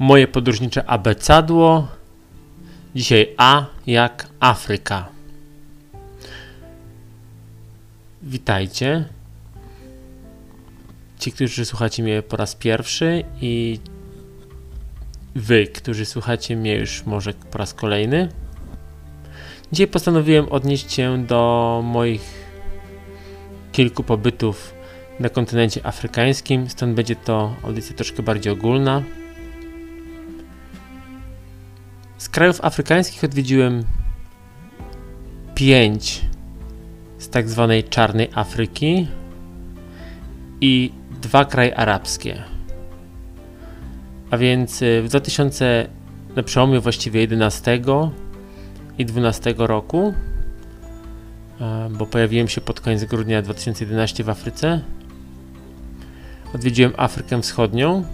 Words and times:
Moje 0.00 0.28
podróżnicze 0.28 0.84
abecadło. 0.84 1.88
Dzisiaj 2.94 3.34
A 3.36 3.64
jak 3.86 4.28
Afryka. 4.40 5.08
Witajcie. 8.22 9.04
Ci, 11.18 11.32
którzy 11.32 11.64
słuchacie 11.64 12.02
mnie 12.02 12.22
po 12.22 12.36
raz 12.36 12.54
pierwszy 12.54 13.24
i 13.40 13.78
wy, 15.34 15.66
którzy 15.66 16.06
słuchacie 16.06 16.56
mnie 16.56 16.76
już 16.76 17.06
może 17.06 17.32
po 17.32 17.58
raz 17.58 17.74
kolejny. 17.74 18.28
Dzisiaj 19.72 19.86
postanowiłem 19.86 20.48
odnieść 20.48 20.92
się 20.92 21.26
do 21.26 21.80
moich 21.84 22.50
kilku 23.72 24.02
pobytów 24.02 24.74
na 25.18 25.28
kontynencie 25.28 25.86
afrykańskim, 25.86 26.70
stąd 26.70 26.94
będzie 26.94 27.16
to 27.16 27.54
audycja 27.62 27.96
troszkę 27.96 28.22
bardziej 28.22 28.52
ogólna. 28.52 29.02
Z 32.20 32.28
krajów 32.28 32.64
afrykańskich 32.64 33.24
odwiedziłem 33.24 33.84
pięć 35.54 36.20
z 37.18 37.28
tak 37.28 37.48
zwanej 37.48 37.84
czarnej 37.84 38.28
Afryki 38.34 39.08
i 40.60 40.92
dwa 41.22 41.44
kraje 41.44 41.76
arabskie. 41.76 42.42
A 44.30 44.36
więc 44.36 44.82
y, 44.82 45.02
w 45.02 45.08
2000, 45.08 45.88
na 46.36 46.42
przełomie 46.42 46.80
właściwie 46.80 47.20
11 47.20 47.80
i 48.98 49.06
12 49.06 49.54
roku, 49.58 50.14
bo 51.90 52.06
pojawiłem 52.06 52.48
się 52.48 52.60
pod 52.60 52.80
koniec 52.80 53.04
grudnia 53.04 53.42
2011 53.42 54.24
w 54.24 54.30
Afryce. 54.30 54.80
Odwiedziłem 56.54 56.92
Afrykę 56.96 57.42
Wschodnią, 57.42 58.04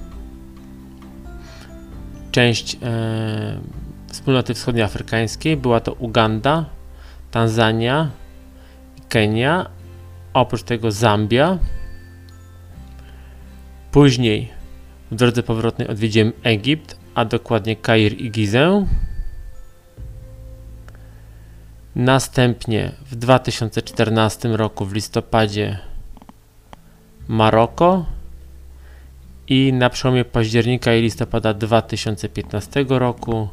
część 2.33 2.77
e, 2.83 3.59
wspólnoty 4.17 4.55
wschodnioafrykańskiej. 4.55 5.57
Była 5.57 5.81
to 5.81 5.93
Uganda, 5.93 6.65
Tanzania, 7.31 8.11
Kenia, 9.09 9.71
oprócz 10.35 10.63
tego 10.63 10.93
Zambia. 10.93 11.59
Później 13.93 14.51
w 15.11 15.15
drodze 15.15 15.43
powrotnej 15.43 15.89
odwiedziłem 15.89 16.33
Egipt, 16.43 16.97
a 17.15 17.25
dokładnie 17.25 17.77
Kair 17.77 18.21
i 18.21 18.31
Gizę. 18.31 18.87
Następnie 21.97 22.93
w 23.11 23.17
2014 23.17 24.49
roku 24.49 24.85
w 24.85 24.93
listopadzie 24.93 25.79
Maroko 27.29 28.07
i 29.49 29.73
na 29.73 29.91
przełomie 29.91 30.25
października 30.25 30.95
i 30.95 31.03
listopada 31.03 31.55
2015 31.55 32.85
roku 32.89 33.49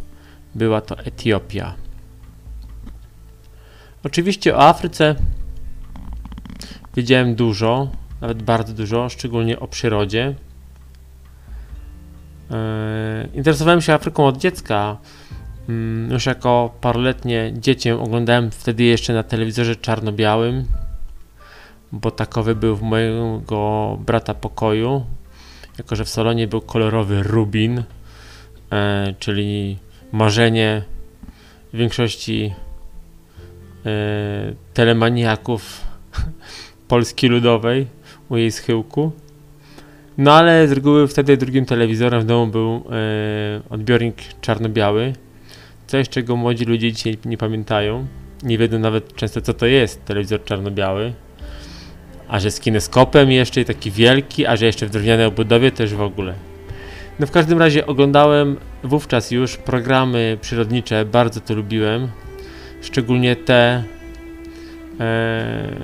była 0.56 0.82
to 0.82 1.00
Etiopia. 1.00 1.76
Oczywiście 4.04 4.56
o 4.56 4.68
Afryce 4.68 5.16
wiedziałem 6.96 7.36
dużo, 7.36 7.88
nawet 8.22 8.44
bardzo 8.44 8.74
dużo, 8.74 9.10
szczególnie 9.10 9.60
o 9.60 9.68
przyrodzie. 9.68 10.36
Yy, 12.50 12.58
interesowałem 13.34 13.82
się 13.82 13.94
Afryką 13.94 14.28
od 14.28 14.38
dziecka. 14.38 14.98
Yy, 15.68 15.76
już 16.12 16.26
jako 16.26 16.74
paroletnie 16.82 17.54
dziecię 17.58 18.00
oglądałem 18.00 18.52
wtedy 18.52 18.84
jeszcze 18.84 19.14
na 19.14 19.24
telewizorze 19.24 19.76
czarno-białym, 19.76 20.66
bo 21.92 22.12
takowy 22.12 22.56
był 22.56 22.76
w 22.76 22.82
mojego 22.82 23.98
brata 24.06 24.34
pokoju. 24.34 25.06
Jako, 25.78 25.96
że 25.96 26.06
w 26.06 26.10
salonie 26.10 26.48
był 26.48 26.62
kolorowy 26.62 27.24
rubin, 27.24 27.76
yy, 27.76 27.84
czyli 29.20 29.78
marzenie 30.14 30.82
większości 31.74 32.54
telemaniaków 34.74 35.82
Polski 36.88 37.28
Ludowej 37.28 37.88
u 38.30 38.38
jej 38.38 38.52
schyłku. 38.52 39.12
No 40.18 40.34
ale 40.34 40.68
z 40.68 40.72
reguły 40.72 41.08
wtedy 41.08 41.38
drugim 41.38 41.66
telewizorem 41.66 42.22
w 42.22 42.26
domu 42.26 42.48
był 42.52 42.76
e, 42.76 42.82
odbiornik 43.70 44.16
czarno-biały. 44.42 45.14
Coś, 45.88 46.10
czego 46.10 46.36
młodzi 46.36 46.66
ludzie 46.66 46.92
dzisiaj 46.92 47.18
nie 47.26 47.38
pamiętają. 47.38 48.06
Nie 48.44 48.58
wiedzą 48.58 48.80
nawet 48.80 49.16
często, 49.16 49.42
co 49.42 49.54
to 49.54 49.66
jest 49.66 50.06
telewizor 50.06 50.44
czarno-biały. 50.44 51.14
A 52.28 52.40
że 52.40 52.52
z 52.52 52.60
kineskopem 52.60 53.32
jeszcze 53.32 53.66
taki 53.66 53.92
wielki, 53.92 54.46
a 54.46 54.56
że 54.56 54.66
jeszcze 54.66 54.86
w 54.86 54.90
drewnianej 54.90 55.26
obudowie 55.26 55.72
też 55.72 55.94
w 55.94 56.02
ogóle. 56.02 56.34
No 57.20 57.28
w 57.28 57.32
każdym 57.32 57.60
razie 57.60 57.86
oglądałem 57.86 58.58
wówczas 58.84 59.32
już 59.32 59.58
programy 59.58 60.38
przyrodnicze, 60.42 61.06
bardzo 61.06 61.40
to 61.40 61.56
lubiłem. 61.56 62.08
Szczególnie 62.82 63.36
te 63.36 63.84
e, 65.00 65.76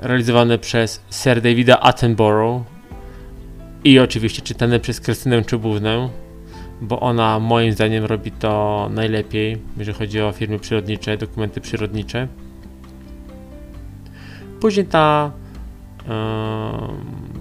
realizowane 0.00 0.58
przez 0.58 1.00
Sir 1.10 1.40
Davida 1.40 1.80
Attenborough 1.80 2.62
i 3.84 3.98
oczywiście 3.98 4.42
czytane 4.42 4.80
przez 4.80 5.00
Krystynę 5.00 5.42
Czubównę, 5.44 6.08
bo 6.80 7.00
ona 7.00 7.38
moim 7.40 7.72
zdaniem 7.72 8.04
robi 8.04 8.32
to 8.32 8.88
najlepiej, 8.94 9.58
jeżeli 9.76 9.98
chodzi 9.98 10.20
o 10.20 10.32
firmy 10.32 10.58
przyrodnicze, 10.58 11.16
dokumenty 11.16 11.60
przyrodnicze. 11.60 12.28
Później 14.60 14.86
ta 14.86 15.30
e, 16.08 16.12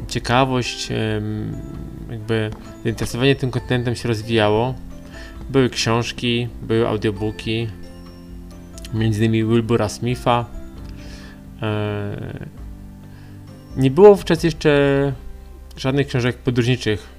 ciekawość, 0.07 0.91
e, 0.91 0.96
jakby 2.09 2.49
zainteresowanie 2.83 3.35
tym 3.35 3.51
kontentem 3.51 3.95
się 3.95 4.07
rozwijało. 4.07 4.75
Były 5.49 5.69
książki, 5.69 6.47
były 6.61 6.87
audiobooki, 6.87 7.67
między 8.93 9.19
innymi 9.19 9.45
Wilbura 9.45 9.89
Smitha. 9.89 10.45
E, 11.61 12.47
nie 13.77 13.91
było 13.91 14.15
wówczas 14.15 14.43
jeszcze 14.43 15.13
żadnych 15.77 16.07
książek 16.07 16.37
podróżniczych 16.37 17.09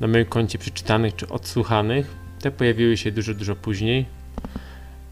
na 0.00 0.06
moim 0.06 0.24
koncie 0.24 0.58
przeczytanych 0.58 1.16
czy 1.16 1.28
odsłuchanych. 1.28 2.16
Te 2.40 2.50
pojawiły 2.50 2.96
się 2.96 3.12
dużo, 3.12 3.34
dużo 3.34 3.56
później. 3.56 4.06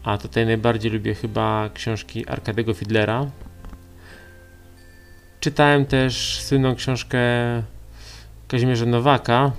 A 0.03 0.17
tutaj 0.17 0.45
najbardziej 0.45 0.91
lubię 0.91 1.13
chyba 1.13 1.69
książki 1.73 2.27
Arkadego 2.27 2.73
Fidlera. 2.73 3.25
Czytałem 5.39 5.85
też 5.85 6.41
słynną 6.41 6.75
książkę 6.75 7.19
Kazimierza 8.55 8.85
Nowaka, 8.85 9.51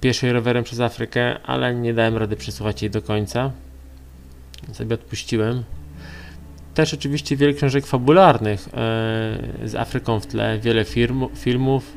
Pieszej 0.00 0.32
rowerem 0.32 0.64
przez 0.64 0.80
Afrykę, 0.80 1.40
ale 1.42 1.74
nie 1.74 1.94
dałem 1.94 2.16
rady 2.16 2.36
przesłuchać 2.36 2.82
jej 2.82 2.90
do 2.90 3.02
końca. 3.02 3.50
Sobie 4.72 4.94
odpuściłem. 4.94 5.64
Też 6.74 6.94
oczywiście 6.94 7.36
wiele 7.36 7.52
książek 7.52 7.86
fabularnych 7.86 8.68
e, 8.68 8.70
z 9.64 9.74
Afryką 9.74 10.20
w 10.20 10.26
tle, 10.26 10.58
wiele 10.58 10.84
firm, 10.84 11.28
filmów. 11.34 11.92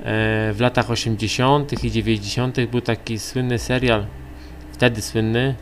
E, 0.00 0.52
w 0.52 0.56
latach 0.60 0.90
80. 0.90 1.84
i 1.84 1.90
90. 1.90 2.56
był 2.70 2.80
taki 2.80 3.18
słynny 3.18 3.58
serial, 3.58 4.06
wtedy 4.72 5.02
słynny, 5.02 5.54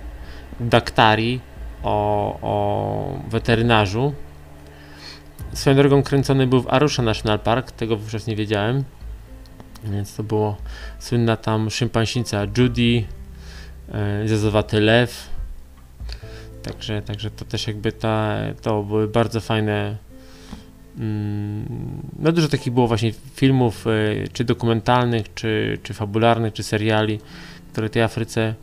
Daktari 0.61 1.41
o, 1.83 2.39
o 2.43 3.19
weterynarzu. 3.29 4.15
Swoją 5.53 5.77
drogą 5.77 6.03
kręcony 6.03 6.47
był 6.47 6.63
w 6.63 6.69
Arusha 6.69 7.03
National 7.03 7.39
Park, 7.39 7.71
tego 7.71 7.97
wówczas 7.97 8.27
nie 8.27 8.37
wiedziałem. 8.37 8.85
Więc 9.85 10.17
to 10.17 10.23
było 10.23 10.57
słynna 10.99 11.37
tam 11.37 11.71
szympansinica 11.71 12.47
Judy, 12.59 13.05
e, 13.93 14.29
Zezowaty 14.29 14.81
Lew, 14.81 15.31
Także, 16.63 17.03
także 17.03 17.31
to 17.31 17.45
też 17.45 17.67
jakby 17.67 17.93
ta, 17.93 18.37
to 18.63 18.83
były 18.83 19.09
bardzo 19.09 19.41
fajne. 19.41 19.97
Mm, 20.99 21.67
no 22.19 22.33
dużo 22.33 22.49
takich 22.49 22.73
było 22.73 22.89
właśnie 22.89 23.13
filmów, 23.35 23.87
y, 23.87 24.29
czy 24.33 24.45
dokumentalnych, 24.45 25.35
czy, 25.35 25.79
czy 25.83 25.95
fabularnych, 25.95 26.53
czy 26.53 26.63
seriali, 26.63 27.19
które 27.73 27.91
tej 27.91 28.03
Afryce 28.03 28.55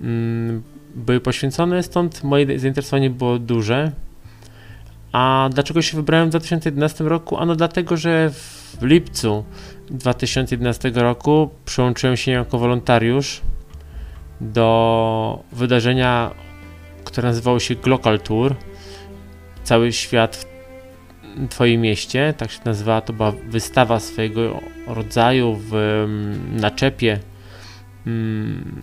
mm, 0.00 0.62
były 0.94 1.20
poświęcone, 1.20 1.82
stąd 1.82 2.24
moje 2.24 2.58
zainteresowanie 2.58 3.10
było 3.10 3.38
duże. 3.38 3.92
A 5.12 5.50
dlaczego 5.52 5.82
się 5.82 5.96
wybrałem 5.96 6.28
w 6.28 6.30
2011 6.30 7.04
roku? 7.04 7.36
Ano 7.36 7.56
dlatego, 7.56 7.96
że 7.96 8.30
w 8.30 8.78
lipcu 8.82 9.44
2011 9.90 10.90
roku 10.94 11.50
przyłączyłem 11.64 12.16
się 12.16 12.32
jako 12.32 12.58
wolontariusz 12.58 13.40
do 14.40 15.44
wydarzenia 15.52 16.30
które 17.06 17.28
nazywało 17.28 17.60
się 17.60 17.74
Glocal 17.74 18.20
Tour. 18.20 18.54
Cały 19.64 19.92
świat 19.92 20.36
w 20.36 21.48
Twoim 21.48 21.80
mieście, 21.80 22.34
tak 22.36 22.50
się 22.50 22.60
nazywała, 22.64 23.00
to 23.00 23.12
była 23.12 23.32
wystawa 23.32 24.00
swojego 24.00 24.60
rodzaju 24.86 25.56
w 25.70 25.74
mm, 25.74 26.60
naczepie 26.60 27.18
mm, 28.06 28.82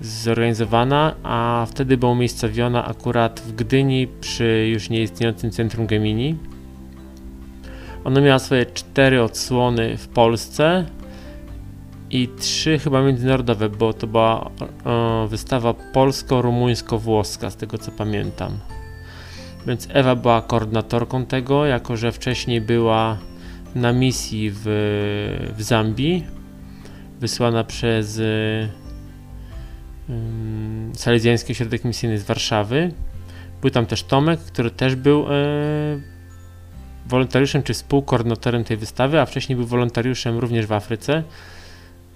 zorganizowana, 0.00 1.14
a 1.22 1.66
wtedy 1.70 1.96
była 1.96 2.12
umiejscowiona 2.12 2.84
akurat 2.84 3.40
w 3.40 3.52
Gdyni 3.52 4.08
przy 4.20 4.68
już 4.72 4.90
nieistniejącym 4.90 5.50
centrum 5.50 5.86
Gemini. 5.86 6.36
Ono 8.04 8.20
miało 8.20 8.38
swoje 8.38 8.66
cztery 8.66 9.22
odsłony 9.22 9.96
w 9.96 10.08
Polsce 10.08 10.86
i 12.10 12.28
trzy 12.38 12.78
chyba 12.78 13.02
międzynarodowe, 13.02 13.68
bo 13.68 13.92
to 13.92 14.06
była 14.06 14.50
e, 14.86 15.26
wystawa 15.28 15.74
polsko-rumuńsko-włoska, 15.74 17.50
z 17.50 17.56
tego 17.56 17.78
co 17.78 17.90
pamiętam. 17.90 18.58
Więc 19.66 19.88
Ewa 19.90 20.16
była 20.16 20.42
koordynatorką 20.42 21.26
tego, 21.26 21.66
jako 21.66 21.96
że 21.96 22.12
wcześniej 22.12 22.60
była 22.60 23.18
na 23.74 23.92
misji 23.92 24.50
w, 24.54 24.62
w 25.56 25.62
Zambii, 25.62 26.24
wysłana 27.20 27.64
przez 27.64 28.18
y, 28.18 28.68
Salezjański 30.94 31.52
Ośrodek 31.52 31.84
Misyjny 31.84 32.18
z 32.18 32.24
Warszawy. 32.24 32.92
Był 33.60 33.70
tam 33.70 33.86
też 33.86 34.02
Tomek, 34.02 34.40
który 34.40 34.70
też 34.70 34.96
był 34.96 35.26
e, 35.26 35.32
wolontariuszem 37.06 37.62
czy 37.62 37.74
współkoordynatorem 37.74 38.64
tej 38.64 38.76
wystawy, 38.76 39.20
a 39.20 39.26
wcześniej 39.26 39.56
był 39.56 39.66
wolontariuszem 39.66 40.38
również 40.38 40.66
w 40.66 40.72
Afryce. 40.72 41.22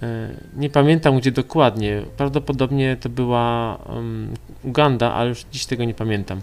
E, 0.02 0.28
nie 0.56 0.70
pamiętam 0.70 1.18
gdzie 1.18 1.32
dokładnie. 1.32 2.02
Prawdopodobnie 2.16 2.96
to 2.96 3.08
była 3.08 3.76
um, 3.76 4.34
Uganda, 4.64 5.14
ale 5.14 5.28
już 5.28 5.44
dziś 5.52 5.66
tego 5.66 5.84
nie 5.84 5.94
pamiętam. 5.94 6.40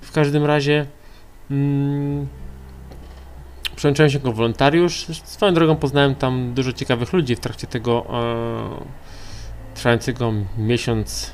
W 0.00 0.12
każdym 0.12 0.44
razie 0.44 0.86
mm, 1.50 2.26
przyłączyłem 3.76 4.10
się 4.10 4.18
jako 4.18 4.32
wolontariusz. 4.32 5.06
Swoją 5.24 5.54
drogą 5.54 5.76
poznałem 5.76 6.14
tam 6.14 6.54
dużo 6.54 6.72
ciekawych 6.72 7.12
ludzi 7.12 7.36
w 7.36 7.40
trakcie 7.40 7.66
tego 7.66 8.06
e, 8.10 9.74
trwającego 9.74 10.32
miesiąc 10.58 11.30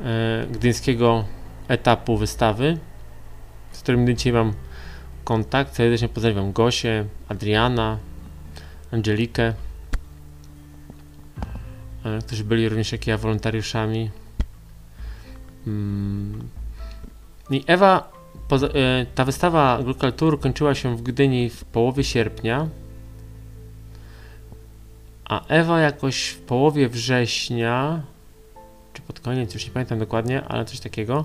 e, 0.00 0.46
gdyńskiego 0.50 1.24
etapu 1.68 2.16
wystawy, 2.16 2.78
z 3.72 3.82
którym 3.82 4.16
dzisiaj 4.16 4.32
mam 4.32 4.52
kontakt. 5.26 5.76
Serdecznie 5.76 6.08
pozdrawiam 6.08 6.52
Gosię, 6.52 7.04
Adriana, 7.28 7.98
Angelikę, 8.92 9.54
e, 12.04 12.18
którzy 12.26 12.44
byli 12.44 12.68
również 12.68 12.92
jak 12.92 13.06
ja 13.06 13.18
wolontariuszami. 13.18 14.10
Mm. 15.66 16.48
I 17.50 17.64
Ewa, 17.66 18.12
e, 18.52 19.06
ta 19.14 19.24
wystawa 19.24 19.78
Local 19.78 20.12
Tour 20.12 20.40
kończyła 20.40 20.74
się 20.74 20.96
w 20.96 21.02
Gdyni 21.02 21.50
w 21.50 21.64
połowie 21.64 22.04
sierpnia, 22.04 22.68
a 25.24 25.46
Ewa 25.46 25.80
jakoś 25.80 26.26
w 26.28 26.40
połowie 26.40 26.88
września, 26.88 28.02
czy 28.92 29.02
pod 29.02 29.20
koniec, 29.20 29.54
już 29.54 29.64
nie 29.64 29.70
pamiętam 29.70 29.98
dokładnie, 29.98 30.44
ale 30.44 30.64
coś 30.64 30.80
takiego, 30.80 31.24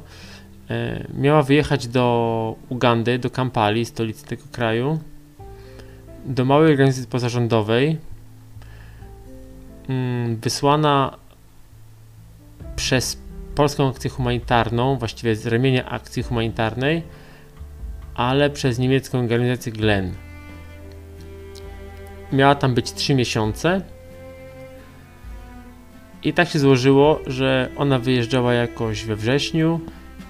miała 1.14 1.44
wyjechać 1.44 1.88
do 1.88 2.56
Ugandy, 2.70 3.20
do 3.20 3.30
Kampali, 3.30 3.86
stolicy 3.86 4.26
tego 4.26 4.44
kraju, 4.52 5.00
do 6.26 6.46
małej 6.46 6.72
organizacji 6.72 7.08
pozarządowej, 7.08 7.98
mm, 9.90 10.36
wysłana 10.36 11.18
przez 12.76 13.18
Polską 13.56 13.90
Akcję 13.90 14.10
Humanitarną, 14.10 14.98
właściwie 14.98 15.36
z 15.36 15.48
ramienia 15.48 15.86
akcji 15.86 16.24
humanitarnej, 16.24 17.04
ale 18.16 18.50
przez 18.50 18.80
niemiecką 18.80 19.20
organizację 19.20 19.72
GLEN. 19.72 20.14
Miała 22.32 22.56
tam 22.56 22.74
być 22.74 22.94
3 22.94 23.16
miesiące. 23.16 23.82
I 26.24 26.34
tak 26.34 26.50
się 26.50 26.60
złożyło, 26.60 27.20
że 27.28 27.70
ona 27.78 28.00
wyjeżdżała 28.00 28.54
jakoś 28.54 29.06
we 29.06 29.16
wrześniu, 29.16 29.80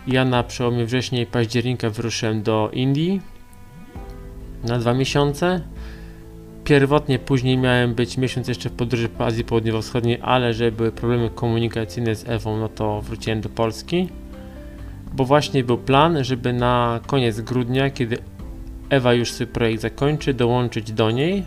ja 0.07 0.25
na 0.25 0.43
przełomie 0.43 0.85
września 0.85 1.21
i 1.21 1.25
października 1.25 1.89
wyruszyłem 1.89 2.43
do 2.43 2.69
Indii 2.73 3.21
na 4.63 4.79
dwa 4.79 4.93
miesiące. 4.93 5.61
Pierwotnie 6.63 7.19
później 7.19 7.57
miałem 7.57 7.95
być 7.95 8.17
miesiąc 8.17 8.47
jeszcze 8.47 8.69
w 8.69 8.73
podróży 8.73 9.09
po 9.09 9.25
Azji 9.25 9.43
Południowo-Wschodniej, 9.43 10.19
ale 10.21 10.53
że 10.53 10.71
były 10.71 10.91
problemy 10.91 11.29
komunikacyjne 11.29 12.15
z 12.15 12.29
Ewą, 12.29 12.57
no 12.57 12.69
to 12.69 13.01
wróciłem 13.01 13.41
do 13.41 13.49
Polski. 13.49 14.09
Bo 15.13 15.25
właśnie 15.25 15.63
był 15.63 15.77
plan, 15.77 16.23
żeby 16.23 16.53
na 16.53 16.99
koniec 17.07 17.41
grudnia, 17.41 17.89
kiedy 17.89 18.17
Ewa 18.89 19.13
już 19.13 19.31
swój 19.31 19.47
projekt 19.47 19.81
zakończy, 19.81 20.33
dołączyć 20.33 20.91
do 20.91 21.11
niej 21.11 21.43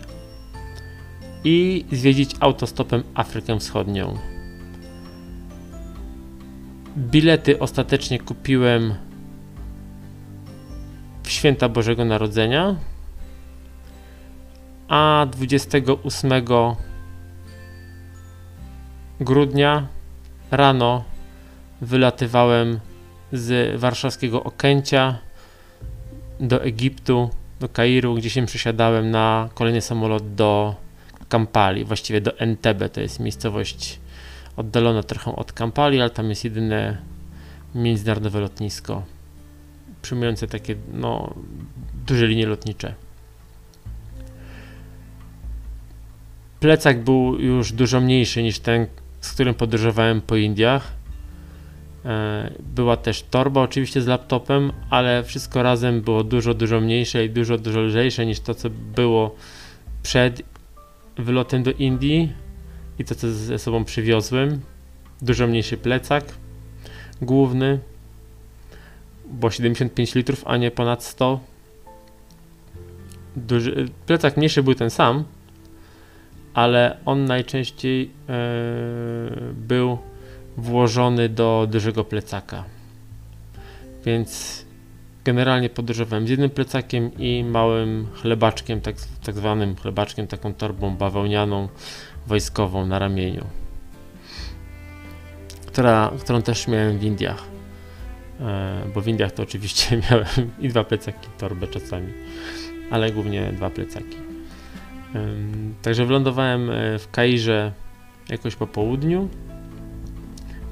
i 1.43 1.85
zwiedzić 1.91 2.31
autostopem 2.39 3.03
Afrykę 3.13 3.59
Wschodnią. 3.59 4.34
Bilety 6.97 7.59
ostatecznie 7.59 8.19
kupiłem 8.19 8.93
w 11.23 11.29
święta 11.29 11.69
Bożego 11.69 12.05
Narodzenia, 12.05 12.75
a 14.87 15.27
28 15.31 16.31
grudnia 19.19 19.87
rano 20.51 21.03
wylatywałem 21.81 22.79
z 23.31 23.79
warszawskiego 23.79 24.43
Okęcia 24.43 25.17
do 26.39 26.63
Egiptu, 26.63 27.29
do 27.59 27.69
Kairu, 27.69 28.15
gdzie 28.15 28.29
się 28.29 28.45
przesiadałem 28.45 29.11
na 29.11 29.49
kolejny 29.53 29.81
samolot 29.81 30.35
do 30.35 30.75
Kampali, 31.29 31.85
właściwie 31.85 32.21
do 32.21 32.39
Entebbe, 32.39 32.89
to 32.89 33.01
jest 33.01 33.19
miejscowość 33.19 33.99
oddalona 34.57 35.03
trochę 35.03 35.35
od 35.35 35.53
Kampali, 35.53 36.01
ale 36.01 36.09
tam 36.09 36.29
jest 36.29 36.43
jedyne 36.43 36.97
międzynarodowe 37.75 38.39
lotnisko 38.39 39.03
przyjmujące 40.05 40.47
takie 40.47 40.75
no, 40.93 41.33
duże 42.07 42.27
linie 42.27 42.47
lotnicze. 42.47 42.93
Plecak 46.59 47.03
był 47.03 47.39
już 47.39 47.71
dużo 47.71 48.01
mniejszy 48.01 48.43
niż 48.43 48.59
ten, 48.59 48.87
z 49.21 49.31
którym 49.33 49.55
podróżowałem 49.55 50.21
po 50.21 50.35
Indiach. 50.35 50.93
E, 52.05 52.51
była 52.75 52.97
też 52.97 53.23
torba 53.23 53.61
oczywiście 53.61 54.01
z 54.01 54.07
laptopem, 54.07 54.71
ale 54.89 55.23
wszystko 55.23 55.63
razem 55.63 56.01
było 56.01 56.23
dużo, 56.23 56.53
dużo 56.53 56.81
mniejsze 56.81 57.25
i 57.25 57.29
dużo, 57.29 57.57
dużo 57.57 57.81
lżejsze 57.81 58.25
niż 58.25 58.39
to, 58.39 58.55
co 58.55 58.69
było 58.69 59.35
przed 60.03 60.41
wylotem 61.17 61.63
do 61.63 61.71
Indii 61.71 62.33
i 62.99 63.05
to 63.05 63.15
co 63.15 63.31
ze 63.31 63.59
sobą 63.59 63.85
przywiozłem. 63.85 64.61
Dużo 65.21 65.47
mniejszy 65.47 65.77
plecak 65.77 66.23
główny, 67.21 67.79
bo 69.25 69.51
75 69.51 70.15
litrów, 70.15 70.43
a 70.45 70.57
nie 70.57 70.71
ponad 70.71 71.03
100. 71.03 71.39
Duży, 73.35 73.89
plecak 74.05 74.37
mniejszy 74.37 74.63
był 74.63 74.75
ten 74.75 74.89
sam, 74.89 75.23
ale 76.53 76.97
on 77.05 77.25
najczęściej 77.25 78.11
e, 78.29 78.33
był 79.53 79.97
włożony 80.57 81.29
do 81.29 81.67
dużego 81.71 82.03
plecaka. 82.03 82.63
Więc 84.05 84.65
generalnie 85.23 85.69
podróżowałem 85.69 86.27
z 86.27 86.29
jednym 86.29 86.49
plecakiem 86.49 87.11
i 87.17 87.43
małym 87.43 88.07
chlebaczkiem, 88.13 88.81
tak, 88.81 88.95
tak 89.23 89.35
zwanym 89.35 89.75
chlebaczkiem, 89.75 90.27
taką 90.27 90.53
torbą 90.53 90.97
bawełnianą 90.97 91.67
wojskową 92.27 92.85
na 92.85 92.99
ramieniu, 92.99 93.45
która, 95.65 96.11
którą 96.19 96.41
też 96.41 96.67
miałem 96.67 96.97
w 96.97 97.03
Indiach. 97.03 97.43
E, 98.39 98.81
bo 98.93 99.01
w 99.01 99.07
Indiach 99.07 99.31
to 99.31 99.43
oczywiście 99.43 99.97
miałem 100.09 100.51
i 100.59 100.69
dwa 100.69 100.83
plecaki, 100.83 101.27
torbę 101.37 101.67
czasami, 101.67 102.13
ale 102.91 103.11
głównie 103.11 103.51
dwa 103.51 103.69
plecaki. 103.69 104.17
Także 105.81 106.05
wylądowałem 106.05 106.69
e, 106.69 106.99
w 106.99 107.11
Kairze 107.11 107.71
jakoś 108.29 108.55
po 108.55 108.67
południu. 108.67 109.29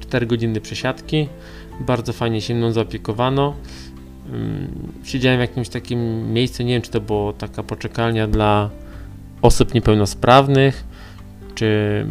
4 0.00 0.26
godziny 0.26 0.60
przesiadki. 0.60 1.28
Bardzo 1.80 2.12
fajnie 2.12 2.40
się 2.40 2.54
mną 2.54 2.72
zaopiekowano. 2.72 3.54
Siedziałem 5.04 5.38
w 5.38 5.40
jakimś 5.40 5.68
takim 5.68 6.32
miejscu, 6.32 6.62
nie 6.62 6.72
wiem 6.72 6.82
czy 6.82 6.90
to 6.90 7.00
było 7.00 7.32
taka 7.32 7.62
poczekalnia 7.62 8.26
dla 8.26 8.70
osób 9.42 9.74
niepełnosprawnych, 9.74 10.84
czy, 11.54 12.06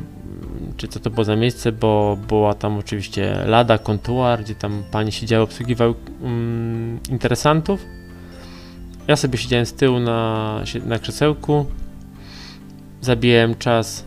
czy 0.78 0.88
co 0.88 1.00
to 1.00 1.10
było 1.10 1.24
za 1.24 1.36
miejsce, 1.36 1.72
bo 1.72 2.18
była 2.28 2.54
tam 2.54 2.78
oczywiście 2.78 3.36
lada, 3.46 3.78
kontuar, 3.78 4.44
gdzie 4.44 4.56
tam 4.56 4.84
pani 4.92 5.12
siedziały, 5.12 5.44
obsługiwały 5.44 5.94
um, 6.22 7.00
interesantów. 7.10 7.86
Ja 9.08 9.16
sobie 9.16 9.38
siedziałem 9.38 9.66
z 9.66 9.74
tyłu 9.74 10.00
na, 10.00 10.60
na 10.86 11.00
krzesełku, 11.00 11.66
zabijałem 13.02 13.56
czas 13.56 14.06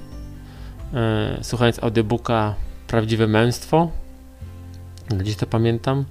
e, 0.94 1.38
słuchając 1.42 1.82
audiobooka 1.82 2.54
Prawdziwe 2.86 3.26
Męstwo. 3.26 3.90
Gdzieś 5.08 5.36
to 5.36 5.46
pamiętam. 5.46 6.04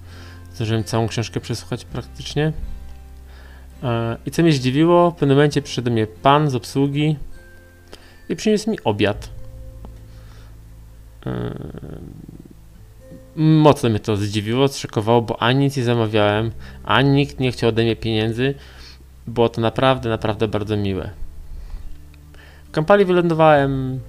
Zdążyłem 0.54 0.84
całą 0.84 1.08
książkę 1.08 1.40
przesłuchać 1.40 1.86
praktycznie. 1.86 2.54
E, 3.84 4.18
I 4.26 4.32
co 4.32 4.42
mnie 4.42 4.52
zdziwiło, 4.52 5.12
w 5.12 5.16
pewnym 5.16 5.38
momencie 5.38 5.62
przyszedł 5.62 5.86
do 5.86 5.92
mnie 5.92 6.08
pan 6.08 6.50
z 6.50 6.56
obsługi, 6.56 7.16
i 8.30 8.36
przyniósł 8.36 8.72
mi 8.72 8.78
obiad. 8.84 9.30
E, 11.26 11.56
mocno 13.36 13.90
mnie 13.90 14.00
to 14.00 14.18
zdziwiło, 14.18 14.68
zszokowało, 14.68 15.22
bo 15.22 15.42
ani 15.42 15.60
nic 15.60 15.78
nie 15.78 15.84
zamawiałem, 15.84 16.52
ani 16.84 17.10
nikt 17.10 17.40
nie 17.40 17.52
chciał 17.52 17.70
ode 17.70 17.84
mnie 17.84 17.96
pieniędzy. 17.96 18.56
Było 19.28 19.50
to 19.50 19.62
naprawdę, 19.62 20.10
naprawdę 20.10 20.48
bardzo 20.48 20.78
miłe. 20.78 21.10
W 22.68 22.72
Kampali 22.72 23.06
wylądowałem 23.06 24.00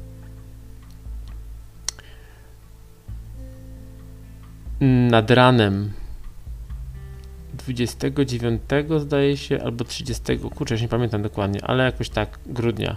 nad 5.11 5.31
ranem 5.31 5.93
29 7.55 8.63
zdaje 8.99 9.37
się, 9.37 9.63
albo 9.63 9.85
30, 9.85 10.39
kurczę, 10.39 10.75
już 10.75 10.83
nie 10.83 10.89
pamiętam 10.89 11.23
dokładnie, 11.23 11.65
ale 11.65 11.85
jakoś 11.85 12.09
tak 12.09 12.39
grudnia 12.47 12.97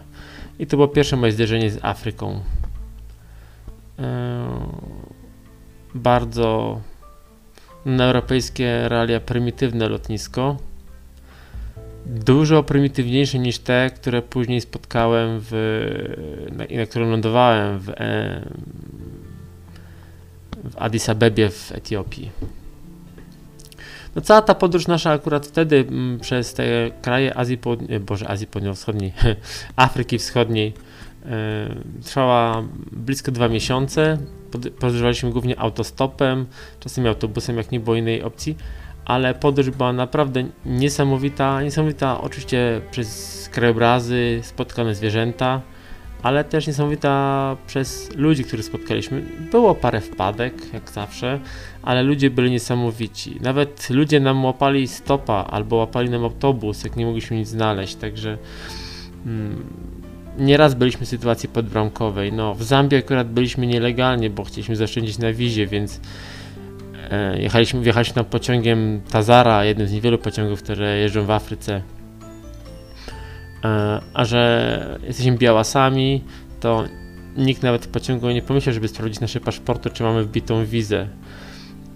i 0.59 0.67
to 0.67 0.77
było 0.77 0.87
pierwsze 0.87 1.15
moje 1.15 1.31
zderzenie 1.31 1.71
z 1.71 1.79
Afryką. 1.85 2.41
Eee, 3.99 4.05
bardzo 5.95 6.81
na 7.85 8.05
europejskie 8.05 8.89
realia 8.89 9.19
prymitywne 9.19 9.89
lotnisko. 9.89 10.57
Dużo 12.05 12.63
prymitywniejsze 12.63 13.39
niż 13.39 13.59
te, 13.59 13.91
które 13.95 14.21
później 14.21 14.61
spotkałem 14.61 15.39
w, 15.41 15.51
na, 16.51 16.79
na 16.79 16.85
którym 16.85 17.09
lądowałem 17.09 17.79
w, 17.79 17.91
w 20.63 20.77
Addis 20.77 21.09
Abebie 21.09 21.49
w 21.49 21.71
Etiopii. 21.71 22.31
No 24.15 24.21
cała 24.21 24.41
ta 24.41 24.55
podróż 24.55 24.87
nasza 24.87 25.11
akurat 25.11 25.47
wtedy 25.47 25.77
m, 25.77 25.87
mm, 25.89 26.19
przez 26.19 26.53
te 26.53 26.63
kraje 27.01 27.37
Azji 27.37 27.57
Południowej, 27.57 27.99
Boże, 27.99 28.27
Azji 28.27 28.47
Południowo-Wschodniej, 28.47 29.13
Afryki 29.75 30.17
Wschodniej 30.17 30.73
e, 31.25 31.75
trwała 32.03 32.63
blisko 32.91 33.31
dwa 33.31 33.47
miesiące. 33.47 34.17
Podróżowaliśmy 34.79 35.31
głównie 35.31 35.59
autostopem, 35.59 36.45
czasem 36.79 37.07
autobusem, 37.07 37.57
jak 37.57 37.71
nie 37.71 37.79
było 37.79 37.95
innej 37.95 38.23
opcji, 38.23 38.55
ale 39.05 39.33
podróż 39.33 39.69
była 39.69 39.93
naprawdę 39.93 40.43
niesamowita, 40.65 41.61
niesamowita 41.61 42.21
oczywiście 42.21 42.81
przez 42.91 43.49
krajobrazy, 43.51 44.39
spotkane 44.43 44.95
zwierzęta, 44.95 45.61
ale 46.23 46.43
też 46.43 46.67
niesamowita 46.67 47.57
przez 47.67 48.15
ludzi, 48.15 48.43
których 48.43 48.65
spotkaliśmy. 48.65 49.21
Było 49.51 49.75
parę 49.75 50.01
wpadek, 50.01 50.53
jak 50.73 50.91
zawsze, 50.91 51.39
ale 51.83 52.03
ludzie 52.03 52.29
byli 52.29 52.51
niesamowici. 52.51 53.37
Nawet 53.41 53.89
ludzie 53.89 54.19
nam 54.19 54.45
łapali 54.45 54.87
stopa 54.87 55.45
albo 55.49 55.75
łapali 55.75 56.09
nam 56.09 56.23
autobus, 56.23 56.83
jak 56.83 56.95
nie 56.95 57.05
mogliśmy 57.05 57.37
nic 57.37 57.47
znaleźć, 57.47 57.95
także 57.95 58.37
mm, 59.25 59.63
nieraz 60.37 60.73
byliśmy 60.73 61.05
w 61.05 61.09
sytuacji 61.09 61.49
podbramkowej. 61.49 62.33
No, 62.33 62.55
w 62.55 62.63
Zambii 62.63 62.99
akurat 62.99 63.29
byliśmy 63.29 63.67
nielegalnie, 63.67 64.29
bo 64.29 64.43
chcieliśmy 64.43 64.75
zaoszczędzić 64.75 65.17
na 65.17 65.33
wizie, 65.33 65.67
więc 65.67 66.01
e, 67.11 67.41
jechaliśmy, 67.41 67.81
wjechaliśmy 67.81 68.15
tam 68.15 68.25
pociągiem 68.25 69.01
Tazara, 69.11 69.65
jednym 69.65 69.87
z 69.87 69.91
niewielu 69.91 70.17
pociągów, 70.17 70.63
które 70.63 70.97
jeżdżą 70.97 71.25
w 71.25 71.31
Afryce 71.31 71.81
a 74.13 74.25
że 74.25 74.99
jesteśmy 75.03 75.37
białasami, 75.37 76.23
to 76.59 76.83
nikt 77.37 77.63
nawet 77.63 77.85
w 77.85 77.87
pociągu 77.87 78.29
nie 78.29 78.41
pomyślał, 78.41 78.73
żeby 78.73 78.87
sprawdzić 78.87 79.19
nasze 79.19 79.39
paszporty, 79.39 79.89
czy 79.89 80.03
mamy 80.03 80.23
wbitą 80.23 80.65
wizę. 80.65 81.07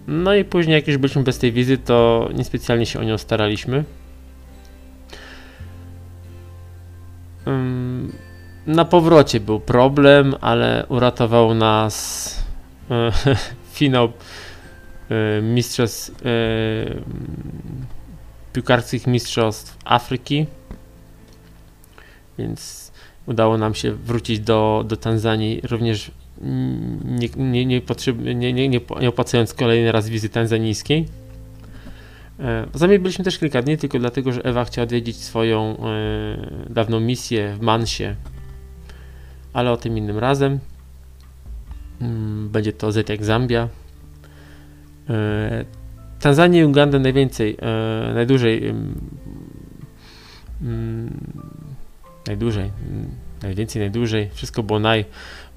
No 0.08 0.36
i 0.36 0.46
później, 0.46 0.76
jak 0.76 0.88
już 0.88 0.98
byliśmy 0.98 1.24
bez 1.24 1.40
tej 1.40 1.52
wizy, 1.52 1.78
to 1.78 2.30
niespecjalnie 2.34 2.86
się 2.86 3.00
o 3.00 3.04
nią 3.04 3.18
staraliśmy. 3.18 3.84
Na 8.68 8.86
powrocie 8.86 9.40
był 9.40 9.60
problem, 9.60 10.36
ale 10.42 10.86
uratował 10.90 11.54
nas 11.54 12.46
e, 12.92 13.12
finał 13.78 14.12
e, 15.10 15.42
mistrzostw 15.42 16.24
piłkarskich 18.54 19.08
mistrzostw 19.08 19.78
Afryki 19.86 20.46
więc 22.38 22.92
udało 23.26 23.58
nam 23.58 23.76
się 23.76 23.92
wrócić 23.92 24.40
do, 24.40 24.84
do 24.88 24.98
Tanzanii 24.98 25.62
również 25.70 26.12
nie, 27.06 27.30
nie, 27.38 27.66
nie, 27.66 27.82
potrzeb, 27.82 28.18
nie, 28.18 28.36
nie, 28.36 28.54
nie, 28.54 28.82
nie 29.02 29.10
opłacając 29.10 29.54
kolejny 29.54 29.92
raz 29.92 30.10
wizy 30.10 30.30
tanzanijskiej. 30.30 31.06
E, 32.40 32.68
Zamiast 32.74 33.02
byliśmy 33.02 33.26
też 33.26 33.40
kilka 33.40 33.62
dni, 33.62 33.78
tylko 33.78 34.00
dlatego, 34.00 34.32
że 34.32 34.46
Ewa 34.46 34.66
chciała 34.66 34.84
odwiedzić 34.84 35.18
swoją 35.18 35.78
e, 35.78 36.70
dawną 36.70 37.00
misję 37.00 37.56
w 37.60 37.62
Mansie, 37.62 38.16
ale 39.54 39.72
o 39.72 39.78
tym 39.78 39.98
innym 39.98 40.20
razem. 40.20 40.60
Mm, 42.02 42.50
będzie 42.50 42.74
to 42.74 42.92
Z 42.92 43.10
jak 43.10 43.26
Zambia. 43.26 43.68
E, 45.10 45.66
Tanzanię 46.20 46.60
i 46.60 46.66
Ugandę 46.66 47.00
najwięcej, 47.00 47.58
e, 47.62 48.14
najdłużej 48.14 48.70
mm, 50.62 51.34
najdłużej, 52.28 52.72
mm, 52.90 53.10
najwięcej, 53.42 53.80
najdłużej, 53.80 54.30
wszystko 54.34 54.64
było 54.64 54.80
naj, 54.80 55.06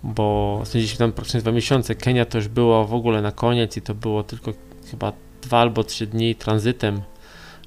bo 0.03 0.61
spędziliśmy 0.65 0.99
tam 0.99 1.13
praktycznie 1.13 1.41
dwa 1.41 1.53
miesiące. 1.53 1.95
Kenia 1.95 2.25
to 2.25 2.39
już 2.39 2.49
było 2.49 2.85
w 2.85 2.95
ogóle 2.95 3.23
na 3.23 3.33
koniec 3.33 3.77
i 3.77 3.83
to 3.83 3.95
było 3.95 4.23
tylko 4.23 4.53
chyba 4.91 5.13
dwa 5.43 5.59
albo 5.59 5.85
trzy 5.85 6.07
dni 6.07 6.35
tranzytem, 6.35 7.01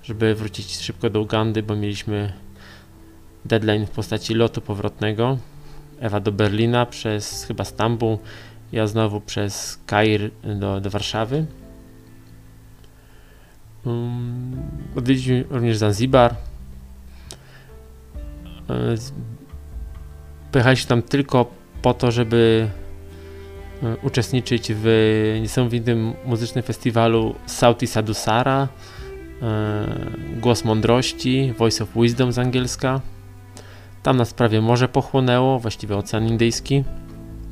żeby 0.03 0.35
wrócić 0.35 0.77
szybko 0.79 1.09
do 1.09 1.21
Ugandy, 1.21 1.63
bo 1.63 1.75
mieliśmy 1.75 2.33
deadline 3.45 3.85
w 3.85 3.89
postaci 3.89 4.33
lotu 4.33 4.61
powrotnego. 4.61 5.37
Ewa 5.99 6.19
do 6.19 6.31
Berlina 6.31 6.85
przez 6.85 7.43
chyba 7.43 7.65
Stambuł, 7.65 8.19
ja 8.71 8.87
znowu 8.87 9.21
przez 9.21 9.79
Kair 9.85 10.31
do, 10.59 10.81
do 10.81 10.89
Warszawy. 10.89 11.45
Um, 13.85 14.61
odwiedziliśmy 14.95 15.43
również 15.49 15.77
Zanzibar, 15.77 16.35
E, 18.69 18.73
pojechaliśmy 20.51 20.89
tam 20.89 21.01
tylko 21.01 21.45
po 21.81 21.93
to, 21.93 22.11
żeby 22.11 22.67
e, 23.83 23.95
uczestniczyć 24.03 24.71
w 24.75 25.37
niesamowitym 25.41 26.13
muzycznym 26.25 26.63
festiwalu 26.63 27.35
Sauti 27.45 27.87
Sadusara, 27.87 28.67
e, 29.41 29.85
Głos 30.41 30.65
Mądrości, 30.65 31.53
Voice 31.57 31.83
of 31.83 31.89
Wisdom 31.95 32.31
z 32.31 32.39
angielska. 32.39 33.01
Tam 34.03 34.17
nas 34.17 34.33
prawie 34.33 34.61
morze 34.61 34.87
pochłonęło, 34.87 35.59
właściwie 35.59 35.97
Ocean 35.97 36.27
Indyjski, 36.27 36.83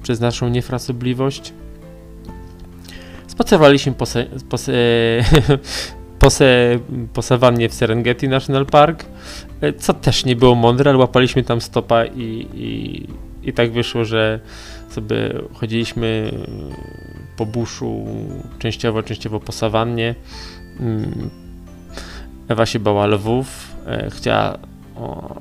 przez 0.03 0.19
naszą 0.19 0.49
niefrasobliwość. 0.49 1.53
Spacerowaliśmy 3.27 3.93
po, 3.93 4.05
se, 4.05 4.25
po, 4.49 4.57
se, 4.63 4.73
po, 6.19 6.29
se, 6.29 6.79
po 7.13 7.21
sawannie 7.21 7.69
w 7.69 7.73
Serengeti 7.73 8.27
National 8.27 8.65
Park, 8.65 9.05
co 9.77 9.93
też 9.93 10.25
nie 10.25 10.35
było 10.35 10.55
mądre, 10.55 10.89
ale 10.89 10.99
łapaliśmy 10.99 11.43
tam 11.43 11.61
stopa 11.61 12.05
i, 12.05 12.47
i, 12.53 13.07
i 13.49 13.53
tak 13.53 13.71
wyszło, 13.71 14.05
że 14.05 14.39
sobie 14.89 15.15
chodziliśmy 15.53 16.31
po 17.37 17.45
buszu, 17.45 18.05
częściowo, 18.59 19.03
częściowo 19.03 19.39
po 19.39 19.51
sawannie. 19.51 20.15
Mm, 20.79 21.29
Ewa 22.47 22.65
się 22.65 22.79
bała 22.79 23.07
lwów, 23.07 23.75
e, 23.87 24.09
chciała 24.09 24.57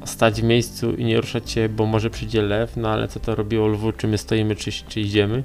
stać 0.04 0.40
w 0.40 0.44
miejscu 0.44 0.92
i 0.92 1.04
nie 1.04 1.20
ruszać 1.20 1.50
się, 1.50 1.68
bo 1.68 1.86
może 1.86 2.10
przyjdzie 2.10 2.42
lew, 2.42 2.76
no 2.76 2.88
ale 2.88 3.08
co 3.08 3.20
to 3.20 3.34
robiło 3.34 3.66
lwu, 3.66 3.92
czy 3.92 4.08
my 4.08 4.18
stoimy, 4.18 4.56
czy, 4.56 4.70
czy 4.88 5.00
idziemy 5.00 5.42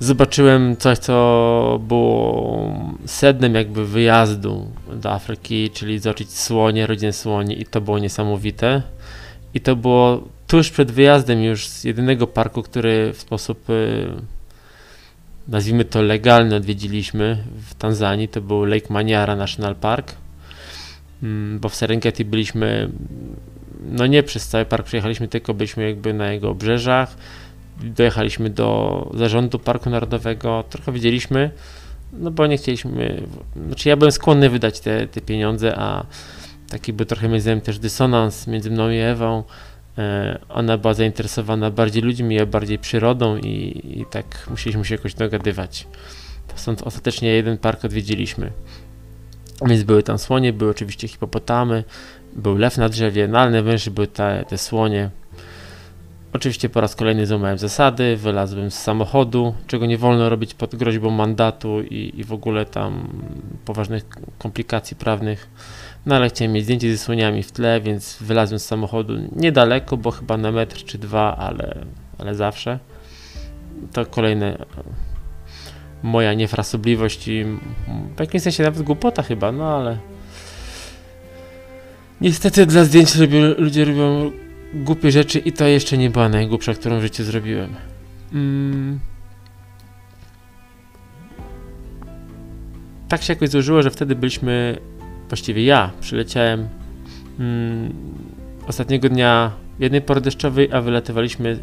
zobaczyłem 0.00 0.76
coś, 0.76 0.98
co 0.98 1.80
było 1.88 2.74
sednem 3.06 3.54
jakby 3.54 3.86
wyjazdu 3.86 4.66
do 4.92 5.12
Afryki, 5.12 5.70
czyli 5.70 5.98
zobaczyć 5.98 6.38
słonie, 6.38 6.86
rodzinę 6.86 7.12
słoni 7.12 7.60
i 7.60 7.66
to 7.66 7.80
było 7.80 7.98
niesamowite. 7.98 8.82
I 9.54 9.60
to 9.60 9.76
było 9.76 10.28
tuż 10.46 10.70
przed 10.70 10.90
wyjazdem 10.90 11.42
już 11.42 11.68
z 11.68 11.84
jedynego 11.84 12.26
parku, 12.26 12.62
który 12.62 13.12
w 13.12 13.20
sposób 13.20 13.70
y, 13.70 14.06
nazwijmy 15.48 15.84
to 15.84 16.02
legalny 16.02 16.56
odwiedziliśmy 16.56 17.44
w 17.70 17.74
Tanzanii, 17.74 18.28
to 18.28 18.40
był 18.40 18.64
Lake 18.64 18.86
Manyara 18.90 19.36
National 19.36 19.74
Park, 19.76 20.14
mm, 21.22 21.58
bo 21.58 21.68
w 21.68 21.74
Serengeti 21.74 22.24
byliśmy 22.24 22.90
no 23.90 24.06
nie 24.06 24.22
przez 24.22 24.48
cały 24.48 24.64
park 24.64 24.86
przejechaliśmy, 24.86 25.28
tylko 25.28 25.54
byliśmy 25.54 25.88
jakby 25.88 26.14
na 26.14 26.32
jego 26.32 26.50
obrzeżach, 26.50 27.16
dojechaliśmy 27.82 28.50
do 28.50 29.10
zarządu 29.14 29.58
Parku 29.58 29.90
Narodowego, 29.90 30.64
trochę 30.70 30.92
wiedzieliśmy, 30.92 31.50
no 32.12 32.30
bo 32.30 32.46
nie 32.46 32.56
chcieliśmy, 32.56 33.22
znaczy 33.66 33.88
ja 33.88 33.96
byłem 33.96 34.12
skłonny 34.12 34.50
wydać 34.50 34.80
te, 34.80 35.06
te 35.06 35.20
pieniądze, 35.20 35.78
a 35.78 36.06
taki 36.70 36.92
był 36.92 37.06
trochę 37.06 37.28
między 37.28 37.50
nami 37.50 37.60
też 37.62 37.78
dysonans 37.78 38.46
między 38.46 38.70
mną 38.70 38.90
i 38.90 38.96
Ewą. 38.96 39.44
E, 39.98 40.38
ona 40.48 40.78
była 40.78 40.94
zainteresowana 40.94 41.70
bardziej 41.70 42.02
ludźmi, 42.02 42.34
ja 42.34 42.46
bardziej 42.46 42.78
przyrodą 42.78 43.36
i, 43.36 43.82
i 44.00 44.04
tak 44.10 44.46
musieliśmy 44.50 44.84
się 44.84 44.94
jakoś 44.94 45.14
dogadywać. 45.14 45.86
Stąd 46.54 46.82
ostatecznie 46.82 47.28
jeden 47.28 47.58
park 47.58 47.84
odwiedziliśmy. 47.84 48.50
Więc 49.66 49.82
były 49.82 50.02
tam 50.02 50.18
słonie, 50.18 50.52
były 50.52 50.70
oczywiście 50.70 51.08
hipopotamy, 51.08 51.84
był 52.36 52.56
lew 52.56 52.78
na 52.78 52.88
drzewie, 52.88 53.28
no 53.28 53.38
ale 53.38 53.50
najważniejsze 53.50 53.90
były 53.90 54.06
te, 54.06 54.44
te 54.48 54.58
słonie. 54.58 55.10
Oczywiście 56.38 56.68
po 56.68 56.80
raz 56.80 56.96
kolejny 56.96 57.26
złamałem 57.26 57.58
zasady, 57.58 58.16
wylazłem 58.16 58.70
z 58.70 58.74
samochodu, 58.74 59.54
czego 59.66 59.86
nie 59.86 59.98
wolno 59.98 60.28
robić 60.28 60.54
pod 60.54 60.76
groźbą 60.76 61.10
mandatu 61.10 61.80
i, 61.82 62.12
i 62.16 62.24
w 62.24 62.32
ogóle 62.32 62.66
tam 62.66 63.08
poważnych 63.64 64.04
komplikacji 64.38 64.96
prawnych. 64.96 65.48
No 66.06 66.16
ale 66.16 66.28
chciałem 66.28 66.52
mieć 66.52 66.64
zdjęcie 66.64 66.92
ze 66.92 66.98
słoniami 66.98 67.42
w 67.42 67.52
tle, 67.52 67.80
więc 67.80 68.18
wylazłem 68.20 68.58
z 68.58 68.64
samochodu 68.64 69.14
niedaleko, 69.36 69.96
bo 69.96 70.10
chyba 70.10 70.36
na 70.36 70.52
metr 70.52 70.84
czy 70.84 70.98
dwa, 70.98 71.36
ale, 71.36 71.84
ale 72.18 72.34
zawsze. 72.34 72.78
To 73.92 74.06
kolejne 74.06 74.58
moja 76.02 76.34
niefrasobliwość 76.34 77.28
i 77.28 77.44
w 78.16 78.20
jakimś 78.20 78.42
sensie 78.42 78.62
nawet 78.62 78.82
głupota 78.82 79.22
chyba, 79.22 79.52
no 79.52 79.76
ale 79.76 79.98
niestety 82.20 82.66
dla 82.66 82.84
zdjęć 82.84 83.16
lubią, 83.16 83.38
ludzie 83.58 83.84
robią 83.84 84.30
głupie 84.74 85.12
rzeczy 85.12 85.38
i 85.38 85.52
to 85.52 85.66
jeszcze 85.66 85.98
nie 85.98 86.10
była 86.10 86.28
najgłupsza, 86.28 86.74
którą 86.74 86.98
w 86.98 87.02
życiu 87.02 87.24
zrobiłem. 87.24 87.74
Mm. 88.32 89.00
Tak 93.08 93.22
się 93.22 93.32
jakoś 93.32 93.48
złożyło, 93.48 93.82
że 93.82 93.90
wtedy 93.90 94.14
byliśmy, 94.14 94.78
właściwie 95.28 95.64
ja 95.64 95.90
przyleciałem 96.00 96.68
mm, 97.38 97.92
ostatniego 98.66 99.08
dnia 99.08 99.52
jednej 99.78 100.02
pory 100.02 100.20
deszczowej, 100.20 100.72
a 100.72 100.80
wylatywaliśmy 100.80 101.58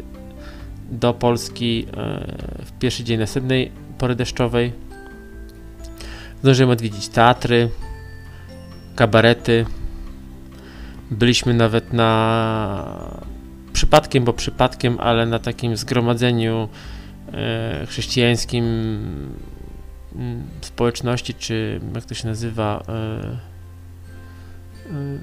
do 0.90 1.14
Polski 1.14 1.86
e, 1.96 2.64
w 2.64 2.72
pierwszy 2.78 3.04
dzień 3.04 3.18
następnej 3.18 3.70
pory 3.98 4.14
deszczowej. 4.14 4.72
Zdążyłem 6.42 6.70
odwiedzić 6.70 7.08
teatry, 7.08 7.68
kabarety. 8.96 9.66
Byliśmy 11.10 11.54
nawet 11.54 11.92
na 11.92 13.22
przypadkiem, 13.72 14.24
bo 14.24 14.32
przypadkiem, 14.32 15.00
ale 15.00 15.26
na 15.26 15.38
takim 15.38 15.76
zgromadzeniu 15.76 16.68
e, 17.32 17.86
chrześcijańskim 17.86 18.64
mm, 20.14 20.42
społeczności, 20.60 21.34
czy 21.34 21.80
jak 21.94 22.04
to 22.04 22.14
się 22.14 22.28
nazywa, 22.28 22.82
e, 22.88 23.56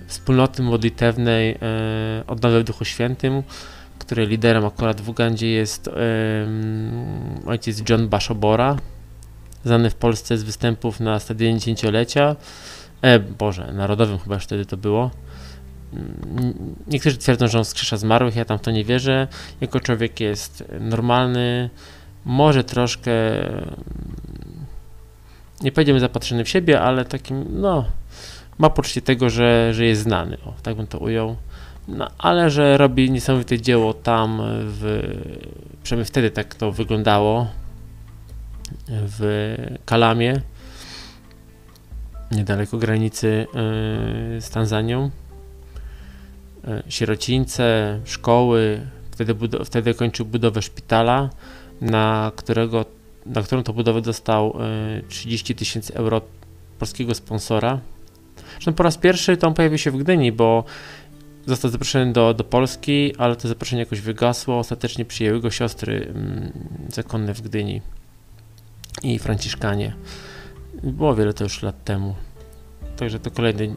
wspólnoty 0.07 0.61
modlitewnej 0.61 1.57
Odnowy 2.27 2.59
w 2.59 2.63
Duchu 2.63 2.85
Świętym, 2.85 3.43
której 3.99 4.27
liderem 4.27 4.65
akurat 4.65 5.01
w 5.01 5.09
Ugandzie 5.09 5.47
jest 5.47 5.89
ojciec 7.45 7.89
John 7.89 8.09
Bashobora, 8.09 8.77
znany 9.65 9.89
w 9.89 9.95
Polsce 9.95 10.37
z 10.37 10.43
występów 10.43 10.99
na 10.99 11.19
stadionie 11.19 11.59
dziesięciolecia, 11.59 12.35
e, 13.01 13.19
Boże, 13.19 13.73
narodowym 13.73 14.19
chyba 14.19 14.35
już 14.35 14.43
wtedy 14.43 14.65
to 14.65 14.77
było. 14.77 15.11
Niektórzy 16.87 17.17
twierdzą, 17.17 17.47
że 17.47 17.57
on 17.57 17.65
skrzesza 17.65 17.97
zmarłych, 17.97 18.35
ja 18.35 18.45
tam 18.45 18.57
w 18.57 18.61
to 18.61 18.71
nie 18.71 18.83
wierzę. 18.83 19.27
Jako 19.61 19.79
człowiek 19.79 20.19
jest 20.19 20.63
normalny, 20.79 21.69
może 22.25 22.63
troszkę, 22.63 23.11
nie 25.61 25.71
powiedziemy 25.71 25.99
zapatrzony 25.99 26.43
w 26.43 26.49
siebie, 26.49 26.81
ale 26.81 27.05
takim, 27.05 27.45
no, 27.49 27.85
ma 28.57 28.69
poczucie 28.69 29.01
tego, 29.01 29.29
że, 29.29 29.73
że 29.73 29.85
jest 29.85 30.01
znany, 30.01 30.37
o, 30.45 30.53
tak 30.63 30.75
bym 30.75 30.87
to 30.87 30.97
ujął. 30.97 31.35
No, 31.87 32.07
ale 32.17 32.49
że 32.49 32.77
robi 32.77 33.11
niesamowite 33.11 33.61
dzieło 33.61 33.93
tam, 33.93 34.41
w, 34.47 35.01
przynajmniej 35.83 36.05
wtedy 36.05 36.31
tak 36.31 36.55
to 36.55 36.71
wyglądało, 36.71 37.47
w 38.87 39.55
Kalamie, 39.85 40.41
niedaleko 42.31 42.77
granicy 42.77 43.47
yy, 44.33 44.41
z 44.41 44.49
Tanzanią. 44.49 45.11
Yy, 46.67 46.83
sierocińce, 46.89 47.99
szkoły, 48.05 48.87
wtedy, 49.11 49.35
wtedy 49.65 49.93
kończył 49.93 50.25
budowę 50.25 50.61
szpitala, 50.61 51.29
na, 51.81 52.31
którego, 52.35 52.85
na 53.25 53.41
którą 53.41 53.63
to 53.63 53.73
budowę 53.73 54.01
dostał 54.01 54.57
30 55.09 55.53
yy, 55.53 55.57
tysięcy 55.57 55.95
euro 55.95 56.21
polskiego 56.79 57.15
sponsora. 57.15 57.79
Zresztą 58.53 58.73
po 58.73 58.83
raz 58.83 58.97
pierwszy 58.97 59.37
to 59.37 59.47
on 59.47 59.53
pojawił 59.53 59.77
się 59.77 59.91
w 59.91 59.97
Gdyni, 59.97 60.31
bo 60.31 60.63
został 61.45 61.71
zaproszony 61.71 62.13
do, 62.13 62.33
do 62.33 62.43
Polski, 62.43 63.15
ale 63.17 63.35
to 63.35 63.47
zaproszenie 63.47 63.79
jakoś 63.79 64.01
wygasło. 64.01 64.59
Ostatecznie 64.59 65.05
przyjęły 65.05 65.41
go 65.41 65.51
siostry 65.51 66.07
mm, 66.07 66.51
zakonne 66.89 67.33
w 67.33 67.41
Gdyni 67.41 67.81
i 69.03 69.19
Franciszkanie. 69.19 69.95
Było 70.83 71.15
wiele 71.15 71.33
to 71.33 71.43
już 71.43 71.63
lat 71.63 71.83
temu. 71.83 72.15
Także 72.97 73.19
to 73.19 73.31
kolejny, 73.31 73.75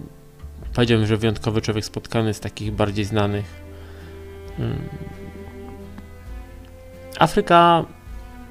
powiedziałbym, 0.76 1.06
że 1.06 1.16
wyjątkowy 1.16 1.60
człowiek 1.60 1.84
spotkany 1.84 2.34
z 2.34 2.40
takich 2.40 2.72
bardziej 2.72 3.04
znanych. 3.04 3.44
Mm. 4.58 4.78
Afryka 7.18 7.84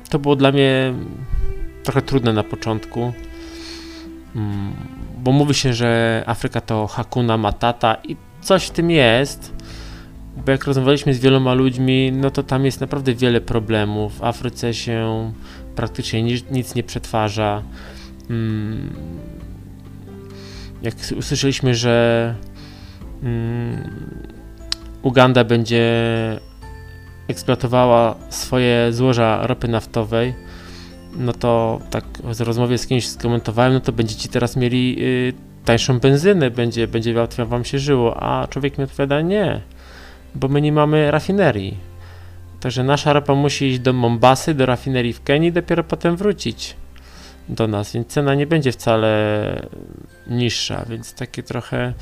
to 0.09 0.19
było 0.19 0.35
dla 0.35 0.51
mnie 0.51 0.93
trochę 1.83 2.01
trudne 2.01 2.33
na 2.33 2.43
początku, 2.43 3.13
mm, 4.35 4.73
bo 5.17 5.31
mówi 5.31 5.53
się, 5.53 5.73
że 5.73 6.23
Afryka 6.25 6.61
to 6.61 6.87
Hakuna 6.87 7.37
Matata 7.37 7.95
i 8.03 8.15
coś 8.41 8.65
w 8.65 8.71
tym 8.71 8.91
jest, 8.91 9.53
bo 10.45 10.51
jak 10.51 10.65
rozmawialiśmy 10.65 11.13
z 11.13 11.19
wieloma 11.19 11.53
ludźmi, 11.53 12.11
no 12.11 12.31
to 12.31 12.43
tam 12.43 12.65
jest 12.65 12.81
naprawdę 12.81 13.13
wiele 13.13 13.41
problemów. 13.41 14.17
W 14.17 14.23
Afryce 14.23 14.73
się 14.73 15.31
praktycznie 15.75 16.23
nic, 16.23 16.45
nic 16.51 16.75
nie 16.75 16.83
przetwarza. 16.83 17.63
Jak 20.81 20.95
usłyszeliśmy, 21.17 21.75
że 21.75 22.35
mm, 23.23 23.89
Uganda 25.01 25.43
będzie 25.43 25.85
eksploatowała 27.27 28.15
swoje 28.29 28.93
złoża 28.93 29.47
ropy 29.47 29.67
naftowej, 29.67 30.33
no 31.17 31.33
to 31.33 31.79
tak 31.89 32.05
w 32.23 32.41
rozmowie 32.41 32.77
z 32.77 32.87
kimś 32.87 33.07
skomentowałem, 33.07 33.73
no 33.73 33.79
to 33.79 33.91
będziecie 33.91 34.29
teraz 34.29 34.55
mieli 34.55 34.95
y, 34.99 35.33
tańszą 35.65 35.99
benzynę, 35.99 36.51
będzie, 36.51 36.87
będzie 36.87 37.13
łatwiej 37.13 37.45
wam 37.45 37.65
się 37.65 37.79
żyło, 37.79 38.23
a 38.23 38.47
człowiek 38.47 38.77
mi 38.77 38.83
odpowiada 38.83 39.21
nie, 39.21 39.61
bo 40.35 40.47
my 40.47 40.61
nie 40.61 40.71
mamy 40.71 41.11
rafinerii. 41.11 41.77
Także 42.59 42.83
nasza 42.83 43.13
ropa 43.13 43.35
musi 43.35 43.65
iść 43.65 43.79
do 43.79 43.93
Mombasy, 43.93 44.53
do 44.53 44.65
rafinerii 44.65 45.13
w 45.13 45.23
Kenii, 45.23 45.51
dopiero 45.51 45.83
potem 45.83 46.15
wrócić 46.15 46.75
do 47.49 47.67
nas, 47.67 47.93
więc 47.93 48.07
cena 48.07 48.35
nie 48.35 48.47
będzie 48.47 48.71
wcale 48.71 49.67
niższa, 50.27 50.85
więc 50.89 51.13
takie 51.13 51.43
trochę 51.43 51.93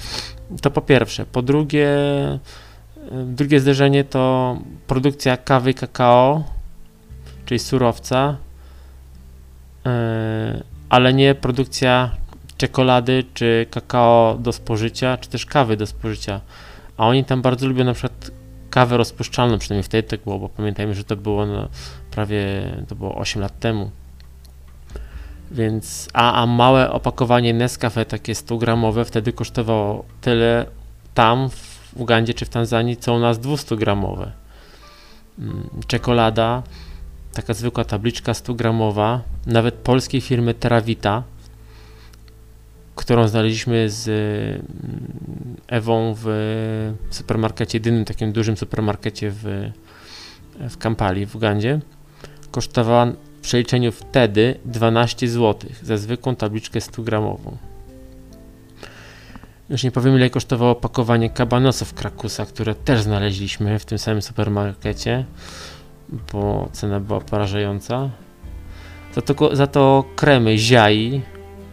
to 0.61 0.71
po 0.71 0.81
pierwsze. 0.81 1.25
Po 1.25 1.41
drugie, 1.41 1.89
drugie 3.25 3.59
zderzenie 3.59 4.03
to 4.03 4.57
produkcja 4.87 5.37
kawy 5.37 5.73
kakao, 5.73 6.43
czyli 7.45 7.59
surowca, 7.59 8.37
e, 9.85 10.63
ale 10.89 11.13
nie 11.13 11.35
produkcja 11.35 12.11
czekolady, 12.57 13.23
czy 13.33 13.65
kakao 13.71 14.37
do 14.39 14.51
spożycia, 14.51 15.17
czy 15.17 15.29
też 15.29 15.45
kawy 15.45 15.77
do 15.77 15.85
spożycia. 15.85 16.41
A 16.97 17.07
oni 17.07 17.25
tam 17.25 17.41
bardzo 17.41 17.67
lubią 17.67 17.83
na 17.83 17.93
przykład 17.93 18.31
kawę 18.69 18.97
rozpuszczalną, 18.97 19.57
przynajmniej 19.57 19.83
wtedy 19.83 20.07
tak 20.07 20.19
było, 20.19 20.39
bo 20.39 20.49
pamiętajmy, 20.49 20.95
że 20.95 21.03
to 21.03 21.15
było 21.15 21.45
no, 21.45 21.69
prawie, 22.11 22.41
to 22.87 22.95
było 22.95 23.15
8 23.15 23.41
lat 23.41 23.59
temu. 23.59 23.91
Więc, 25.53 26.09
a, 26.13 26.41
a 26.41 26.45
małe 26.45 26.91
opakowanie 26.91 27.53
Nescafe, 27.53 28.05
takie 28.05 28.35
100 28.35 28.57
gramowe, 28.57 29.05
wtedy 29.05 29.33
kosztowało 29.33 30.05
tyle 30.21 30.65
tam 31.13 31.49
w 31.49 31.93
Ugandzie 31.95 32.33
czy 32.33 32.45
w 32.45 32.49
Tanzanii, 32.49 32.97
co 32.97 33.13
u 33.13 33.19
nas 33.19 33.39
200 33.39 33.75
gramowe. 33.75 34.31
Mm, 35.39 35.69
czekolada, 35.87 36.63
taka 37.33 37.53
zwykła 37.53 37.83
tabliczka 37.85 38.33
100 38.33 38.53
gramowa, 38.53 39.21
nawet 39.45 39.75
polskiej 39.75 40.21
firmy 40.21 40.53
Teravita, 40.53 41.23
którą 42.95 43.27
znaleźliśmy 43.27 43.89
z 43.89 44.07
mm, 44.07 45.55
Ewą 45.67 46.15
w 46.17 46.27
supermarkecie, 47.09 47.77
jedynym 47.77 48.05
takim 48.05 48.31
dużym 48.31 48.57
supermarkecie 48.57 49.31
w, 49.31 49.71
w 50.59 50.77
Kampali 50.77 51.25
w 51.25 51.35
Ugandzie. 51.35 51.79
Kosztowała 52.51 53.07
przeliczeniu 53.43 53.91
wtedy 53.91 54.59
12 54.65 55.27
zł 55.27 55.69
za 55.83 55.97
zwykłą 55.97 56.35
tabliczkę 56.35 56.81
100 56.81 57.01
gramową. 57.01 57.57
Już 59.69 59.83
nie 59.83 59.91
powiem 59.91 60.15
ile 60.15 60.29
kosztowało 60.29 60.71
opakowanie 60.71 61.29
kabanosów 61.29 61.93
Krakusa, 61.93 62.45
które 62.45 62.75
też 62.75 63.01
znaleźliśmy 63.01 63.79
w 63.79 63.85
tym 63.85 63.97
samym 63.97 64.21
supermarkecie, 64.21 65.25
bo 66.33 66.69
cena 66.71 66.99
była 66.99 67.21
porażająca. 67.21 68.09
Za 69.15 69.21
to, 69.21 69.55
za 69.55 69.67
to 69.67 70.03
kremy 70.15 70.57
ziai 70.57 71.21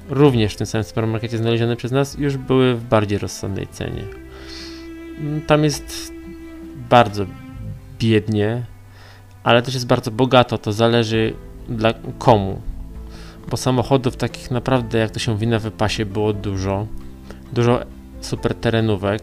również 0.09 0.55
w 0.55 0.57
tym 0.57 0.67
samym 0.67 0.85
supermarkecie 0.85 1.39
znalezione 1.39 1.77
przez 1.77 1.93
nas, 1.93 2.19
już 2.19 2.37
były 2.37 2.75
w 2.75 2.85
bardziej 2.85 3.19
rozsądnej 3.19 3.67
cenie. 3.67 4.05
Tam 5.47 5.65
jest 5.65 6.13
bardzo 6.91 7.27
biednie, 7.99 8.63
ale 9.43 9.63
też 9.63 9.75
jest 9.75 9.87
bardzo 9.87 10.11
bogato, 10.11 10.59
to 10.59 10.73
zależy 10.73 11.35
dla 11.71 11.95
komu. 12.19 12.61
Bo 13.51 13.57
samochodów 13.57 14.17
takich 14.17 14.51
naprawdę, 14.51 14.99
jak 14.99 15.11
to 15.11 15.19
się 15.19 15.33
mówi 15.33 15.47
na 15.47 15.59
wypasie, 15.59 16.07
było 16.07 16.33
dużo. 16.33 16.87
Dużo 17.53 17.81
super 18.21 18.55
terenówek, 18.55 19.23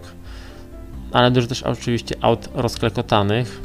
ale 1.12 1.32
dużo 1.32 1.48
też 1.48 1.64
oczywiście 1.64 2.16
aut 2.22 2.50
rozklekotanych. 2.54 3.62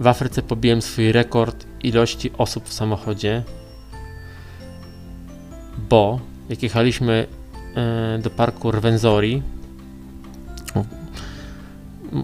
W 0.00 0.06
Afryce 0.06 0.42
pobiłem 0.42 0.82
swój 0.82 1.12
rekord 1.12 1.66
ilości 1.82 2.30
osób 2.38 2.64
w 2.64 2.72
samochodzie 2.72 3.42
bo 5.78 6.20
jak 6.48 6.62
jechaliśmy 6.62 7.26
e, 7.76 8.18
do 8.18 8.30
parku 8.30 8.70
Rwenzori, 8.70 9.42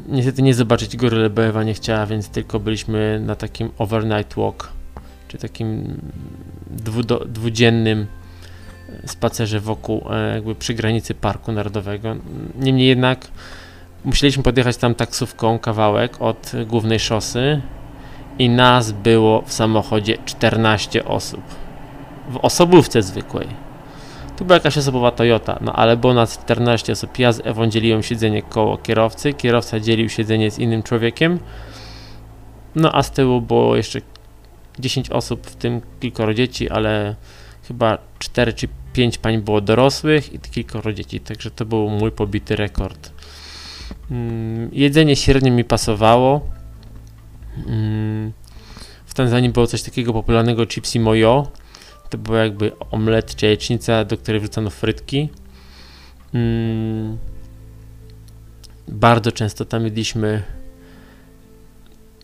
niestety 0.09 0.42
nie 0.42 0.55
zobaczyć 0.55 0.96
góry 0.96 1.16
Lebewa 1.16 1.64
nie 1.64 1.74
chciała, 1.74 2.07
więc 2.07 2.29
tylko 2.29 2.61
byliśmy 2.61 3.20
na 3.26 3.37
takim 3.37 3.70
overnight 3.79 4.35
walk 4.35 4.72
czy 5.29 5.38
takim 5.38 6.00
dwudo, 6.70 7.24
dwudziennym 7.24 8.07
spacerze 9.07 9.61
wokół, 9.61 10.07
e, 10.11 10.35
jakby 10.35 10.55
przy 10.55 10.74
granicy 10.74 11.14
Parku 11.14 11.53
Narodowego. 11.53 12.16
Niemniej 12.59 12.88
jednak 12.88 13.29
musieliśmy 14.05 14.42
podjechać 14.42 14.76
tam 14.76 14.94
taksówką 14.94 15.59
kawałek 15.59 16.22
od 16.22 16.53
głównej 16.66 16.98
szosy 16.98 17.62
i 18.38 18.48
nas 18.48 18.92
było 18.92 19.42
w 19.42 19.53
samochodzie 19.53 20.18
14 20.24 21.05
osób. 21.05 21.40
W 22.29 22.37
osobówce 22.37 23.03
zwykłej. 23.03 23.69
Tu 24.40 24.44
była 24.44 24.57
jakaś 24.57 24.79
osobowa 24.79 25.11
Toyota, 25.11 25.59
no 25.61 25.72
ale 25.72 25.96
było 25.96 26.14
nas 26.14 26.38
14 26.38 26.92
osób. 26.92 27.18
Ja 27.18 27.33
z 27.33 27.46
Ewą 27.46 27.66
dzieliłem 27.66 28.03
siedzenie 28.03 28.42
koło 28.42 28.79
kierowcy, 28.79 29.35
kierowca 29.35 29.81
dzielił 29.81 30.09
siedzenie 30.09 30.50
z 30.50 30.59
innym 30.59 30.83
człowiekiem, 30.83 31.38
no 32.74 32.94
a 32.94 33.03
z 33.03 33.11
tyłu 33.11 33.40
było 33.40 33.76
jeszcze 33.76 34.00
10 34.79 35.11
osób, 35.11 35.46
w 35.46 35.57
tym 35.57 35.81
kilkoro 36.00 36.35
dzieci, 36.35 36.70
ale 36.70 37.16
chyba 37.68 37.98
4 38.18 38.53
czy 38.53 38.68
5 38.92 39.18
pań 39.18 39.38
było 39.38 39.61
dorosłych 39.61 40.33
i 40.33 40.38
kilkoro 40.38 40.92
dzieci, 40.92 41.20
także 41.20 41.50
to 41.50 41.64
był 41.64 41.90
mój 41.90 42.11
pobity 42.11 42.57
rekord. 42.57 43.12
Mm, 44.11 44.70
jedzenie 44.72 45.16
średnio 45.16 45.53
mi 45.53 45.64
pasowało. 45.64 46.40
Mm, 47.66 48.33
w 49.07 49.14
Tanzanii 49.14 49.50
było 49.50 49.66
coś 49.66 49.83
takiego 49.83 50.12
popularnego 50.12 50.66
chipsy 50.66 51.00
mojo. 51.00 51.46
To 52.10 52.18
było 52.18 52.38
jakby 52.38 52.72
omlet 52.90 53.34
czy 53.34 53.46
jajecznica, 53.46 54.04
do 54.04 54.16
której 54.16 54.40
wrzucano 54.40 54.70
frytki. 54.70 55.28
Mm, 56.34 57.18
bardzo 58.88 59.32
często 59.32 59.64
tam 59.64 59.84
jedliśmy 59.84 60.42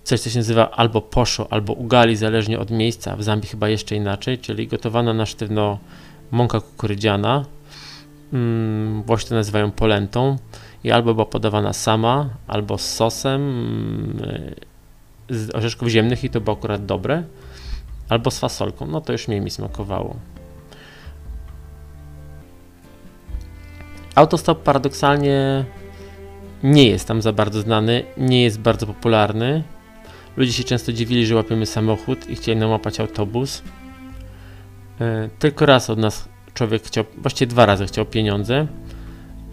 coś, 0.04 0.20
co 0.20 0.30
się 0.30 0.38
nazywa 0.38 0.70
albo 0.70 1.00
poszo, 1.00 1.52
albo 1.52 1.72
ugali, 1.72 2.16
zależnie 2.16 2.58
od 2.58 2.70
miejsca. 2.70 3.16
W 3.16 3.22
Zambii 3.22 3.48
chyba 3.48 3.68
jeszcze 3.68 3.96
inaczej, 3.96 4.38
czyli 4.38 4.68
gotowana 4.68 5.14
na 5.14 5.26
sztywno 5.26 5.78
mąka 6.30 6.60
kukurydziana. 6.60 7.44
Mm, 8.32 9.02
Włosi 9.02 9.26
to 9.26 9.34
nazywają 9.34 9.70
polentą 9.70 10.36
i 10.84 10.90
albo 10.90 11.14
była 11.14 11.26
podawana 11.26 11.72
sama, 11.72 12.30
albo 12.46 12.78
z 12.78 12.94
sosem 12.94 13.40
mm, 13.40 14.54
z 15.30 15.54
orzeszków 15.54 15.88
ziemnych 15.88 16.24
i 16.24 16.30
to 16.30 16.40
było 16.40 16.56
akurat 16.56 16.86
dobre, 16.86 17.22
albo 18.08 18.30
z 18.30 18.38
fasolką. 18.38 18.86
No 18.86 19.00
to 19.00 19.12
już 19.12 19.28
mniej 19.28 19.40
mi 19.40 19.50
smakowało. 19.50 20.16
Autostop 24.14 24.62
paradoksalnie 24.62 25.64
nie 26.62 26.88
jest 26.88 27.08
tam 27.08 27.22
za 27.22 27.32
bardzo 27.32 27.60
znany, 27.60 28.04
nie 28.16 28.42
jest 28.42 28.60
bardzo 28.60 28.86
popularny. 28.86 29.62
Ludzie 30.36 30.52
się 30.52 30.64
często 30.64 30.92
dziwili, 30.92 31.26
że 31.26 31.34
łapiemy 31.34 31.66
samochód 31.66 32.28
i 32.30 32.36
chcieli 32.36 32.60
nam 32.60 32.70
łapać 32.70 33.00
autobus. 33.00 33.62
E, 35.00 35.28
tylko 35.38 35.66
raz 35.66 35.90
od 35.90 35.98
nas 35.98 36.28
człowiek 36.54 36.82
chciał, 36.82 37.04
właściwie 37.18 37.46
dwa 37.50 37.66
razy 37.66 37.86
chciał 37.86 38.04
pieniądze, 38.04 38.66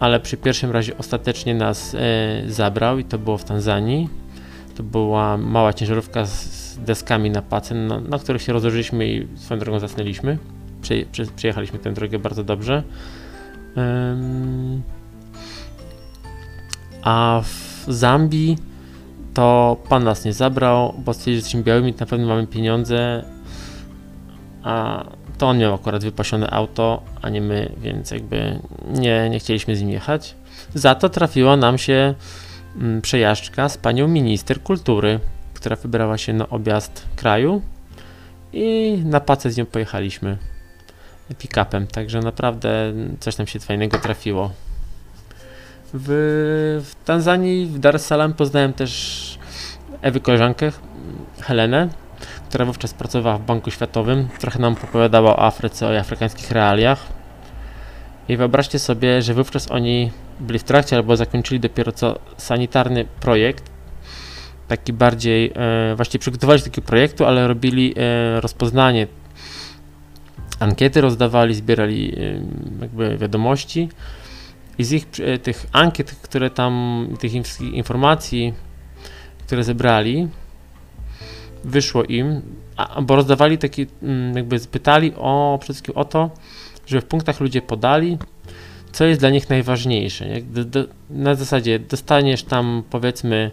ale 0.00 0.20
przy 0.20 0.36
pierwszym 0.36 0.70
razie 0.70 0.98
ostatecznie 0.98 1.54
nas 1.54 1.94
e, 1.94 1.98
zabrał 2.46 2.98
i 2.98 3.04
to 3.04 3.18
było 3.18 3.38
w 3.38 3.44
Tanzanii. 3.44 4.08
To 4.76 4.82
była 4.82 5.36
mała 5.36 5.72
ciężarówka 5.72 6.26
z 6.26 6.63
deskami 6.78 7.30
na 7.30 7.42
pacy, 7.42 7.74
na, 7.74 8.00
na 8.00 8.18
których 8.18 8.42
się 8.42 8.52
rozłożyliśmy 8.52 9.06
i 9.06 9.28
swoją 9.36 9.60
drogą 9.60 9.78
zasnęliśmy. 9.80 10.38
Prze, 10.82 10.94
prze, 11.12 11.26
przejechaliśmy 11.26 11.78
tę 11.78 11.92
drogę 11.92 12.18
bardzo 12.18 12.44
dobrze. 12.44 12.82
a 17.02 17.42
w 17.44 17.84
Zambii 17.92 18.56
to 19.34 19.76
pan 19.88 20.04
nas 20.04 20.24
nie 20.24 20.32
zabrał, 20.32 20.94
bo 20.98 21.14
stwierdził, 21.14 21.32
że 21.32 21.36
jesteśmy 21.36 21.62
białymi, 21.62 21.94
na 22.00 22.06
pewno 22.06 22.26
mamy 22.26 22.46
pieniądze, 22.46 23.24
a 24.62 25.04
to 25.38 25.48
on 25.48 25.58
miał 25.58 25.74
akurat 25.74 26.04
wypasione 26.04 26.50
auto, 26.50 27.02
a 27.22 27.30
nie 27.30 27.40
my, 27.40 27.72
więc 27.78 28.10
jakby 28.10 28.58
nie, 28.90 29.30
nie 29.30 29.38
chcieliśmy 29.38 29.76
z 29.76 29.80
nim 29.80 29.90
jechać. 29.90 30.34
Za 30.74 30.94
to 30.94 31.08
trafiła 31.08 31.56
nam 31.56 31.78
się 31.78 32.14
mm, 32.76 33.02
przejażdżka 33.02 33.68
z 33.68 33.78
panią 33.78 34.08
minister 34.08 34.62
kultury, 34.62 35.20
która 35.64 35.76
wybrała 35.76 36.18
się 36.18 36.32
na 36.32 36.48
objazd 36.48 37.06
kraju 37.16 37.62
i 38.52 38.98
na 39.04 39.20
pacę 39.20 39.50
z 39.50 39.56
nią 39.56 39.66
pojechaliśmy 39.66 40.38
pick-upem, 41.38 41.86
także 41.86 42.20
naprawdę 42.20 42.92
coś 43.20 43.38
nam 43.38 43.46
się 43.46 43.60
fajnego 43.60 43.98
trafiło. 43.98 44.50
W, 45.94 46.82
w 46.84 47.04
Tanzanii, 47.04 47.66
w 47.66 47.78
Dar 47.78 47.96
es 47.96 48.06
Salaam 48.06 48.34
poznałem 48.34 48.72
też 48.72 49.38
Ewy 50.02 50.20
koleżankę, 50.20 50.72
Helenę, 51.40 51.88
która 52.48 52.64
wówczas 52.64 52.94
pracowała 52.94 53.38
w 53.38 53.42
Banku 53.42 53.70
Światowym. 53.70 54.28
Trochę 54.38 54.58
nam 54.58 54.72
opowiadała 54.72 55.36
o 55.36 55.46
Afryce, 55.46 55.86
o 55.86 55.98
afrykańskich 55.98 56.50
realiach. 56.50 56.98
I 58.28 58.36
wyobraźcie 58.36 58.78
sobie, 58.78 59.22
że 59.22 59.34
wówczas 59.34 59.70
oni 59.70 60.10
byli 60.40 60.58
w 60.58 60.64
trakcie 60.64 60.96
albo 60.96 61.16
zakończyli 61.16 61.60
dopiero 61.60 61.92
co 61.92 62.18
sanitarny 62.36 63.04
projekt. 63.20 63.73
Taki 64.68 64.92
bardziej, 64.92 65.52
e, 65.54 65.96
właściwie 65.96 66.20
przygotowali 66.20 66.58
się 66.58 66.64
do 66.64 66.70
takiego 66.70 66.86
projektu, 66.86 67.24
ale 67.24 67.48
robili 67.48 67.94
e, 67.96 68.40
rozpoznanie. 68.40 69.06
Ankiety 70.60 71.00
rozdawali, 71.00 71.54
zbierali 71.54 72.14
e, 72.18 72.40
jakby 72.80 73.18
wiadomości. 73.18 73.88
I 74.78 74.84
z 74.84 74.92
ich 74.92 75.06
tych 75.42 75.66
ankiet, 75.72 76.14
które 76.22 76.50
tam, 76.50 77.06
tych 77.20 77.32
informacji, 77.60 78.54
które 79.46 79.64
zebrali, 79.64 80.28
wyszło 81.64 82.04
im, 82.04 82.42
bo 83.02 83.16
rozdawali 83.16 83.58
takie, 83.58 83.86
mm, 84.02 84.36
jakby 84.36 84.60
pytali 84.60 85.12
o, 85.16 85.58
przede 85.60 85.74
wszystkim 85.74 85.96
o 85.96 86.04
to, 86.04 86.30
żeby 86.86 87.00
w 87.00 87.04
punktach 87.04 87.40
ludzie 87.40 87.62
podali, 87.62 88.18
co 88.92 89.04
jest 89.04 89.20
dla 89.20 89.30
nich 89.30 89.50
najważniejsze. 89.50 90.26
Do, 90.42 90.64
do, 90.64 90.84
na 91.10 91.34
zasadzie 91.34 91.78
dostaniesz 91.78 92.42
tam 92.42 92.82
powiedzmy 92.90 93.50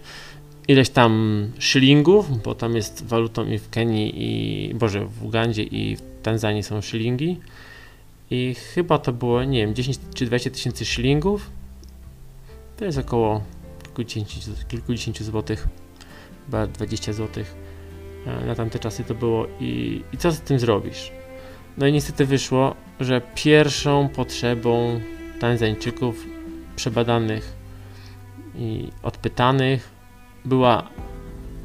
ileś 0.67 0.89
tam 0.89 1.51
szylingów, 1.59 2.43
bo 2.43 2.55
tam 2.55 2.75
jest 2.75 3.05
walutą 3.05 3.47
i 3.47 3.57
w 3.57 3.69
Kenii, 3.69 4.13
i 4.15 4.75
Boże, 4.75 5.05
w 5.05 5.25
Ugandzie 5.25 5.63
i 5.63 5.95
w 5.95 6.01
Tanzanii 6.23 6.63
są 6.63 6.81
szylingi. 6.81 7.39
I 8.31 8.55
chyba 8.73 8.97
to 8.97 9.13
było, 9.13 9.43
nie 9.43 9.65
wiem, 9.65 9.75
10 9.75 9.99
czy 10.15 10.25
20 10.25 10.49
tysięcy 10.49 10.85
szylingów. 10.85 11.49
To 12.77 12.85
jest 12.85 12.97
około 12.97 13.43
kilkudziesięciu, 13.83 14.39
kilkudziesięciu 14.67 15.23
złotych, 15.23 15.67
chyba 16.45 16.67
20 16.67 17.13
złotych 17.13 17.55
E, 18.25 18.45
na 18.45 18.55
tamte 18.55 18.79
czasy 18.79 19.03
to 19.03 19.15
było 19.15 19.47
i, 19.59 20.01
i 20.13 20.17
co 20.17 20.31
z 20.31 20.39
tym 20.39 20.59
zrobisz? 20.59 21.11
No 21.77 21.87
i 21.87 21.93
niestety 21.93 22.25
wyszło, 22.25 22.75
że 22.99 23.21
pierwszą 23.35 24.09
potrzebą 24.09 25.01
Tanzańczyków 25.39 26.25
przebadanych 26.75 27.53
i 28.55 28.89
odpytanych 29.03 29.90
była 30.45 30.87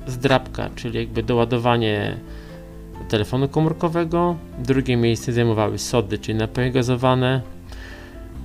zdrabka, 0.06 0.70
czyli 0.74 0.98
jakby 0.98 1.22
doładowanie 1.22 2.16
telefonu 3.08 3.48
komórkowego. 3.48 4.36
Drugie 4.58 4.96
miejsce 4.96 5.32
zajmowały 5.32 5.78
sody, 5.78 6.18
czyli 6.18 6.38
napoje 6.38 6.70
gazowane, 6.70 7.42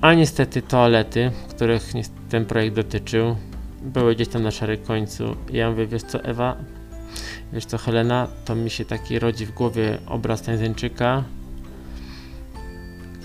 a 0.00 0.14
niestety 0.14 0.62
toalety, 0.62 1.30
których 1.50 1.92
ten 2.28 2.44
projekt 2.44 2.76
dotyczył, 2.76 3.36
były 3.82 4.14
gdzieś 4.14 4.28
tam 4.28 4.42
na 4.42 4.50
szary 4.50 4.78
końcu. 4.78 5.36
Ja 5.52 5.70
mówię, 5.70 5.86
wiesz 5.86 6.02
co 6.02 6.24
Ewa, 6.24 6.56
Wiesz 7.52 7.64
co, 7.64 7.78
Helena, 7.78 8.28
to 8.44 8.54
mi 8.54 8.70
się 8.70 8.84
taki 8.84 9.18
rodzi 9.18 9.46
w 9.46 9.54
głowie 9.54 9.98
obraz 10.06 10.42
Tanzańczyka, 10.42 11.24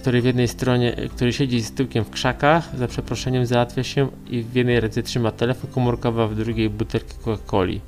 który 0.08 0.22
w 0.22 0.26
jednej 0.26 0.48
stronie, 0.48 0.96
który 1.16 1.34
siedzi 1.34 1.62
z 1.62 1.72
tyłkiem 1.72 2.04
w 2.06 2.10
krzakach, 2.10 2.78
za 2.78 2.88
przeproszeniem 2.88 3.46
załatwia 3.46 3.84
się 3.84 4.10
i 4.30 4.44
w 4.44 4.56
jednej 4.56 4.80
ręce 4.80 5.04
trzyma 5.04 5.32
telefon 5.32 5.72
komórkowy, 5.72 6.22
a 6.22 6.28
w 6.28 6.36
drugiej 6.36 6.70
butelkę 6.70 7.14
Coca-Coli. 7.26 7.80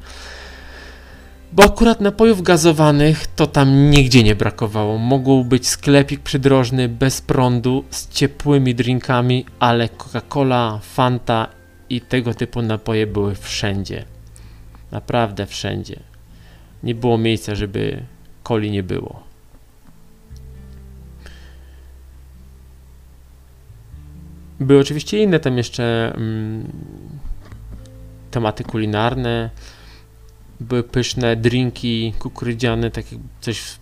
Bo 1.54 1.64
akurat 1.64 2.02
napojów 2.02 2.42
gazowanych 2.42 3.28
to 3.28 3.48
tam 3.48 3.90
nigdzie 3.92 4.24
nie 4.24 4.36
brakowało. 4.36 4.98
Mógł 4.98 5.44
być 5.44 5.68
sklepik 5.68 6.20
przydrożny 6.20 6.90
bez 6.90 7.22
prądu, 7.22 7.84
z 7.90 8.10
ciepłymi 8.10 8.76
drinkami, 8.76 9.46
ale 9.60 9.90
Coca-Cola, 9.90 10.80
Fanta 10.82 11.48
i 11.90 12.02
tego 12.02 12.34
typu 12.34 12.62
napoje 12.62 13.08
były 13.08 13.36
wszędzie. 13.36 14.06
Naprawdę 14.92 15.46
wszędzie 15.46 16.00
nie 16.84 16.96
było 16.96 17.18
miejsca, 17.18 17.56
żeby 17.56 18.04
coli 18.44 18.72
nie 18.72 18.84
było. 18.84 19.29
Były 24.60 24.80
oczywiście 24.80 25.24
inne 25.24 25.40
tam 25.40 25.58
jeszcze 25.58 26.16
mm, 26.16 26.72
tematy 28.32 28.64
kulinarne. 28.64 29.50
Były 30.60 30.84
pyszne 30.84 31.36
drinki 31.36 32.14
kukurydziane, 32.20 32.92
takie 32.92 33.18
coś 33.42 33.60
w 33.60 33.80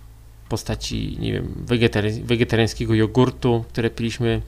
postaci, 0.49 1.17
nie 1.19 1.33
wiem, 1.33 1.53
wegetari 1.57 2.23
wegetariańskiego 2.23 2.93
jogurtu, 2.93 3.65
które 3.69 3.89
piliśmy, 3.89 4.41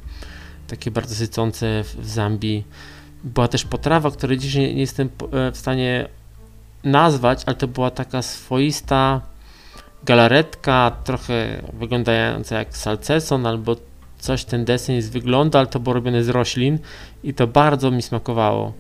takie 0.68 0.92
bardzo 0.92 1.16
sycące 1.16 1.84
w, 1.84 1.96
w 1.96 2.10
Zambii. 2.10 2.64
Była 3.24 3.48
też 3.48 3.66
potrawa, 3.66 4.12
której 4.12 4.38
dziś 4.38 4.56
nie, 4.56 4.74
nie 4.74 4.82
jestem 4.82 5.10
e, 5.32 5.52
w 5.52 5.58
stanie 5.58 6.08
nazwać, 6.84 7.44
ale 7.46 7.56
to 7.56 7.68
była 7.68 7.92
taka 7.92 8.22
swoista 8.22 9.22
galaretka, 10.04 10.92
trochę 11.04 11.62
wyglądająca 11.74 12.60
jak 12.60 12.78
salceson 12.78 13.46
albo 13.46 13.76
coś 14.20 14.44
ten 14.46 14.66
deseń 14.66 14.96
jest 14.96 15.12
wygląda, 15.12 15.60
ale 15.60 15.68
to 15.68 15.80
było 15.80 15.94
robione 15.94 16.24
z 16.24 16.30
roślin 16.30 16.80
i 17.24 17.34
to 17.34 17.48
bardzo 17.48 17.92
mi 17.92 18.02
smakowało. 18.02 18.74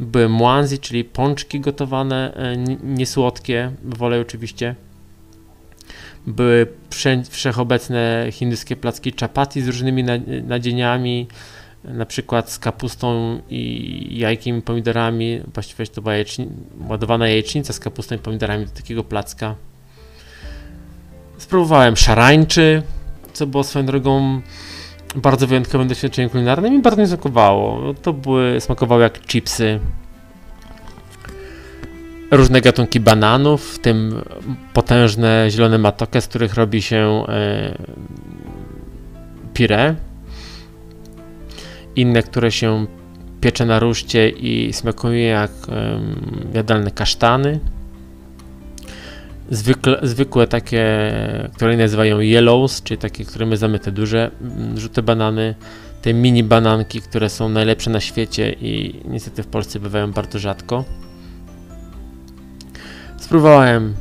Były 0.00 0.28
mwanzi, 0.28 0.78
czyli 0.78 1.04
pączki 1.04 1.60
gotowane, 1.60 2.34
e, 2.34 2.56
niesłodkie, 2.82 3.72
w 3.84 4.02
oczywiście. 4.02 4.74
Były 6.26 6.66
wszechobecne 7.30 8.26
hinduskie 8.30 8.76
placki 8.76 9.12
chapati 9.20 9.62
z 9.62 9.66
różnymi 9.66 10.04
nadzieniami, 10.42 11.26
na 11.84 12.06
przykład 12.06 12.50
z 12.50 12.58
kapustą 12.58 13.40
i 13.50 14.18
jajkiem 14.18 14.58
i 14.58 14.62
pomidorami. 14.62 15.40
Właściwie 15.54 15.86
to 15.86 16.02
była 16.02 16.12
jajeczni 16.12 16.48
ładowana 16.88 17.28
jajecznica 17.28 17.72
z 17.72 17.80
kapustą 17.80 18.14
i 18.14 18.18
pomidorami 18.18 18.66
do 18.66 18.70
takiego 18.70 19.04
placka. 19.04 19.54
Spróbowałem 21.38 21.96
szarańczy, 21.96 22.82
co 23.32 23.46
było 23.46 23.64
swoją 23.64 23.86
drogą 23.86 24.40
bardzo 25.16 25.46
wyjątkowym 25.46 25.88
doświadczeniem 25.88 26.30
kulinarnym 26.30 26.74
i 26.74 26.82
bardzo 26.82 27.02
mi 27.02 27.08
smakowało. 27.08 27.94
To 28.02 28.12
były, 28.12 28.60
smakowały 28.60 29.02
jak 29.02 29.20
chipsy. 29.26 29.80
Różne 32.30 32.60
gatunki 32.60 33.00
bananów, 33.00 33.74
w 33.74 33.78
tym 33.78 34.22
potężne 34.74 35.46
zielone 35.50 35.78
matoke, 35.78 36.20
z 36.20 36.28
których 36.28 36.54
robi 36.54 36.82
się 36.82 37.24
pire. 39.54 39.94
Inne, 41.96 42.22
które 42.22 42.52
się 42.52 42.86
piecze 43.40 43.66
na 43.66 43.78
ruszcie 43.78 44.28
i 44.28 44.72
smakują 44.72 45.12
jak 45.12 45.50
jadalne 46.54 46.90
kasztany 46.90 47.60
zwykle, 49.50 49.98
zwykłe 50.02 50.46
takie, 50.46 51.12
które 51.54 51.76
nazywają 51.76 52.20
yellows, 52.20 52.82
czyli 52.82 52.98
takie, 52.98 53.24
które 53.24 53.46
my 53.46 53.56
znamy 53.56 53.78
te 53.78 53.92
duże, 53.92 54.30
mm, 54.40 54.78
żółte 54.78 55.02
banany, 55.02 55.54
te 56.02 56.14
mini 56.14 56.44
bananki, 56.44 57.00
które 57.00 57.30
są 57.30 57.48
najlepsze 57.48 57.90
na 57.90 58.00
świecie 58.00 58.52
i 58.52 59.00
niestety 59.04 59.42
w 59.42 59.46
Polsce 59.46 59.80
bywają 59.80 60.12
bardzo 60.12 60.38
rzadko. 60.38 60.84
Spróbowałem 63.16 63.94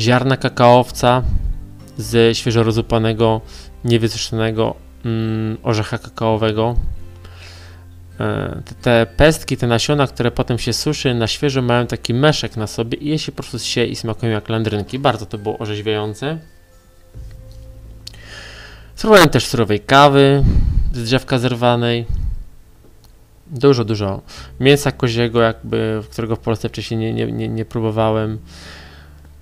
ziarna 0.00 0.36
kakaowca 0.36 1.22
z 1.98 2.36
świeżo 2.36 2.62
rozupanego, 2.62 3.40
niewysuszonego 3.84 4.74
mm, 5.04 5.56
orzecha 5.62 5.98
kakaowego 5.98 6.76
te 8.82 9.06
pestki, 9.16 9.56
te 9.56 9.66
nasiona, 9.66 10.06
które 10.06 10.30
potem 10.30 10.58
się 10.58 10.72
suszy 10.72 11.14
na 11.14 11.26
świeżo, 11.26 11.62
mają 11.62 11.86
taki 11.86 12.14
meszek 12.14 12.56
na 12.56 12.66
sobie 12.66 12.98
i 12.98 13.08
je 13.08 13.18
się 13.18 13.32
po 13.32 13.42
prostu 13.42 13.58
się 13.58 13.84
i 13.84 13.96
smakują 13.96 14.32
jak 14.32 14.48
landrynki. 14.48 14.98
Bardzo 14.98 15.26
to 15.26 15.38
było 15.38 15.58
orzeźwiające. 15.58 16.38
Spróbowałem 18.94 19.28
też 19.28 19.46
surowej 19.46 19.80
kawy 19.80 20.44
z 20.92 21.04
drzewka 21.04 21.38
zerwanej. 21.38 22.06
Dużo, 23.46 23.84
dużo 23.84 24.20
mięsa 24.60 24.92
koziego, 24.92 25.40
jakby, 25.42 26.02
którego 26.10 26.36
w 26.36 26.38
Polsce 26.38 26.68
wcześniej 26.68 27.00
nie, 27.00 27.12
nie, 27.12 27.32
nie, 27.32 27.48
nie 27.48 27.64
próbowałem. 27.64 28.38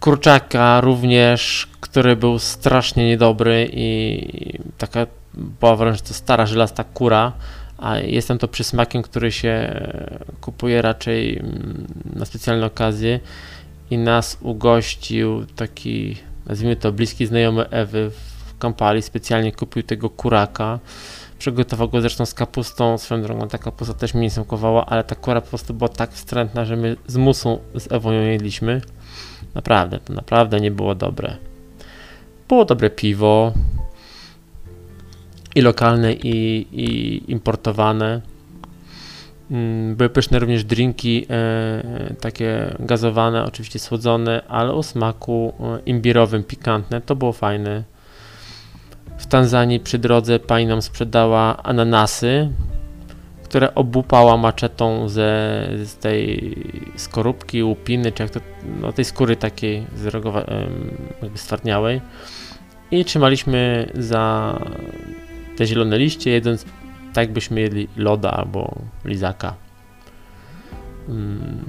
Kurczaka 0.00 0.80
również, 0.80 1.68
który 1.80 2.16
był 2.16 2.38
strasznie 2.38 3.06
niedobry 3.06 3.70
i 3.72 4.58
taka 4.78 5.06
była 5.34 5.76
wręcz 5.76 6.02
to 6.02 6.14
stara 6.14 6.46
żelasta 6.46 6.84
kura 6.84 7.32
a 7.82 7.98
jestem 7.98 8.38
to 8.38 8.48
przysmakiem, 8.48 9.02
który 9.02 9.32
się 9.32 9.80
kupuje 10.40 10.82
raczej 10.82 11.38
mm, 11.38 11.86
na 12.16 12.24
specjalne 12.24 12.66
okazje. 12.66 13.20
I 13.90 13.98
nas 13.98 14.38
ugościł 14.40 15.46
taki, 15.46 16.16
nazwijmy 16.46 16.76
to, 16.76 16.92
bliski 16.92 17.26
znajomy 17.26 17.68
Ewy 17.70 18.10
w 18.10 18.58
Kampali, 18.58 19.02
specjalnie 19.02 19.52
kupił 19.52 19.82
tego 19.82 20.10
kuraka, 20.10 20.78
przygotował 21.38 21.88
go 21.88 22.00
zresztą 22.00 22.26
z 22.26 22.34
kapustą, 22.34 22.98
swoją 22.98 23.22
drogą 23.22 23.48
ta 23.48 23.58
kapusta 23.58 23.94
też 23.94 24.14
mi 24.14 24.20
nie 24.20 24.30
smakowała, 24.30 24.86
ale 24.86 25.04
ta 25.04 25.14
kura 25.14 25.40
po 25.40 25.48
prostu 25.48 25.74
była 25.74 25.88
tak 25.88 26.12
wstrętna, 26.12 26.64
że 26.64 26.76
my 26.76 26.96
z 27.06 27.16
musą 27.16 27.58
z 27.74 27.92
Ewą 27.92 28.12
ją 28.12 28.20
jedliśmy. 28.20 28.80
Naprawdę, 29.54 29.98
to 29.98 30.12
naprawdę 30.12 30.60
nie 30.60 30.70
było 30.70 30.94
dobre. 30.94 31.36
Było 32.48 32.64
dobre 32.64 32.90
piwo, 32.90 33.52
i 35.54 35.60
lokalne, 35.60 36.12
i, 36.12 36.66
i 36.72 37.30
importowane. 37.32 38.20
Mm, 39.50 39.96
były 39.96 40.10
pyszne 40.10 40.38
również 40.38 40.64
drinki 40.64 41.26
e, 41.30 42.14
takie 42.20 42.76
gazowane, 42.80 43.44
oczywiście 43.44 43.78
słodzone, 43.78 44.42
ale 44.48 44.72
o 44.72 44.82
smaku 44.82 45.52
e, 45.60 45.78
imbirowym, 45.86 46.44
pikantne. 46.44 47.00
To 47.00 47.16
było 47.16 47.32
fajne. 47.32 47.84
W 49.18 49.26
Tanzanii 49.26 49.80
przy 49.80 49.98
drodze 49.98 50.38
pani 50.38 50.66
nam 50.66 50.82
sprzedała 50.82 51.62
ananasy, 51.62 52.48
które 53.44 53.74
obupała 53.74 54.36
maczetą 54.36 55.08
ze, 55.08 55.68
z 55.84 55.96
tej 55.96 56.54
skorupki, 56.96 57.62
łupiny, 57.62 58.12
czy 58.12 58.22
jak 58.22 58.32
to, 58.32 58.40
no 58.80 58.92
tej 58.92 59.04
skóry 59.04 59.36
takiej 59.36 59.86
zrogowa, 59.96 60.44
jakby 61.22 61.38
stwardniałej 61.38 62.00
i 62.92 63.04
trzymaliśmy 63.04 63.90
za 63.94 64.58
te 65.62 65.66
zielone 65.66 65.98
liście, 65.98 66.30
jedząc 66.30 66.64
tak 67.12 67.32
byśmy 67.32 67.60
jedli 67.60 67.88
loda 67.96 68.30
albo 68.30 68.74
lizaka. 69.04 69.54
Mm, 71.08 71.64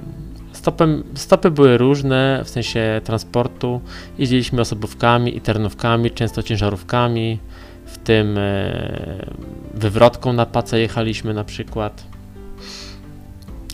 stopem, 0.52 1.04
stopy 1.14 1.50
były 1.50 1.78
różne 1.78 2.42
w 2.44 2.48
sensie 2.48 3.00
transportu. 3.04 3.80
Jeździliśmy 4.18 4.60
osobówkami 4.60 5.36
i 5.36 5.40
ternówkami, 5.40 6.10
często 6.10 6.42
ciężarówkami, 6.42 7.38
w 7.86 7.98
tym 7.98 8.38
e, 8.38 9.26
wywrotką 9.74 10.32
na 10.32 10.46
pace 10.46 10.80
jechaliśmy 10.80 11.34
na 11.34 11.44
przykład. 11.44 12.04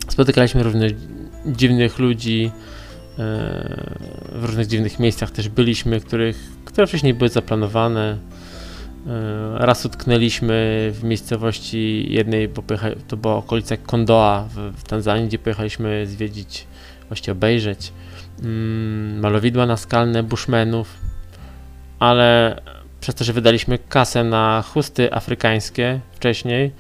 Spotykaliśmy 0.09 0.63
różnych 0.63 0.93
dziwnych 1.47 1.99
ludzi, 1.99 2.51
e, 3.19 3.21
w 4.33 4.45
różnych 4.45 4.67
dziwnych 4.67 4.99
miejscach 4.99 5.31
też 5.31 5.49
byliśmy, 5.49 6.01
których, 6.01 6.37
które 6.65 6.87
wcześniej 6.87 7.15
były 7.15 7.29
zaplanowane. 7.29 8.19
E, 9.07 9.67
raz 9.67 9.87
utknęliśmy 9.87 10.91
w 10.95 11.05
miejscowości 11.05 12.07
jednej, 12.11 12.49
to 13.09 13.17
była 13.17 13.37
okolica 13.37 13.77
Kondoa 13.77 14.49
w, 14.55 14.73
w 14.77 14.83
Tanzanii, 14.83 15.29
gdzie 15.29 15.39
pojechaliśmy 15.39 16.07
zwiedzić, 16.07 16.67
właściwie 17.09 17.33
obejrzeć 17.33 17.93
mm, 18.43 19.21
malowidła 19.21 19.67
naskalne 19.67 20.23
Bushmenów, 20.23 20.99
ale 21.99 22.61
przez 23.01 23.15
to, 23.15 23.25
że 23.25 23.33
wydaliśmy 23.33 23.79
kasę 23.79 24.25
na 24.25 24.65
chusty 24.75 25.15
afrykańskie 25.15 26.01
wcześniej, 26.13 26.73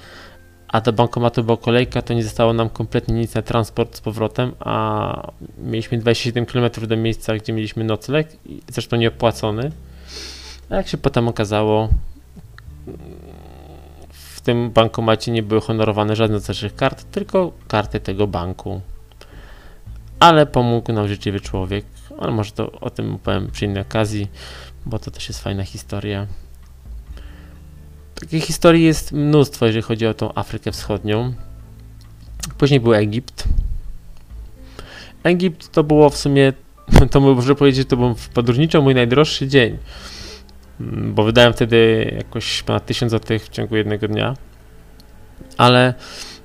a 0.69 0.81
do 0.81 0.93
bankomatu 0.93 1.45
była 1.45 1.57
kolejka, 1.57 2.03
to 2.03 2.15
nie 2.15 2.25
zostało 2.25 2.53
nam 2.53 2.71
kompletnie 2.71 3.15
nic 3.15 3.35
na 3.35 3.43
transport 3.43 3.97
z 3.97 4.01
powrotem, 4.01 4.53
a 4.61 5.33
mieliśmy 5.59 5.99
27 5.99 6.47
km 6.47 6.71
do 6.89 6.97
miejsca, 6.97 7.37
gdzie 7.37 7.53
mieliśmy 7.53 7.85
nocleg, 7.85 8.29
zresztą 8.69 8.97
nieopłacony. 8.97 9.71
A 10.71 10.77
jak 10.77 10.89
się 10.89 10.99
potem 10.99 11.29
okazało, 11.29 11.89
w 14.41 14.41
tym 14.41 14.71
bankomacie 14.71 15.33
nie 15.33 15.43
były 15.43 15.61
honorowane 15.61 16.17
żadne 16.17 16.41
z 16.41 16.49
naszych 16.49 16.75
kart, 16.75 17.05
tylko 17.11 17.53
karty 17.69 18.01
tego 18.01 18.27
banku. 18.27 18.81
Ale 20.21 20.47
pomógł 20.47 20.93
nam 20.93 21.09
życzliwy 21.09 21.41
człowiek, 21.41 21.85
ale 22.19 22.33
może 22.33 22.53
to 22.53 22.73
o 22.73 22.91
tym 22.91 23.15
opowiem 23.15 23.51
przy 23.51 23.65
innej 23.65 23.83
okazji, 23.83 24.29
bo 24.87 24.99
to 24.99 25.11
też 25.11 25.29
jest 25.29 25.43
fajna 25.43 25.65
historia. 25.65 26.27
Takich 28.15 28.45
historii 28.45 28.85
jest 28.85 29.13
mnóstwo, 29.13 29.67
jeżeli 29.67 29.83
chodzi 29.83 30.07
o 30.07 30.15
tą 30.15 30.35
Afrykę 30.35 30.73
Wschodnią. 30.73 31.35
Później 32.59 32.81
był 32.81 32.95
Egipt. 32.95 33.45
Egipt 35.23 35.73
to 35.73 35.85
było 35.85 36.11
w 36.11 36.17
sumie, 36.17 36.53
to 37.11 37.21
może 37.21 37.55
powiedzieć, 37.55 37.89
to 37.89 37.97
był 37.97 38.15
podróżniczo 38.35 38.83
mój 38.83 38.95
najdroższy 38.95 39.49
dzień. 39.49 39.79
Mm, 40.81 41.15
bo 41.15 41.23
wydałem 41.23 41.53
wtedy 41.53 42.11
jakoś 42.17 42.63
ponad 42.63 42.87
1000 42.87 43.13
zł 43.13 43.39
w 43.39 43.49
ciągu 43.49 43.77
jednego 43.77 44.09
dnia. 44.09 44.35
Ale 45.59 45.95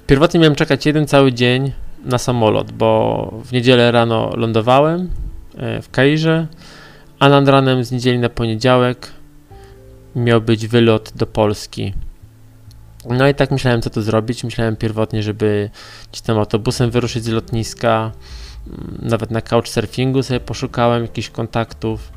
pierwotnie 0.08 0.39
miałem 0.39 0.56
czekać 0.56 0.86
jeden 0.86 1.08
cały 1.08 1.34
dzień 1.34 1.71
na 2.06 2.17
samolot, 2.17 2.71
bo 2.71 3.32
w 3.45 3.52
niedzielę 3.52 3.91
rano 3.91 4.32
lądowałem 4.38 5.10
e, 5.58 5.82
w 5.82 5.91
Kairze, 5.91 6.48
a 7.19 7.30
nad 7.30 7.48
ranem 7.48 7.84
z 7.84 7.91
niedzieli 7.91 8.19
na 8.19 8.30
poniedziałek 8.30 9.12
miał 10.15 10.41
być 10.41 10.67
wylot 10.67 11.12
do 11.15 11.26
Polski. 11.26 11.93
No 13.10 13.28
i 13.28 13.36
tak 13.36 13.52
myślałem, 13.52 13.82
co 13.82 13.89
tu 13.89 14.02
zrobić. 14.02 14.43
Myślałem 14.43 14.76
pierwotnie, 14.76 15.24
żeby 15.24 15.69
gdzieś 16.12 16.21
tam 16.21 16.38
autobusem 16.38 16.91
wyruszyć 16.91 17.24
z 17.24 17.28
lotniska. 17.28 18.12
Mm, 18.67 18.98
nawet 19.02 19.32
na 19.32 19.41
couchsurfingu 19.41 20.24
sobie 20.24 20.39
poszukałem 20.39 21.02
jakichś 21.02 21.30
kontaktów, 21.30 22.12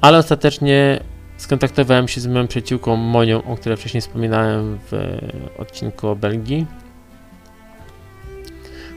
ale 0.00 0.18
ostatecznie 0.18 1.00
Skontaktowałem 1.42 2.08
się 2.08 2.20
z 2.20 2.26
moją 2.26 2.46
przyjaciółką 2.46 2.96
Monią, 2.96 3.42
o 3.44 3.56
której 3.56 3.78
wcześniej 3.78 4.00
wspominałem 4.00 4.78
w 4.90 5.18
odcinku 5.58 6.08
o 6.08 6.16
Belgii. 6.16 6.66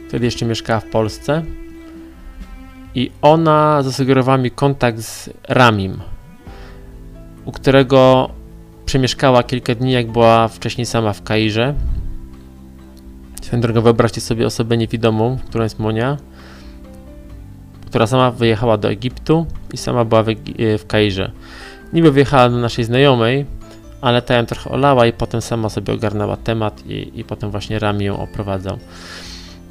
Wtedy 0.08 0.26
jeszcze 0.26 0.46
mieszkała 0.46 0.80
w 0.80 0.86
Polsce. 0.86 1.44
i 2.96 3.12
ona 3.22 3.84
zasugerowała 3.84 4.38
mi 4.38 4.52
kontakt 4.52 5.00
z 5.00 5.30
Ramim, 5.50 6.00
u 7.46 7.52
którego 7.52 8.30
przemieszkała 8.86 9.44
kilka 9.44 9.76
dni, 9.76 9.92
jak 9.92 10.12
była 10.12 10.48
wcześniej 10.48 10.86
sama 10.86 11.14
w 11.14 11.24
Kairze. 11.24 11.74
Swoją 13.42 13.62
drogą 13.62 13.82
wyobraźcie 13.82 14.22
sobie 14.22 14.46
osobę 14.46 14.78
niewidomą, 14.78 15.38
którą 15.50 15.64
jest 15.64 15.80
Monia, 15.80 16.18
która 17.86 18.08
sama 18.08 18.32
wyjechała 18.32 18.78
do 18.78 18.90
Egiptu 18.90 19.46
i 19.74 19.78
sama 19.78 20.06
była 20.06 20.24
w, 20.24 20.28
w 20.80 20.88
Kairze. 20.88 21.32
Niby 21.96 22.12
wyjechała 22.12 22.50
do 22.50 22.58
naszej 22.58 22.86
znajomej, 22.86 23.46
ale 24.02 24.22
ta 24.22 24.36
ją 24.36 24.46
trochę 24.46 24.70
olała 24.70 25.06
i 25.06 25.14
potem 25.14 25.42
sama 25.42 25.70
sobie 25.70 25.94
ogarnęła 25.94 26.38
temat 26.38 26.86
i, 26.86 27.20
i 27.20 27.24
potem 27.24 27.52
właśnie 27.52 27.80
Rami 27.80 28.06
ją 28.06 28.20
oprowadzał. 28.20 28.78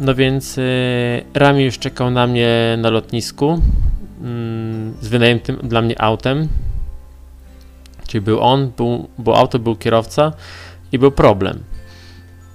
No 0.01 0.15
więc 0.15 0.59
y, 0.59 1.25
Rami 1.35 1.65
już 1.65 1.79
czekał 1.79 2.11
na 2.11 2.27
mnie 2.27 2.77
na 2.79 2.91
lotnisku 2.91 3.53
y, 3.53 3.59
z 5.01 5.09
wynajętym 5.09 5.57
dla 5.63 5.83
mnie 5.83 6.03
autem. 6.03 6.49
Czyli 8.09 8.21
był 8.21 8.41
on, 8.41 8.73
był, 8.77 9.09
bo 9.19 9.39
auto 9.39 9.59
był 9.59 9.77
kierowca 9.77 10.33
i 10.93 10.99
był 10.99 11.11
problem, 11.11 11.65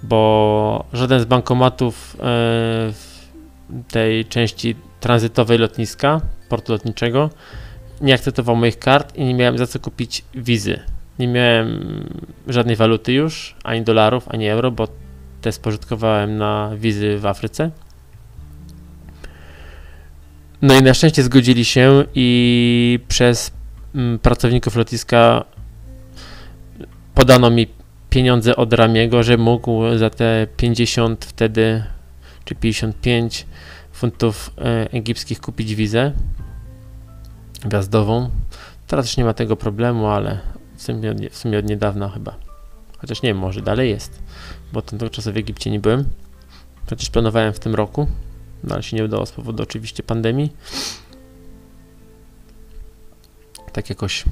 bo 0.03 0.85
żaden 0.93 1.19
z 1.19 1.25
bankomatów 1.25 2.15
y, 2.15 2.17
w 2.19 3.19
tej 3.91 4.25
części 4.25 4.75
tranzytowej 4.99 5.57
lotniska, 5.57 6.21
portu 6.49 6.71
lotniczego, 6.71 7.29
nie 8.01 8.13
akceptował 8.13 8.55
moich 8.55 8.79
kart 8.79 9.15
i 9.15 9.25
nie 9.25 9.33
miałem 9.33 9.57
za 9.57 9.67
co 9.67 9.79
kupić 9.79 10.23
wizy. 10.35 10.79
Nie 11.19 11.27
miałem 11.27 12.05
żadnej 12.47 12.75
waluty 12.75 13.13
już, 13.13 13.55
ani 13.63 13.81
dolarów, 13.81 14.27
ani 14.27 14.47
euro, 14.47 14.71
bo 14.71 14.87
te 15.41 15.51
spożytkowałem 15.51 16.37
na 16.37 16.71
wizy 16.75 17.17
w 17.17 17.25
Afryce. 17.25 17.71
No 20.61 20.73
i 20.73 20.83
na 20.83 20.93
szczęście 20.93 21.23
zgodzili 21.23 21.65
się 21.65 22.05
i 22.15 22.99
przez 23.07 23.51
mm, 23.95 24.19
pracowników 24.19 24.75
lotniska 24.75 25.45
podano 27.15 27.49
mi 27.49 27.67
pieniądze 28.09 28.55
od 28.55 28.73
Ramiego, 28.73 29.23
że 29.23 29.37
mógł 29.37 29.97
za 29.97 30.09
te 30.09 30.47
50 30.57 31.25
wtedy, 31.25 31.83
czy 32.45 32.55
55 32.55 33.45
funtów 33.91 34.51
e, 34.57 34.91
egipskich 34.91 35.41
kupić 35.41 35.75
wizę 35.75 36.11
wjazdową. 37.65 38.29
Teraz 38.87 39.05
już 39.05 39.17
nie 39.17 39.23
ma 39.23 39.33
tego 39.33 39.55
problemu, 39.55 40.07
ale 40.07 40.39
w 40.75 40.81
sumie, 40.81 41.15
w 41.31 41.37
sumie 41.37 41.59
od 41.59 41.65
niedawna 41.65 42.09
chyba. 42.09 42.35
Chociaż 42.97 43.21
nie 43.21 43.29
wiem, 43.29 43.37
może 43.37 43.61
dalej 43.61 43.89
jest, 43.89 44.21
bo 44.73 44.81
tego 44.81 45.09
czasu 45.09 45.33
w 45.33 45.37
Egipcie 45.37 45.71
nie 45.71 45.79
byłem. 45.79 46.05
Chociaż 46.89 47.09
planowałem 47.09 47.53
w 47.53 47.59
tym 47.59 47.75
roku, 47.75 48.07
no 48.63 48.73
ale 48.73 48.83
się 48.83 48.97
nie 48.97 49.03
udało 49.03 49.25
z 49.25 49.31
powodu 49.31 49.63
oczywiście 49.63 50.03
pandemii. 50.03 50.53
Tak 53.73 53.89
jakoś. 53.89 54.25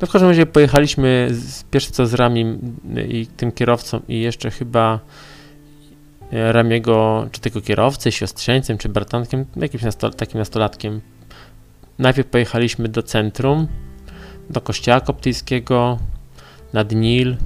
No 0.00 0.06
w 0.06 0.10
każdym 0.10 0.30
razie 0.30 0.46
pojechaliśmy 0.46 1.28
z, 1.30 1.62
pierwsze 1.62 1.90
co 1.90 2.06
z 2.06 2.14
Rami 2.14 2.58
i 3.08 3.26
tym 3.26 3.52
kierowcą 3.52 4.00
i 4.08 4.20
jeszcze 4.20 4.50
chyba 4.50 5.00
Ramiego, 6.32 7.28
czy 7.32 7.40
tego 7.40 7.60
kierowcy, 7.60 8.12
siostrzeńcem, 8.12 8.78
czy 8.78 8.88
bratankiem, 8.88 9.44
jakimś 9.56 9.82
nastol 9.82 10.14
takim 10.14 10.38
nastolatkiem. 10.38 11.00
Najpierw 11.98 12.28
pojechaliśmy 12.28 12.88
do 12.88 13.02
centrum, 13.02 13.68
do 14.50 14.60
kościoła 14.60 15.00
koptyjskiego, 15.00 15.98
nad 16.72 16.92
Nil. 16.92 17.36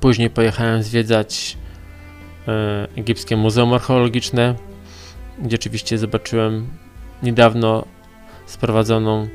Później 0.00 0.30
pojechałem 0.30 0.82
zwiedzać 0.82 1.56
e, 2.48 2.88
Egipskie 2.96 3.36
Muzeum 3.36 3.72
Archeologiczne, 3.72 4.54
gdzie 5.42 5.56
oczywiście 5.56 5.98
zobaczyłem 5.98 6.68
niedawno 7.22 7.84
sprowadzoną 8.46 9.28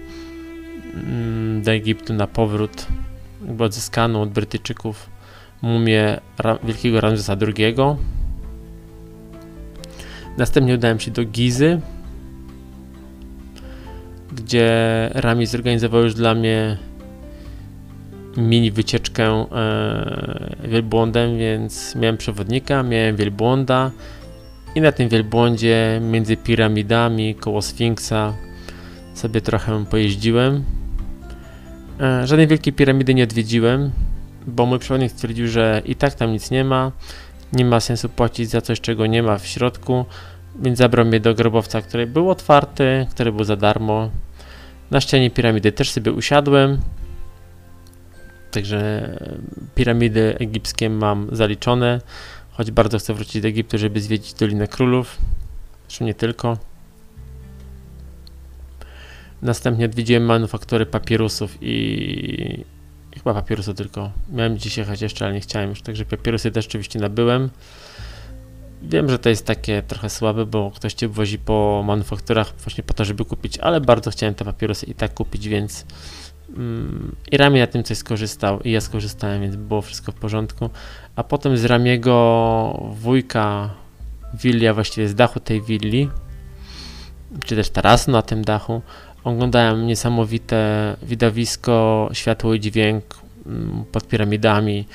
mm, 0.94 1.62
do 1.64 1.72
Egiptu 1.72 2.14
na 2.14 2.28
powrót, 2.28 2.86
jakby 3.46 3.64
odzyskaną 3.64 4.22
od 4.22 4.30
Brytyjczyków 4.30 5.10
mumię 5.62 6.20
wielkiego 6.64 7.02
Ramzesa 7.02 7.36
II. 7.42 7.76
Następnie 10.38 10.74
udałem 10.74 11.00
się 11.00 11.12
do 11.12 11.26
Gizy, 11.26 11.82
gdzie 14.32 14.72
Rami 15.14 15.46
zorganizował 15.46 16.04
już 16.04 16.14
dla 16.14 16.36
mnie 16.36 16.78
mini 18.38 18.72
wycieczkę 18.72 19.46
e, 19.52 20.68
wielbłądem, 20.68 21.38
więc 21.38 21.96
miałem 21.96 22.18
przewodnika, 22.18 22.84
miałem 22.84 23.16
wielbłąda 23.16 23.92
i 24.76 24.82
na 24.82 24.92
tym 24.92 25.10
wielbłądzie 25.10 26.02
między 26.02 26.38
piramidami 26.38 27.36
koło 27.36 27.62
Sfinksa 27.62 28.34
sobie 29.14 29.42
trochę 29.42 29.86
pojeździłem. 29.86 30.64
E, 32.00 32.28
żadnej 32.28 32.48
wielkiej 32.48 32.74
piramidy 32.74 33.14
nie 33.14 33.24
odwiedziłem, 33.24 33.92
bo 34.48 34.66
mój 34.66 34.80
przewodnik 34.80 35.12
stwierdził, 35.12 35.48
że 35.48 35.82
i 35.86 35.96
tak 35.96 36.14
tam 36.14 36.32
nic 36.32 36.52
nie 36.52 36.64
ma, 36.64 36.92
nie 37.54 37.66
ma 37.66 37.80
sensu 37.80 38.10
płacić 38.10 38.50
za 38.50 38.62
coś, 38.62 38.82
czego 38.82 39.06
nie 39.06 39.24
ma 39.24 39.38
w 39.38 39.48
środku, 39.48 40.06
więc 40.56 40.78
zabrał 40.78 41.06
mnie 41.06 41.20
do 41.20 41.36
grobowca, 41.36 41.82
który 41.82 42.08
był 42.08 42.30
otwarty, 42.30 43.08
który 43.12 43.32
był 43.32 43.44
za 43.44 43.56
darmo. 43.56 44.10
Na 44.92 45.02
ścianie 45.02 45.30
piramidy 45.32 45.72
też 45.72 45.92
sobie 45.92 46.12
usiadłem, 46.12 46.82
Także 48.52 49.10
piramidy 49.76 50.36
egipskie 50.40 50.90
mam 50.90 51.28
zaliczone, 51.32 52.02
choć 52.52 52.72
bardzo 52.72 53.00
chcę 53.00 53.14
wrócić 53.14 53.42
do 53.42 53.48
Egiptu, 53.48 53.78
żeby 53.78 54.02
zwiedzić 54.02 54.34
Dolinę 54.34 54.68
Królów. 54.68 55.18
Zresztą 55.88 56.06
nie 56.06 56.14
tylko. 56.14 56.58
Następnie 59.42 59.86
odwiedziłem 59.86 60.24
manufaktury 60.24 60.86
papierusów 60.86 61.58
i 61.62 62.66
chyba 63.14 63.34
papierusy 63.34 63.74
tylko. 63.74 64.12
Miałem 64.30 64.58
dziś 64.58 64.78
jechać 64.78 65.02
jeszcze, 65.02 65.26
ale 65.26 65.34
nie 65.34 65.42
chciałem 65.42 65.70
już, 65.70 65.82
także 65.82 66.06
papierusy 66.06 66.52
też 66.52 66.68
oczywiście 66.68 67.00
nabyłem. 67.00 67.50
Wiem, 68.82 69.10
że 69.10 69.20
to 69.20 69.30
jest 69.30 69.46
takie 69.46 69.82
trochę 69.82 70.10
słabe, 70.10 70.46
bo 70.46 70.72
ktoś 70.76 70.94
cię 70.94 71.08
wozi 71.08 71.40
po 71.40 71.84
manufakturach 71.86 72.54
właśnie 72.58 72.84
po 72.84 72.94
to, 72.94 73.06
żeby 73.06 73.26
kupić, 73.26 73.58
ale 73.58 73.82
bardzo 73.82 74.12
chciałem 74.12 74.36
te 74.36 74.46
papierosy 74.46 74.86
i 74.86 74.94
tak 74.94 75.14
kupić, 75.14 75.48
więc 75.48 75.86
Mm, 76.58 77.16
i 77.32 77.38
Rami 77.38 77.60
na 77.60 77.68
tym 77.68 77.84
coś 77.84 77.98
skorzystał 77.98 78.60
i 78.60 78.72
ja 78.72 78.82
skorzystałem, 78.82 79.42
więc 79.42 79.56
było 79.56 79.82
wszystko 79.82 80.12
w 80.12 80.16
porządku. 80.16 80.70
A 81.16 81.24
potem 81.24 81.58
z 81.58 81.66
Ramiego 81.66 82.90
wujka 82.92 83.70
willi, 84.34 84.74
właściwie 84.74 85.08
z 85.08 85.16
dachu 85.16 85.40
tej 85.40 85.62
willi, 85.62 86.10
czy 87.46 87.56
też 87.56 87.70
tarasu 87.70 88.12
na 88.12 88.22
tym 88.22 88.42
dachu, 88.42 88.82
oglądałem 89.24 89.88
niesamowite 89.88 90.96
widowisko, 91.04 92.10
światło 92.14 92.54
i 92.54 92.60
dźwięk 92.60 93.04
mm, 93.46 93.86
pod 93.92 94.08
piramidami. 94.08 94.88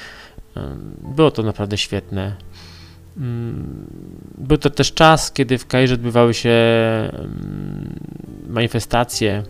Było 1.16 1.31
to 1.31 1.42
naprawdę 1.42 1.79
świetne. 1.79 2.37
Mm, 3.16 3.87
był 4.38 4.59
to 4.59 4.70
też 4.70 4.92
czas, 4.92 5.33
kiedy 5.33 5.59
w 5.59 5.66
Kairze 5.66 5.94
odbywały 5.94 6.35
się 6.35 6.55
manifestacje 8.48 9.42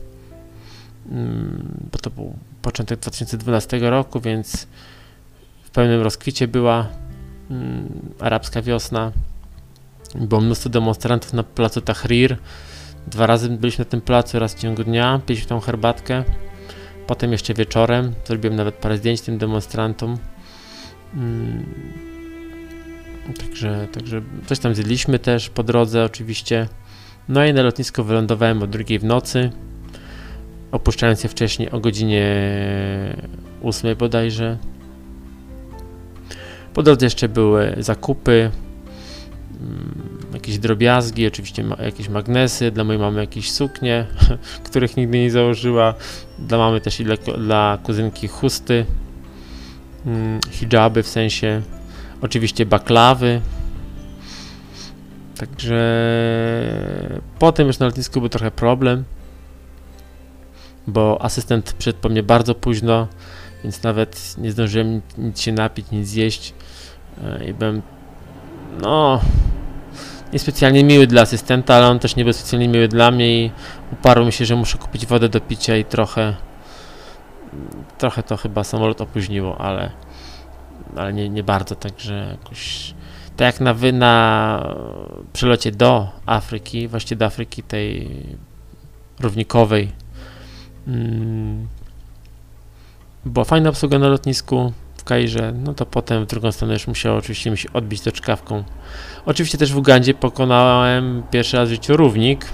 Mm, 1.11 1.89
bo 1.93 1.99
to 1.99 2.11
był 2.11 2.37
początek 2.63 3.01
2012 3.01 3.91
roku, 3.91 4.21
więc 4.21 4.67
w 5.63 5.71
pełnym 5.71 6.03
rozkwicie 6.03 6.49
była 6.49 6.89
mm, 7.51 7.89
arabska 8.21 8.63
wiosna. 8.63 9.13
Było 10.15 10.41
mnóstwo 10.41 10.69
demonstrantów 10.69 11.33
na 11.33 11.43
placu 11.43 11.81
Tahrir. 11.81 12.37
Dwa 13.07 13.27
razy 13.27 13.49
byliśmy 13.49 13.85
na 13.85 13.91
tym 13.91 14.01
placu, 14.01 14.39
raz 14.39 14.55
w 14.55 14.59
ciągu 14.59 14.85
dnia, 14.85 15.21
piliśmy 15.27 15.49
tą 15.49 15.61
herbatkę. 15.61 16.25
Potem 17.07 17.33
jeszcze 17.33 17.55
wieczorem 17.55 18.15
zrobiłem 18.27 18.57
nawet 18.57 18.75
parę 18.75 18.97
zdjęć 18.97 19.21
tym 19.21 19.39
demonstrantom. 19.39 20.19
Także, 23.39 23.89
także 23.93 24.23
coś 24.47 24.59
tam 24.59 24.75
zjedliśmy 24.75 25.19
też 25.19 25.49
po 25.49 25.63
drodze 25.63 26.05
oczywiście. 26.05 26.69
No 27.29 27.47
i 27.47 27.53
na 27.53 27.63
lotnisko 27.63 28.05
wylądowałem 28.05 28.63
o 28.63 28.67
drugiej 28.67 28.99
w 28.99 29.05
nocy 29.05 29.51
opuszczając 30.75 31.23
je 31.23 31.31
wcześniej 31.31 31.71
o 31.71 31.81
godzinie 31.81 32.27
8 33.63 33.97
bodajże. 33.97 34.59
Po 36.75 36.83
drodze 36.83 37.07
jeszcze 37.07 37.29
były 37.29 37.75
zakupy, 37.79 38.51
mm, 39.61 40.05
jakieś 40.35 40.59
drobiazgi, 40.59 41.27
oczywiście 41.27 41.65
jakieś 41.85 42.09
magnesy, 42.09 42.71
dla 42.71 42.85
mojej 42.85 43.01
mamy 43.01 43.21
jakieś 43.21 43.53
suknie, 43.53 44.07
których 44.67 44.97
nigdy 44.97 45.19
nie 45.19 45.31
założyła, 45.31 45.95
dla 46.39 46.59
mamy 46.59 46.81
też 46.81 47.01
i 47.01 47.05
dla, 47.05 47.17
dla 47.17 47.79
kuzynki 47.83 48.29
chusty, 48.29 48.87
mm, 50.07 50.41
hijaby 50.51 51.03
w 51.03 51.09
sensie, 51.09 51.63
oczywiście 52.25 52.67
baklawy, 52.67 53.41
Także 55.37 55.81
potem 57.39 57.67
już 57.67 57.79
na 57.79 57.87
lotnisku 57.87 58.21
był 58.21 58.29
trochę 58.29 58.51
problem, 58.51 59.05
bo 60.87 61.23
asystent 61.23 61.73
przyszedł 61.73 61.99
po 61.99 62.09
mnie 62.09 62.23
bardzo 62.23 62.55
późno, 62.55 63.09
więc 63.65 63.83
nawet 63.83 64.35
nie 64.39 64.53
zdążyłem 64.53 65.03
nic 65.19 65.41
się 65.41 65.53
napić, 65.53 65.91
nic 65.91 66.09
zjeść. 66.09 66.55
E, 67.25 67.45
i 67.45 67.55
byłem, 67.55 67.83
no, 68.81 69.21
niespecjalnie 70.33 70.85
miły 70.85 71.07
dla 71.07 71.23
asystenta, 71.23 71.75
ale 71.75 71.87
on 71.87 71.99
też 71.99 72.17
nie 72.17 72.25
był 72.25 72.33
specjalnie 72.33 72.69
miły 72.69 72.89
dla 72.89 73.11
mnie 73.11 73.45
i 73.45 73.51
uparł 73.93 74.25
mi 74.25 74.33
się, 74.33 74.45
że 74.45 74.57
muszę 74.57 74.79
kupić 74.79 75.07
wodę 75.07 75.29
do 75.29 75.41
picia 75.41 75.77
i 75.77 75.85
trochę 75.85 76.35
trochę 77.99 78.23
to 78.23 78.37
chyba 78.37 78.65
samolot 78.65 79.01
opóźniło, 79.01 79.61
ale 79.61 79.91
ale 80.97 81.13
nie, 81.13 81.29
nie 81.29 81.43
bardzo, 81.43 81.77
także 81.77 82.37
jakoś 82.43 82.95
tak 83.37 83.47
jak 83.47 83.61
na, 83.61 83.75
wy, 83.75 83.93
na 83.93 84.75
przelocie 85.33 85.73
do 85.73 86.09
Afryki, 86.27 86.89
właściwie 86.89 87.19
do 87.19 87.25
Afryki 87.25 87.63
tej 87.63 88.11
równikowej 89.21 89.93
mm, 90.89 91.69
była 93.25 93.45
fajna 93.45 93.71
obsługa 93.71 93.99
na 93.99 94.09
lotnisku 94.09 94.73
w 94.97 95.05
Kairze, 95.05 95.53
no 95.53 95.75
to 95.75 95.87
potem 95.87 96.25
w 96.25 96.27
drugą 96.27 96.53
stronę 96.53 96.75
już 96.75 96.87
musiało 96.87 97.19
oczywiście 97.19 97.51
mi 97.51 97.59
się 97.59 97.73
odbić. 97.73 98.03
Oczywiście 99.27 99.59
też 99.59 99.73
w 99.73 99.77
Ugandzie 99.77 100.15
pokonałem 100.15 101.23
pierwszy 101.31 101.57
raz 101.57 101.69
w 101.69 101.73
życiu 101.73 101.97
równik. 101.97 102.47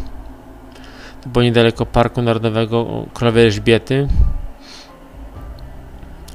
To 1.22 1.28
było 1.28 1.42
niedaleko 1.42 1.86
Parku 1.86 2.22
Narodowego 2.22 3.06
Królowej 3.14 3.44
Elżbiety. 3.44 4.08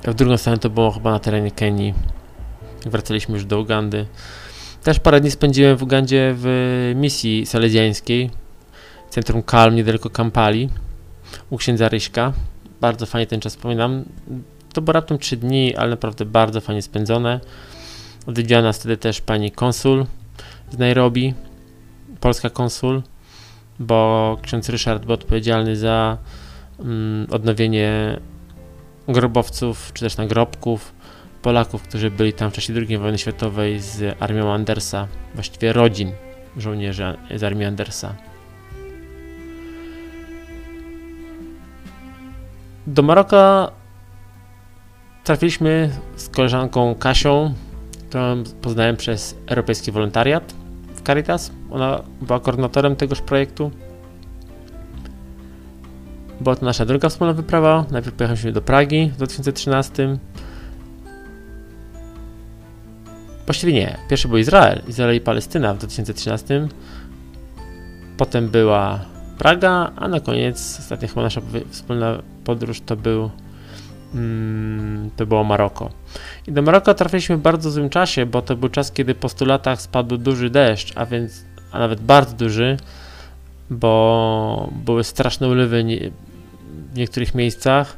A 0.08 0.12
w 0.12 0.16
drugą 0.16 0.38
stronę 0.38 0.58
to 0.58 0.70
było 0.70 0.92
chyba 0.92 1.12
na 1.12 1.20
terenie 1.20 1.52
Kenii. 1.52 1.94
Wracaliśmy 2.86 3.34
już 3.34 3.46
do 3.46 3.60
Ugandy. 3.60 4.06
Też 4.84 5.00
parę 5.00 5.22
dni 5.22 5.32
spędziłem 5.32 5.78
w 5.78 5.84
Ugandzie 5.84 6.34
w 6.38 6.92
misji 6.96 7.46
salezjańskiej. 7.46 8.30
Centrum 9.10 9.44
Kalm, 9.44 9.76
niedaleko 9.76 10.10
Kampali. 10.10 10.70
U 11.50 11.58
księdza 11.58 11.90
Ryśka. 11.90 12.34
Bardzo 12.82 13.06
fajnie 13.06 13.28
ten 13.28 13.40
czas 13.40 13.56
wspominam. 13.56 14.06
To 14.74 14.82
było 14.82 14.94
raptem 14.94 15.20
3 15.20 15.38
dni, 15.38 15.76
ale 15.76 15.90
naprawdę 15.90 16.26
bardzo 16.26 16.62
fajnie 16.62 16.82
spędzone. 16.82 17.40
Odwiedziła 18.28 18.62
nas 18.62 18.80
wtedy 18.80 18.98
też 18.98 19.22
pani 19.22 19.52
konsul 19.52 20.06
z 20.72 20.78
Nairobi, 20.78 21.34
polska 22.20 22.50
konsul, 22.50 23.02
bo 23.80 24.38
ksiądz 24.42 24.70
Ryszard 24.70 25.06
był 25.06 25.14
odpowiedzialny 25.14 25.76
za 25.76 26.18
mm, 26.80 27.28
odnowienie 27.32 28.20
grobowców, 29.08 29.92
czy 29.94 30.06
też 30.06 30.18
nagrobków 30.18 30.94
Polaków, 31.42 31.84
którzy 31.84 32.12
byli 32.12 32.34
tam 32.34 32.52
w 32.52 32.54
czasie 32.54 32.74
II 32.74 32.98
wojny 32.98 33.18
światowej 33.18 33.80
z 33.80 34.18
armią 34.20 34.54
Andersa, 34.54 35.08
właściwie 35.34 35.74
rodzin 35.74 36.12
żołnierzy 36.58 37.18
z 37.36 37.44
armii 37.44 37.66
Andersa. 37.66 38.16
Do 42.88 43.02
Maroka 43.02 43.72
trafiliśmy 45.24 45.90
z 46.16 46.30
koleżanką 46.30 46.96
Kasią, 46.96 47.54
którą 48.10 48.44
poznałem 48.62 48.98
przez 48.98 49.36
Europejski 49.48 49.92
Wolontariat 49.92 50.54
w 50.96 51.02
Caritas. 51.02 51.52
Ona 51.72 52.04
była 52.22 52.40
koordynatorem 52.40 52.96
tegoż 52.96 53.22
projektu. 53.22 53.72
Była 56.46 56.56
to 56.56 56.66
nasza 56.66 56.86
druga 56.86 57.10
wspólna 57.10 57.34
wyprawa. 57.34 57.86
Najpierw 57.92 58.16
pojechaliśmy 58.16 58.52
do 58.52 58.62
Pragi 58.62 59.12
w 59.14 59.18
2013. 59.18 60.18
Właściwie 63.46 63.74
nie. 63.74 63.98
Pierwszy 64.10 64.28
był 64.28 64.38
Izrael, 64.38 64.82
Izrael 64.88 65.16
i 65.16 65.22
Palestyna 65.22 65.74
w 65.74 65.78
2013. 65.78 66.68
Potem 68.18 68.50
była 68.50 69.00
Praga, 69.38 69.92
a 69.96 70.08
na 70.08 70.20
koniec, 70.20 70.78
ostatnia 70.80 71.08
chyba 71.08 71.22
nasza 71.22 71.42
wspólna 71.70 72.22
podróż 72.44 72.82
to 72.82 72.96
był 72.96 73.30
mm, 74.16 75.10
to 75.16 75.26
było 75.26 75.44
Maroko. 75.44 75.90
I 76.48 76.52
do 76.52 76.62
Maroka 76.62 76.94
trafiliśmy 76.94 77.38
w 77.38 77.42
bardzo 77.42 77.72
złym 77.72 77.90
czasie, 77.90 78.26
bo 78.26 78.42
to 78.42 78.56
był 78.56 78.70
czas, 78.70 78.92
kiedy 78.92 79.16
po 79.16 79.30
100 79.30 79.46
latach 79.46 79.82
spadł 79.82 80.18
duży 80.18 80.50
deszcz, 80.50 80.94
a 80.96 81.06
więc, 81.06 81.46
a 81.72 81.80
nawet 81.80 82.02
bardzo 82.02 82.36
duży, 82.36 82.78
bo 83.70 84.70
były 84.86 85.04
straszne 85.04 85.48
ulewy 85.48 85.84
w 86.96 86.98
niektórych 86.98 87.36
miejscach. 87.36 87.98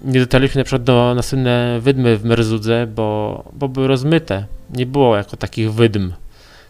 Nie 0.00 0.20
dotarliśmy 0.20 0.58
na 0.58 0.64
przykład 0.64 0.82
do 0.82 1.12
następne 1.16 1.80
wydmy 1.80 2.16
w 2.16 2.24
Merzudze, 2.24 2.86
bo, 2.86 3.44
bo 3.52 3.68
były 3.68 3.88
rozmyte. 3.88 4.46
Nie 4.70 4.86
było 4.86 5.16
jako 5.16 5.36
takich 5.36 5.72
wydm, 5.72 6.12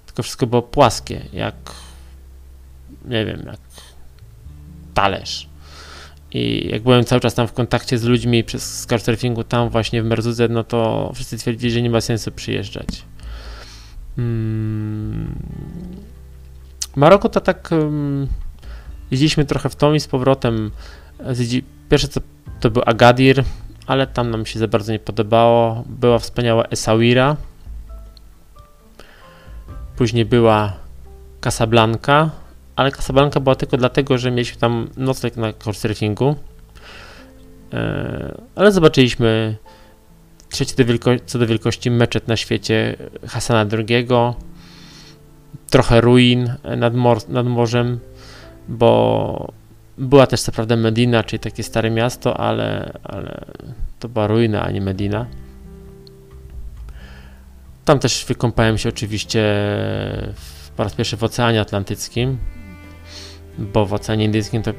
tylko 0.06 0.22
wszystko 0.22 0.46
było 0.46 0.62
płaskie, 0.62 1.20
jak 1.32 1.54
nie 3.04 3.24
wiem, 3.24 3.42
jak 3.46 3.60
talerz. 4.94 5.48
I 6.32 6.68
jak 6.72 6.82
byłem 6.82 7.04
cały 7.04 7.20
czas 7.20 7.34
tam 7.34 7.48
w 7.48 7.52
kontakcie 7.52 7.98
z 7.98 8.04
ludźmi 8.04 8.44
przez 8.44 8.86
couchsurfingu 8.86 9.44
tam 9.44 9.68
właśnie 9.68 10.02
w 10.02 10.04
Merzudze, 10.04 10.48
no 10.48 10.64
to 10.64 11.10
wszyscy 11.14 11.38
twierdzili, 11.38 11.72
że 11.72 11.82
nie 11.82 11.90
ma 11.90 12.00
sensu 12.00 12.32
przyjeżdżać. 12.32 13.04
Hmm. 14.16 15.34
Maroko 16.96 17.28
to 17.28 17.40
tak 17.40 17.68
um, 17.72 18.28
jeździliśmy 19.10 19.44
trochę 19.44 19.68
w 19.68 19.76
tą 19.76 19.94
i 19.94 20.00
z 20.00 20.08
powrotem. 20.08 20.70
Pierwsze 21.88 22.08
co 22.08 22.20
to 22.60 22.70
był 22.70 22.82
Agadir, 22.86 23.44
ale 23.86 24.06
tam 24.06 24.30
nam 24.30 24.46
się 24.46 24.58
za 24.58 24.68
bardzo 24.68 24.92
nie 24.92 24.98
podobało. 24.98 25.84
Była 25.86 26.18
wspaniała 26.18 26.64
Essaouira. 26.64 27.36
Później 29.96 30.24
była 30.24 30.72
Casablanca, 31.40 32.30
ale 32.76 32.90
Casablanca 32.90 33.40
była 33.40 33.54
tylko 33.54 33.76
dlatego, 33.76 34.18
że 34.18 34.30
mieliśmy 34.30 34.60
tam 34.60 34.88
nocleg 34.96 35.36
na 35.36 35.52
couchsurfingu. 35.52 36.36
E, 37.72 38.38
ale 38.54 38.72
zobaczyliśmy 38.72 39.56
trzeci 40.50 40.74
do 40.76 40.84
co 41.26 41.38
do 41.38 41.46
wielkości 41.46 41.90
meczet 41.90 42.28
na 42.28 42.36
świecie 42.36 42.96
Hasana 43.28 43.70
II, 43.78 44.06
trochę 45.70 46.00
ruin 46.00 46.54
nad, 46.76 46.94
mor 46.94 47.28
nad 47.28 47.46
morzem, 47.46 47.98
bo 48.68 49.52
była 49.98 50.26
też 50.26 50.42
co 50.42 50.52
prawda 50.52 50.76
Medina, 50.76 51.24
czyli 51.24 51.40
takie 51.40 51.62
stare 51.62 51.90
miasto, 51.90 52.40
ale, 52.40 52.92
ale 53.04 53.44
to 54.00 54.08
była 54.08 54.26
ruina, 54.26 54.62
a 54.62 54.70
nie 54.70 54.80
Medina. 54.80 55.26
Tam 57.84 57.98
też 57.98 58.24
wykąpałem 58.28 58.78
się 58.78 58.88
oczywiście 58.88 59.40
w, 60.34 60.70
po 60.76 60.84
raz 60.84 60.94
pierwszy 60.94 61.16
w 61.16 61.24
Oceanie 61.24 61.60
Atlantyckim 61.60 62.38
bo 63.58 63.86
w 63.86 63.92
Oceanie 63.92 64.24
Indyjskim 64.24 64.62
to 64.62 64.72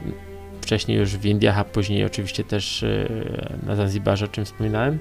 wcześniej 0.61 0.97
już 0.97 1.18
w 1.18 1.26
Indiach, 1.26 1.57
a 1.57 1.64
później 1.64 2.05
oczywiście 2.05 2.43
też 2.43 2.84
e, 2.84 3.07
na 3.64 3.76
Zanzibarze, 3.76 4.26
o 4.26 4.28
czym 4.28 4.45
wspominałem, 4.45 4.99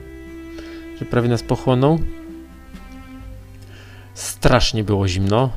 że 0.98 1.04
prawie 1.04 1.28
nas 1.28 1.42
pochłonął. 1.42 1.98
Strasznie 4.14 4.84
było 4.84 5.08
zimno. 5.08 5.50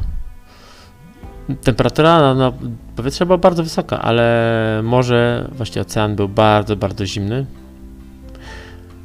Temperatura 1.64 2.20
no, 2.20 2.36
no, 2.36 2.54
powietrza 2.96 3.26
była 3.26 3.38
bardzo 3.38 3.64
wysoka, 3.64 4.02
ale 4.02 4.82
morze, 4.84 5.50
właściwie 5.52 5.82
ocean 5.82 6.16
był 6.16 6.30
bardzo, 6.30 6.76
bardzo 6.76 7.06
zimny. 7.06 7.46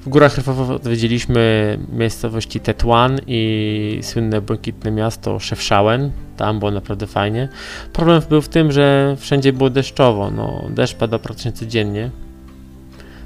W 0.01 0.09
górach 0.09 0.37
Ryfowo 0.37 0.75
odwiedziliśmy 0.75 1.79
miejscowości 1.93 2.61
Tetuan 2.61 3.19
i 3.27 3.99
słynne 4.03 4.41
błękitne 4.41 4.91
miasto 4.91 5.39
Szewszałem. 5.39 6.13
Tam 6.37 6.59
było 6.59 6.71
naprawdę 6.71 7.07
fajnie. 7.07 7.49
Problem 7.93 8.23
był 8.29 8.43
w 8.43 8.49
tym, 8.49 8.73
że 8.73 9.17
wszędzie 9.19 9.53
było 9.53 9.71
deszczowo. 9.71 10.31
No, 10.31 10.65
deszcz 10.71 10.95
padał 10.95 11.19
praktycznie 11.21 11.53
codziennie. 11.53 12.11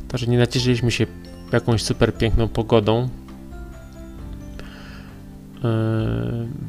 Także 0.08 0.26
nie 0.26 0.38
nacieszyliśmy 0.38 0.90
się 0.90 1.06
jakąś 1.52 1.82
super 1.82 2.14
piękną 2.14 2.48
pogodą. 2.48 3.08
E, 5.64 5.68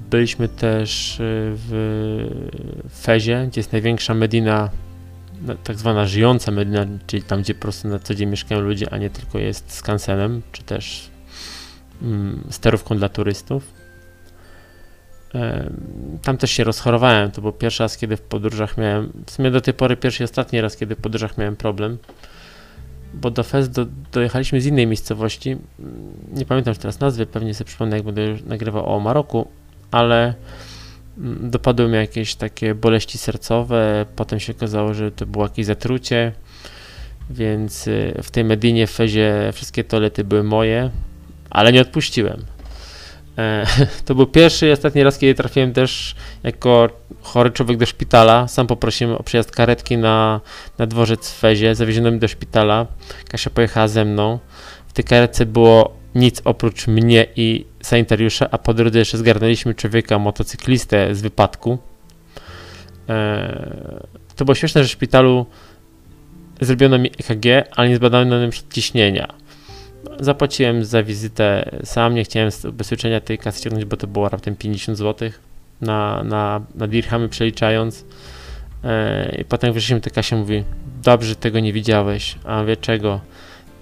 byliśmy 0.09 0.47
też 0.47 1.15
w 1.19 2.89
Fezie, 3.01 3.47
gdzie 3.47 3.59
jest 3.59 3.71
największa 3.71 4.13
Medina 4.13 4.69
tak 5.63 5.77
zwana 5.77 6.05
żyjąca 6.05 6.51
Medina, 6.51 6.85
czyli 7.07 7.23
tam, 7.23 7.41
gdzie 7.41 7.55
po 7.55 7.61
prostu 7.61 7.87
na 7.87 7.99
co 7.99 8.15
dzień 8.15 8.29
mieszkają 8.29 8.61
ludzie, 8.61 8.93
a 8.93 8.97
nie 8.97 9.09
tylko 9.09 9.39
jest 9.39 9.71
skansenem, 9.71 10.41
czy 10.51 10.63
też 10.63 11.09
mm, 12.01 12.43
sterówką 12.49 12.97
dla 12.97 13.09
turystów. 13.09 13.73
Tam 16.21 16.37
też 16.37 16.51
się 16.51 16.63
rozchorowałem. 16.63 17.31
To 17.31 17.41
był 17.41 17.51
pierwszy 17.51 17.83
raz, 17.83 17.97
kiedy 17.97 18.17
w 18.17 18.21
podróżach 18.21 18.77
miałem, 18.77 19.11
w 19.25 19.31
sumie 19.31 19.51
do 19.51 19.61
tej 19.61 19.73
pory 19.73 19.97
pierwszy 19.97 20.23
i 20.23 20.25
ostatni 20.25 20.61
raz, 20.61 20.77
kiedy 20.77 20.95
w 20.95 21.01
podróżach 21.01 21.37
miałem 21.37 21.55
problem, 21.55 21.97
bo 23.21 23.31
do 23.31 23.43
Fez 23.43 23.69
do, 23.69 23.85
dojechaliśmy 24.11 24.61
z 24.61 24.65
innej 24.65 24.87
miejscowości. 24.87 25.57
Nie 26.33 26.45
pamiętam 26.45 26.71
już 26.71 26.77
teraz 26.77 26.99
nazwy, 26.99 27.25
pewnie 27.25 27.53
sobie 27.53 27.67
przypomnę, 27.67 27.95
jak 27.95 28.05
będę 28.05 28.21
nagrywał 28.45 28.95
o 28.95 28.99
Maroku, 28.99 29.47
ale 29.91 30.33
Mm, 31.17 31.49
dopadły 31.49 31.87
mnie 31.87 31.97
jakieś 31.97 32.35
takie 32.35 32.75
boleści 32.75 33.17
sercowe, 33.17 34.05
potem 34.15 34.39
się 34.39 34.53
okazało, 34.53 34.93
że 34.93 35.11
to 35.11 35.25
było 35.25 35.45
jakieś 35.45 35.65
zatrucie, 35.65 36.31
więc 37.29 37.87
y, 37.87 38.19
w 38.23 38.31
tej 38.31 38.43
Medinie, 38.43 38.87
w 38.87 38.91
Fezie 38.91 39.51
wszystkie 39.53 39.83
toalety 39.83 40.23
były 40.23 40.43
moje, 40.43 40.89
ale 41.49 41.73
nie 41.73 41.81
odpuściłem. 41.81 42.45
E, 43.37 43.65
to 44.05 44.15
był 44.15 44.27
pierwszy 44.27 44.67
i 44.67 44.71
ostatni 44.71 45.03
raz, 45.03 45.17
kiedy 45.17 45.33
trafiłem 45.35 45.73
też 45.73 46.15
jako 46.43 46.89
chory 47.21 47.51
człowiek 47.51 47.77
do 47.77 47.85
szpitala. 47.85 48.47
Sam 48.47 48.67
poprosiłem 48.67 49.15
o 49.15 49.23
przyjazd 49.23 49.51
karetki 49.51 49.97
na, 49.97 50.41
na 50.77 50.87
dworzec 50.87 51.31
w 51.31 51.39
Fezie. 51.39 51.75
Zawieziono 51.75 52.11
mnie 52.11 52.19
do 52.19 52.27
szpitala. 52.27 52.87
Kasia 53.29 53.49
pojechała 53.49 53.87
ze 53.87 54.05
mną. 54.05 54.39
W 54.87 54.93
tej 54.93 55.05
karetce 55.05 55.45
było 55.45 55.97
nic 56.15 56.41
oprócz 56.45 56.87
mnie 56.87 57.25
i 57.35 57.65
sanitariusza, 57.81 58.47
a 58.51 58.57
po 58.57 58.73
drodze 58.73 58.99
jeszcze 58.99 59.17
zgarnęliśmy 59.17 59.75
człowieka, 59.75 60.19
motocyklistę 60.19 61.15
z 61.15 61.21
wypadku. 61.21 61.77
E, 63.09 64.07
to 64.35 64.45
było 64.45 64.55
śmieszne, 64.55 64.83
że 64.83 64.87
w 64.87 64.91
szpitalu 64.91 65.45
zrobiono 66.61 66.97
mi 66.97 67.11
EKG, 67.19 67.45
ale 67.75 67.89
nie 67.89 67.95
zbadano 67.95 68.39
nam 68.39 68.49
ciśnienia. 68.69 69.27
Zapłaciłem 70.19 70.85
za 70.85 71.03
wizytę 71.03 71.71
sam, 71.83 72.15
nie 72.15 72.23
chciałem 72.23 72.51
z 72.51 72.65
ubezpieczenia 72.65 73.21
tej 73.21 73.37
kasy 73.37 73.59
ściągnąć, 73.59 73.85
bo 73.85 73.97
to 73.97 74.07
było 74.07 74.29
raptem 74.29 74.55
50 74.55 74.97
zł 74.97 75.29
na, 75.81 76.23
na, 76.23 76.61
na 76.75 76.87
dirhamy 76.87 77.29
przeliczając. 77.29 78.05
E, 78.83 79.35
I 79.41 79.45
potem 79.45 79.73
wyszliśmy, 79.73 80.01
to 80.01 80.09
Kasia 80.09 80.35
mówi, 80.35 80.63
dobrze, 81.03 81.35
tego 81.35 81.59
nie 81.59 81.73
widziałeś, 81.73 82.35
a 82.43 82.63
wie 82.63 82.77
czego? 82.77 83.21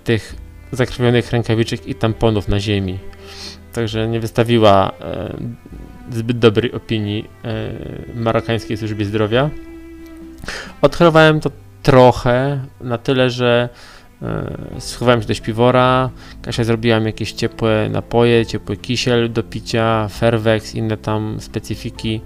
Tych 0.04 0.36
zakrwionych 0.72 1.32
rękawiczek 1.32 1.88
i 1.88 1.96
tamponów 1.96 2.48
na 2.48 2.60
ziemi. 2.60 3.00
Także 3.74 4.08
nie 4.08 4.20
wystawiła 4.20 4.92
e, 5.02 5.38
zbyt 6.12 6.40
dobrej 6.40 6.72
opinii 6.72 7.30
e, 7.44 7.72
marokańskiej 8.16 8.78
służbie 8.78 9.06
zdrowia. 9.06 9.50
Odchorowałem 10.82 11.40
to 11.40 11.52
trochę, 11.84 12.66
na 12.82 12.98
tyle, 12.98 13.30
że 13.30 13.70
schowałem 14.80 15.22
się 15.22 15.28
do 15.28 15.34
śpiwora, 15.34 16.10
Kasia 16.42 16.64
zrobiła 16.64 17.00
mi 17.00 17.06
jakieś 17.06 17.32
ciepłe 17.32 17.90
napoje, 17.92 18.46
ciepły 18.46 18.78
kisiel 18.78 19.34
do 19.34 19.44
picia, 19.44 20.08
Fervex, 20.08 20.76
inne 20.76 20.98
tam 20.98 21.38
specyfiki, 21.40 22.22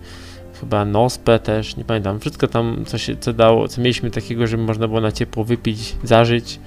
chyba 0.60 0.86
Nospę 0.86 1.40
też, 1.40 1.78
nie 1.78 1.84
pamiętam, 1.84 2.20
wszystko 2.20 2.48
tam, 2.48 2.84
co 2.86 2.98
się 2.98 3.16
co 3.16 3.34
dało, 3.34 3.68
co 3.68 3.82
mieliśmy 3.82 4.12
takiego, 4.12 4.48
żeby 4.48 4.64
można 4.64 4.88
było 4.88 5.02
na 5.02 5.12
ciepło 5.12 5.44
wypić, 5.44 5.96
zażyć. 6.04 6.60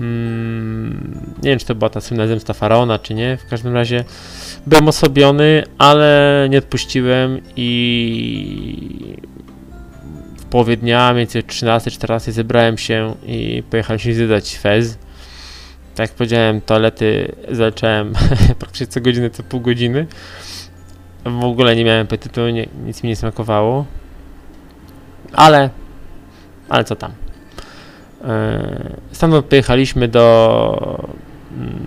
Mm, 0.00 1.20
nie 1.42 1.50
wiem, 1.50 1.58
czy 1.58 1.66
to 1.66 1.74
była 1.74 1.90
ta 1.90 2.00
słynna 2.00 2.26
zemsta 2.26 2.54
faraona, 2.54 2.98
czy 2.98 3.14
nie. 3.14 3.36
W 3.36 3.50
każdym 3.50 3.74
razie 3.74 4.04
byłem 4.66 4.88
osobiony, 4.88 5.64
ale 5.78 6.46
nie 6.50 6.58
odpuściłem 6.58 7.40
i 7.56 9.16
połowie 10.52 10.76
dnia, 10.76 11.14
między 11.14 11.42
13-14 11.42 12.32
zebrałem 12.32 12.78
się 12.78 13.14
i 13.26 13.62
pojechaliśmy 13.70 14.14
zwiedzać 14.14 14.58
Fez. 14.58 14.98
Tak 15.94 16.08
jak 16.08 16.16
powiedziałem, 16.16 16.60
toalety 16.60 17.34
zaleczałem 17.50 18.12
praktycznie 18.58 18.86
co 18.86 19.00
godzinę, 19.00 19.30
co 19.30 19.42
pół 19.42 19.60
godziny. 19.60 20.06
W 21.24 21.44
ogóle 21.44 21.76
nie 21.76 21.84
miałem 21.84 22.06
apetytu, 22.06 22.48
nie, 22.48 22.66
nic 22.84 23.02
mi 23.02 23.08
nie 23.08 23.16
smakowało. 23.16 23.86
Ale, 25.32 25.70
ale 26.68 26.84
co 26.84 26.96
tam. 26.96 27.12
E, 28.24 28.96
stamtąd 29.12 29.46
pojechaliśmy 29.46 30.08
do. 30.08 31.08
Mm, 31.56 31.86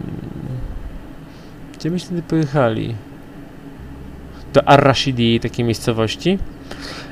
gdzie 1.77 1.91
myśmy 1.91 2.07
wtedy 2.07 2.21
pojechali? 2.21 2.95
Do 4.53 4.67
Ar-Rashidi, 4.69 5.39
takiej 5.39 5.65
miejscowości. 5.65 6.37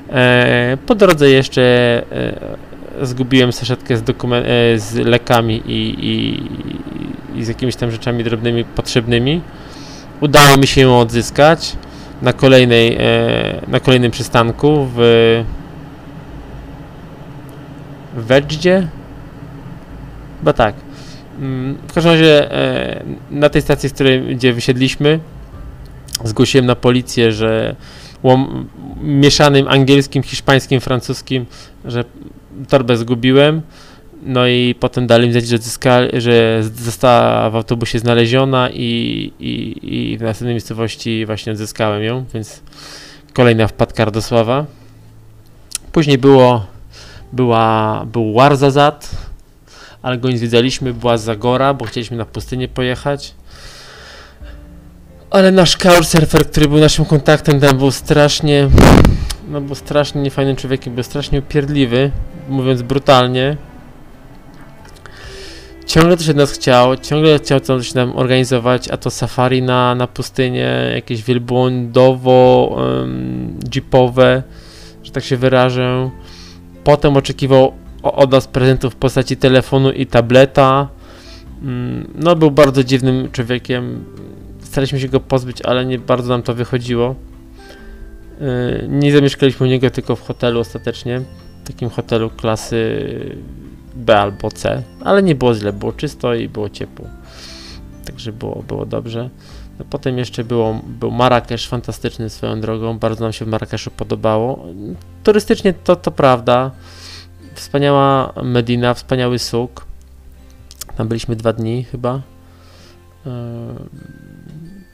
E, 0.09 0.77
po 0.85 0.95
drodze 0.95 1.29
jeszcze 1.29 1.61
e, 3.01 3.05
zgubiłem 3.05 3.53
saszetkę 3.53 3.97
z, 3.97 4.03
z 4.77 4.95
lekami 4.95 5.61
i, 5.65 6.05
i, 6.05 6.43
i, 7.39 7.43
z 7.43 7.47
jakimiś 7.47 7.75
tam 7.75 7.91
rzeczami 7.91 8.23
drobnymi 8.23 8.63
potrzebnymi. 8.63 9.41
Udało 10.21 10.57
mi 10.57 10.67
się 10.67 10.81
ją 10.81 10.99
odzyskać 10.99 11.75
na 12.21 12.33
kolejnej, 12.33 12.97
na 13.67 13.79
kolejnym 13.79 14.11
przystanku 14.11 14.87
w 14.95 15.43
Wedździe, 18.15 18.87
Chyba 20.43 20.53
tak. 20.53 20.75
Mm, 21.39 21.77
w 21.87 21.93
każdym 21.93 22.11
razie 22.13 22.51
e, 22.51 23.03
na 23.31 23.49
tej 23.49 23.61
stacji, 23.61 23.89
z 23.89 23.93
której, 23.93 24.35
gdzie 24.35 24.53
wysiedliśmy, 24.53 25.19
zgłosiłem 26.23 26.65
na 26.65 26.75
policję, 26.75 27.31
że 27.31 27.75
łom, 28.23 28.69
mieszanym 29.01 29.67
angielskim, 29.67 30.23
hiszpańskim, 30.23 30.79
francuskim, 30.79 31.45
że 31.85 32.03
torbę 32.67 32.97
zgubiłem. 32.97 33.61
No 34.25 34.47
i 34.47 34.75
potem 34.79 35.07
dali 35.07 35.27
mi 35.27 35.33
znać, 35.33 35.47
że, 35.47 35.57
że 36.21 36.63
została 36.75 37.49
w 37.49 37.55
autobusie 37.55 37.99
znaleziona 37.99 38.69
i, 38.69 39.31
i, 39.39 39.79
i 39.83 40.17
w 40.17 40.21
następnej 40.21 40.53
miejscowości 40.53 41.25
właśnie 41.25 41.51
odzyskałem 41.51 42.03
ją, 42.03 42.25
więc 42.33 42.61
kolejna 43.33 43.67
wpadka 43.67 44.05
Radosława. 44.05 44.65
Później 45.91 46.17
było, 46.17 46.65
była, 47.33 48.05
był 48.05 48.33
Warzazat, 48.33 49.09
ale 50.01 50.17
go 50.17 50.29
nie 50.29 50.37
zwiedzaliśmy, 50.37 50.93
była 50.93 51.17
Zagora, 51.17 51.73
bo 51.73 51.85
chcieliśmy 51.85 52.17
na 52.17 52.25
pustynię 52.25 52.67
pojechać. 52.67 53.33
Ale 55.33 55.51
nasz 55.51 55.77
couchsurfer, 55.77 56.47
który 56.47 56.67
był 56.67 56.79
naszym 56.79 57.05
kontaktem, 57.05 57.59
tam 57.59 57.77
był 57.77 57.91
strasznie, 57.91 58.69
no 59.47 59.61
był 59.61 59.75
strasznie 59.75 60.21
niefajnym 60.21 60.55
człowiekiem, 60.55 60.95
był 60.95 61.03
strasznie 61.03 61.39
upierdliwy, 61.39 62.11
mówiąc 62.49 62.81
brutalnie. 62.81 63.57
Ciągle 65.85 66.17
coś 66.17 66.29
od 66.29 66.35
nas 66.35 66.51
chciał, 66.51 66.97
ciągle 66.97 67.39
chciał 67.39 67.59
coś 67.59 67.93
nam 67.93 68.15
organizować, 68.15 68.89
a 68.89 68.97
to 68.97 69.09
safari 69.09 69.61
na, 69.61 69.95
na 69.95 70.07
pustynię, 70.07 70.91
jakieś 70.95 71.23
wielbłądowo, 71.23 72.69
um, 72.77 73.59
jeepowe, 73.75 74.43
że 75.03 75.11
tak 75.11 75.23
się 75.23 75.37
wyrażę. 75.37 76.09
Potem 76.83 77.17
oczekiwał 77.17 77.73
od 78.03 78.31
nas 78.31 78.47
prezentów 78.47 78.93
w 78.93 78.95
postaci 78.95 79.37
telefonu 79.37 79.91
i 79.91 80.05
tableta. 80.05 80.87
Mm, 81.61 82.07
no, 82.15 82.35
był 82.35 82.51
bardzo 82.51 82.83
dziwnym 82.83 83.29
człowiekiem. 83.31 84.05
Staraliśmy 84.73 84.99
się 84.99 85.07
go 85.07 85.19
pozbyć, 85.19 85.61
ale 85.61 85.85
nie 85.85 85.99
bardzo 85.99 86.29
nam 86.29 86.43
to 86.43 86.53
wychodziło. 86.53 87.15
Y, 88.41 88.87
nie 88.87 89.11
zamieszkaliśmy 89.11 89.65
u 89.65 89.69
niego 89.69 89.89
tylko 89.89 90.15
w 90.15 90.21
hotelu 90.21 90.59
ostatecznie. 90.59 91.21
W 91.63 91.67
takim 91.67 91.89
hotelu 91.89 92.29
klasy 92.29 92.99
B 93.95 94.19
albo 94.19 94.51
C, 94.51 94.83
ale 95.01 95.23
nie 95.23 95.35
było 95.35 95.55
źle, 95.55 95.73
było 95.73 95.91
czysto 95.91 96.35
i 96.35 96.49
było 96.49 96.69
ciepło. 96.69 97.05
Także 98.05 98.31
było, 98.31 98.63
było 98.67 98.85
dobrze. 98.85 99.29
No, 99.79 99.85
potem 99.89 100.17
jeszcze 100.17 100.43
było, 100.43 100.81
był 100.85 101.11
Marrakesz 101.11 101.67
fantastyczny 101.67 102.29
swoją 102.29 102.61
drogą, 102.61 102.99
bardzo 102.99 103.23
nam 103.23 103.33
się 103.33 103.45
w 103.45 103.47
Marrakeszu 103.47 103.91
podobało. 103.91 104.65
Turystycznie 105.23 105.73
to, 105.73 105.95
to 105.95 106.11
prawda 106.11 106.71
wspaniała 107.53 108.33
Medina, 108.43 108.93
wspaniały 108.93 109.39
suk. 109.39 109.85
Tam 110.97 111.07
byliśmy 111.07 111.35
dwa 111.35 111.53
dni 111.53 111.83
chyba. 111.83 112.21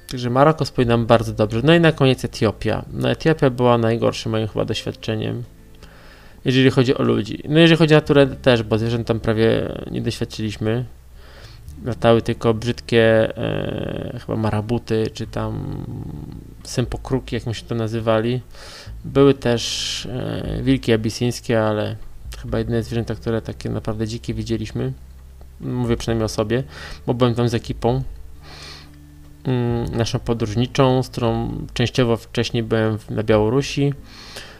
Także 0.10 0.30
Maroko 0.30 0.66
spojrzy 0.66 0.90
nam 0.90 1.06
bardzo 1.06 1.34
dobrze. 1.34 1.62
No 1.64 1.76
i 1.76 1.80
na 1.80 1.92
koniec 1.92 2.26
Etiopia. 2.26 2.86
No 2.94 3.10
Etiopia 3.10 3.50
była 3.50 3.78
najgorszym 3.78 4.32
moim 4.32 4.48
chyba 4.48 4.66
doświadczeniem, 4.66 5.44
jeżeli 6.46 6.70
chodzi 6.70 6.98
o 6.98 7.04
ludzi. 7.04 7.44
No 7.50 7.60
jeżeli 7.60 7.78
chodzi 7.78 7.94
o 7.94 7.98
naturę 7.98 8.28
też, 8.28 8.64
bo 8.64 8.78
zwierząt 8.78 9.08
tam 9.08 9.20
prawie 9.20 9.76
nie 9.92 10.02
doświadczyliśmy. 10.02 10.86
Latały 11.86 12.22
tylko 12.22 12.54
brzydkie 12.54 13.38
e, 13.38 14.20
chyba 14.26 14.38
marabuty, 14.38 15.04
czy 15.14 15.28
tam 15.28 15.86
sępokruki, 16.64 17.36
jak 17.36 17.46
my 17.46 17.54
się 17.54 17.66
to 17.66 17.76
nazywali. 17.76 18.42
Były 19.06 19.34
też 19.34 20.06
e, 20.06 20.60
wilki 20.64 20.94
abisyńskie, 20.94 21.62
ale 21.62 21.96
chyba 22.42 22.58
jedyne 22.58 22.84
zwierzęta, 22.84 23.16
które 23.16 23.42
takie 23.42 23.70
naprawdę 23.70 24.08
dzikie 24.08 24.34
widzieliśmy. 24.34 24.94
Mówię 25.62 25.98
przynajmniej 25.98 26.26
o 26.26 26.30
sobie, 26.30 26.64
bo 27.08 27.14
byłem 27.14 27.36
tam 27.36 27.50
z 27.50 27.54
ekipą 27.54 28.04
naszą 29.92 30.20
podróżniczą, 30.20 31.04
z 31.04 31.10
którą 31.10 31.52
częściowo 31.74 32.18
wcześniej 32.18 32.64
byłem 32.64 32.98
na 33.10 33.24
Białorusi, 33.24 33.94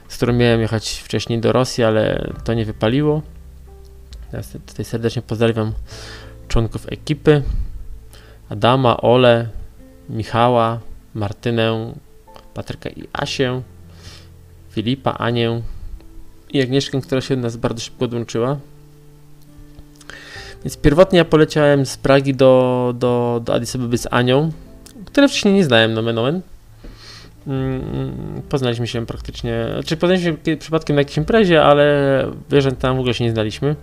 z 0.08 0.18
którą 0.18 0.34
miałem 0.34 0.62
jechać 0.62 0.90
wcześniej 0.90 1.40
do 1.40 1.52
Rosji, 1.52 1.84
ale 1.84 2.32
to 2.44 2.54
nie 2.54 2.66
wypaliło. 2.66 3.22
Ja 4.34 4.40
tutaj 4.68 4.86
serdecznie 4.86 5.22
pozdrawiam 5.22 5.74
członków 6.48 6.86
ekipy. 6.92 7.44
Adama, 8.50 8.98
Ole, 8.98 9.50
Michała, 10.10 10.80
Martynę, 11.14 11.94
Patryka 12.54 12.90
i 12.90 13.08
Asię, 13.14 13.62
Filipa, 14.72 15.12
Anię, 15.12 15.62
i 16.54 16.62
Agnieszkę, 16.62 17.02
która 17.02 17.22
się 17.22 17.36
do 17.36 17.42
nas 17.42 17.58
bardzo 17.58 17.82
szybko 17.82 18.06
odłączyła. 18.06 18.58
Więc 20.64 20.78
pierwotnie 20.78 21.18
ja 21.18 21.26
poleciałem 21.26 21.86
z 21.86 21.98
Pragi 21.98 22.36
do, 22.36 22.94
do, 22.98 23.42
do 23.44 23.54
Addis 23.54 23.76
Abeby 23.76 23.98
z 23.98 24.08
Anią, 24.12 24.52
które 25.06 25.28
wcześniej 25.28 25.54
nie 25.54 25.64
znałem, 25.64 25.94
nomen 25.94 26.18
omen. 26.18 26.42
Mm, 27.48 28.42
poznaliśmy 28.50 28.88
się 28.88 29.06
praktycznie, 29.06 29.66
czy 29.86 29.98
poznaliśmy 29.98 30.38
się 30.46 30.58
przypadkiem 30.58 30.96
na 30.96 31.02
jakiejś 31.02 31.18
imprezie, 31.18 31.64
ale 31.64 32.26
wierzę, 32.52 32.72
tam 32.72 32.98
w 32.98 33.00
ogóle 33.00 33.14
się 33.14 33.24
nie 33.24 33.32
znaliśmy. 33.32 33.76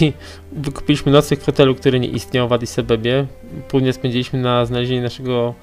I 0.00 0.12
wykupiliśmy 0.52 1.12
nocleg 1.12 1.40
w 1.40 1.46
hotelu, 1.46 1.74
który 1.74 2.00
nie 2.00 2.08
istniał 2.08 2.48
w 2.48 2.52
Addis 2.52 2.78
Abebie. 2.78 3.26
Pół 3.68 3.80
dnia 3.80 3.92
spędziliśmy 3.92 4.38
na 4.38 4.64
znalezieniu 4.66 5.02
naszego 5.02 5.54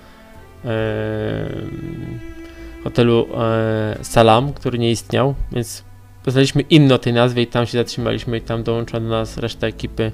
hotelu 2.83 3.27
e, 3.37 3.97
Salam, 4.01 4.53
który 4.53 4.79
nie 4.79 4.91
istniał, 4.91 5.35
więc 5.51 5.83
poznaliśmy 6.25 6.61
inny 6.61 6.93
o 6.93 6.97
tej 6.97 7.13
nazwie 7.13 7.41
i 7.41 7.47
tam 7.47 7.65
się 7.65 7.77
zatrzymaliśmy 7.77 8.37
i 8.37 8.41
tam 8.41 8.63
dołącza 8.63 8.99
do 8.99 9.07
nas 9.07 9.37
reszta 9.37 9.67
ekipy 9.67 10.11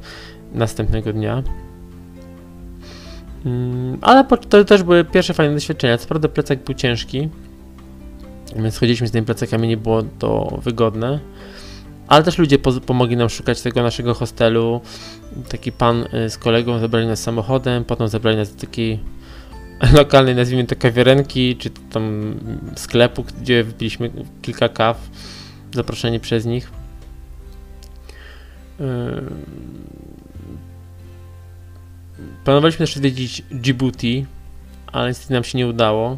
następnego 0.54 1.14
dnia. 1.14 1.44
Mm, 3.46 3.98
ale 4.02 4.26
to 4.50 4.66
też 4.66 4.84
były 4.84 5.06
pierwsze 5.06 5.34
fajne 5.34 5.54
doświadczenia. 5.54 5.98
Co 5.98 6.08
prawda 6.08 6.28
plecak 6.28 6.64
był 6.64 6.76
ciężki, 6.76 7.30
więc 8.56 8.78
chodziliśmy 8.78 9.08
z 9.08 9.12
tymi 9.12 9.26
plecakami, 9.26 9.68
nie 9.68 9.78
było 9.78 10.04
to 10.20 10.60
wygodne. 10.64 11.20
Ale 12.08 12.24
też 12.24 12.38
ludzie 12.38 12.60
pomogli 12.60 13.18
nam 13.18 13.30
szukać 13.30 13.62
tego 13.62 13.84
naszego 13.84 14.14
hostelu. 14.14 14.82
Taki 15.50 15.72
pan 15.72 16.06
y, 16.14 16.30
z 16.30 16.38
kolegą 16.38 16.80
zabrali 16.80 17.08
nas 17.08 17.22
samochodem, 17.22 17.86
potem 17.86 18.08
zabrali 18.08 18.38
nas 18.38 18.56
do 18.56 18.62
takiej 18.62 19.00
lokalnej, 19.98 20.36
nazwijmy 20.36 20.68
to 20.68 20.76
kawiarenki, 20.76 21.56
czy 21.56 21.70
tam 21.70 22.36
sklepu, 22.76 23.26
gdzie 23.42 23.64
wypiliśmy 23.64 24.12
kilka 24.42 24.70
kaw, 24.70 25.10
zaproszeni 25.74 26.20
przez 26.20 26.46
nich. 26.46 26.72
Planowaliśmy 32.44 32.86
też 32.86 32.96
zwiedzić 32.96 33.44
Djibouti, 33.52 34.26
ale 34.92 35.08
niestety 35.08 35.34
nam 35.34 35.44
się 35.44 35.58
nie 35.58 35.68
udało, 35.68 36.18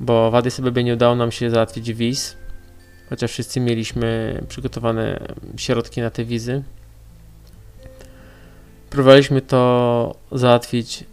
bo 0.00 0.30
w 0.30 0.34
Addis 0.34 0.60
Abebie 0.60 0.84
nie 0.84 0.94
udało 0.94 1.14
nam 1.14 1.32
się 1.32 1.50
załatwić 1.50 1.92
wiz 1.92 2.36
chociaż 3.08 3.30
wszyscy 3.32 3.60
mieliśmy 3.60 4.40
przygotowane 4.48 5.20
środki 5.56 6.00
na 6.00 6.10
te 6.10 6.24
wizy. 6.24 6.62
Próbowaliśmy 8.90 9.40
to 9.42 10.14
załatwić 10.32 11.02
y, 11.02 11.04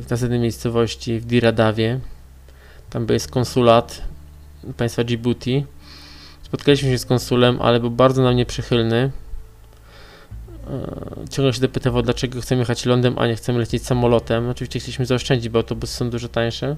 w 0.00 0.06
następnej 0.10 0.40
miejscowości 0.40 1.20
w 1.20 1.24
Diradawie. 1.24 2.00
Tam 2.90 3.06
jest 3.10 3.30
konsulat 3.30 4.02
państwa 4.76 5.04
Djibouti. 5.04 5.66
Spotkaliśmy 6.42 6.90
się 6.90 6.98
z 6.98 7.06
konsulem, 7.06 7.62
ale 7.62 7.80
był 7.80 7.90
bardzo 7.90 8.22
nam 8.22 8.36
nieprzychylny. 8.36 9.10
Y, 11.24 11.28
ciągle 11.28 11.52
się 11.52 11.60
dopytywał, 11.60 12.02
dlaczego 12.02 12.40
chcemy 12.40 12.58
jechać 12.58 12.86
lądem, 12.86 13.18
a 13.18 13.26
nie 13.26 13.36
chcemy 13.36 13.58
lecieć 13.58 13.86
samolotem. 13.86 14.48
Oczywiście 14.48 14.80
chcieliśmy 14.80 15.06
zaoszczędzić, 15.06 15.48
bo 15.48 15.58
autobusy 15.58 15.96
są 15.96 16.10
dużo 16.10 16.28
tańsze. 16.28 16.76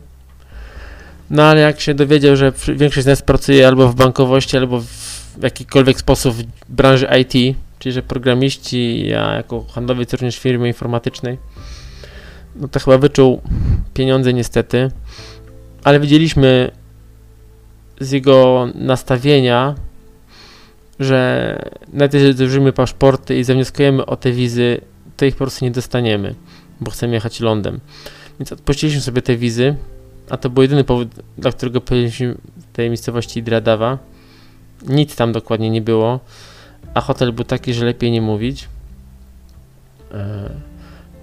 No 1.31 1.43
ale 1.43 1.61
jak 1.61 1.81
się 1.81 1.95
dowiedział, 1.95 2.37
że 2.37 2.53
większość 2.77 3.05
z 3.05 3.07
nas 3.07 3.23
pracuje 3.23 3.69
albo 3.69 3.89
w 3.89 3.95
bankowości, 3.95 4.57
albo 4.57 4.81
w 4.81 5.43
jakikolwiek 5.43 5.99
sposób 5.99 6.35
w 6.35 6.45
branży 6.69 7.09
IT, 7.21 7.57
czyli 7.79 7.93
że 7.93 8.03
programiści, 8.03 9.07
ja 9.07 9.35
jako 9.35 9.65
handlowiec 9.65 10.13
również 10.13 10.39
firmy 10.39 10.69
informatycznej, 10.69 11.39
no 12.57 12.69
to 12.69 12.81
chyba 12.81 12.99
wyczuł 12.99 13.43
pieniądze 13.95 14.33
niestety, 14.33 14.91
ale 15.85 16.01
widzieliśmy 16.01 16.71
z 18.01 18.11
jego 18.11 18.69
nastawienia, 18.75 19.75
że 21.01 21.59
nawet 21.93 22.15
jeżeli 22.15 22.35
złożymy 22.35 22.73
paszporty 22.73 23.39
i 23.39 23.45
zawnioskujemy 23.45 24.07
o 24.07 24.17
te 24.17 24.33
wizy, 24.33 24.81
to 25.17 25.25
ich 25.25 25.35
po 25.35 25.39
prostu 25.39 25.65
nie 25.65 25.71
dostaniemy, 25.71 26.35
bo 26.81 26.91
chcemy 26.91 27.15
jechać 27.15 27.41
lądem. 27.41 27.81
Więc 28.41 28.53
odpuściliśmy 28.53 29.01
sobie 29.01 29.23
te 29.23 29.37
wizy, 29.37 29.77
a 30.31 30.37
to 30.37 30.51
był 30.51 30.63
jedyny 30.63 30.85
powód, 30.85 31.09
dla 31.39 31.53
którego 31.53 31.81
pojechaliśmy 31.81 32.35
w 32.57 32.77
tej 32.77 32.89
miejscowości 32.89 33.43
Dradawa. 33.43 33.99
Nic 34.89 35.17
tam 35.17 35.33
dokładnie 35.33 35.71
nie 35.71 35.83
było, 35.83 36.21
a 36.95 37.01
hotel 37.01 37.33
był 37.33 37.45
taki, 37.45 37.75
że 37.75 37.85
lepiej 37.85 38.11
nie 38.11 38.23
mówić. 38.23 38.69
E, 40.13 40.51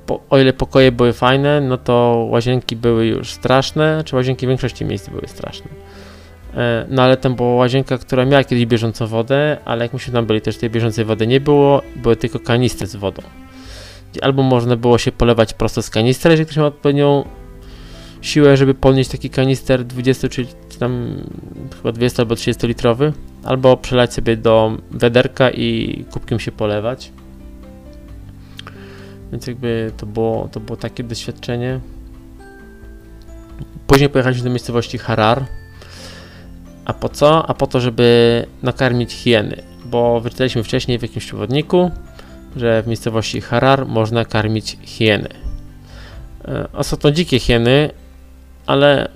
po, 0.06 0.20
o 0.30 0.40
ile 0.40 0.54
pokoje 0.54 0.92
były 0.92 1.14
fajne, 1.14 1.62
no 1.62 1.78
to 1.78 2.28
łazienki 2.30 2.76
były 2.76 3.06
już 3.06 3.34
straszne, 3.34 4.04
czy 4.06 4.16
łazienki 4.16 4.46
w 4.46 4.50
większości 4.50 4.86
miejsc 4.86 5.10
były 5.10 5.28
straszne. 5.28 5.68
E, 6.58 6.86
no 6.90 7.02
ale 7.04 7.18
tam 7.18 7.36
była 7.36 7.56
łazienka, 7.56 7.98
która 7.98 8.26
miała 8.26 8.44
kiedyś 8.44 8.66
bieżącą 8.66 9.08
wodę, 9.08 9.58
ale 9.66 9.86
jak 9.86 9.94
myśmy 9.94 10.14
tam 10.14 10.26
byli, 10.26 10.42
też 10.42 10.58
tej 10.58 10.70
bieżącej 10.70 11.06
wody 11.06 11.28
nie 11.28 11.40
było, 11.40 11.82
były 11.96 12.16
tylko 12.16 12.40
kanistry 12.40 12.88
z 12.88 12.96
wodą. 12.96 13.22
Albo 14.22 14.44
można 14.44 14.76
było 14.76 14.98
się 14.98 15.12
polewać 15.12 15.54
prosto 15.54 15.82
z 15.82 15.90
kanistra, 15.90 16.32
jeżeli 16.32 16.46
ktoś 16.46 16.58
ma 16.58 16.66
odpowiednią 16.66 17.26
siłę, 18.22 18.58
żeby 18.58 18.74
podnieść 18.74 19.10
taki 19.10 19.30
kanister 19.30 19.84
20 19.86 20.30
czy 20.30 20.46
tam 20.80 21.24
chyba 21.78 21.92
20 21.92 22.24
albo 22.24 22.36
30 22.36 22.68
litrowy, 22.68 23.14
albo 23.44 23.78
przelać 23.78 24.14
sobie 24.14 24.38
do 24.38 24.78
wederka 24.92 25.50
i 25.50 26.06
kubkiem 26.12 26.40
się 26.40 26.52
polewać. 26.52 27.12
Więc 29.32 29.48
jakby 29.48 29.92
to 29.98 30.06
było, 30.06 30.50
to 30.52 30.60
było 30.60 30.78
takie 30.78 31.04
doświadczenie. 31.04 31.80
Później 33.88 34.10
pojechaliśmy 34.10 34.44
do 34.44 34.50
miejscowości 34.50 34.98
Harar. 34.98 35.46
A 36.92 36.94
po 36.94 37.10
co? 37.10 37.48
A 37.48 37.54
po 37.54 37.68
to, 37.68 37.80
żeby 37.80 38.46
nakarmić 38.64 39.14
hieny, 39.14 39.64
bo 39.86 40.22
wyczytaliśmy 40.22 40.64
wcześniej 40.64 41.00
w 41.00 41.02
jakimś 41.02 41.26
przewodniku, 41.26 41.92
że 42.56 42.84
w 42.84 42.88
miejscowości 42.88 43.42
Harar 43.42 43.88
można 43.88 44.26
karmić 44.26 44.78
hieny. 44.84 45.30
E, 46.46 46.68
a 46.74 46.84
są 46.84 46.98
to 46.98 47.12
dzikie 47.12 47.40
hieny, 47.40 47.90
ale 48.66 49.10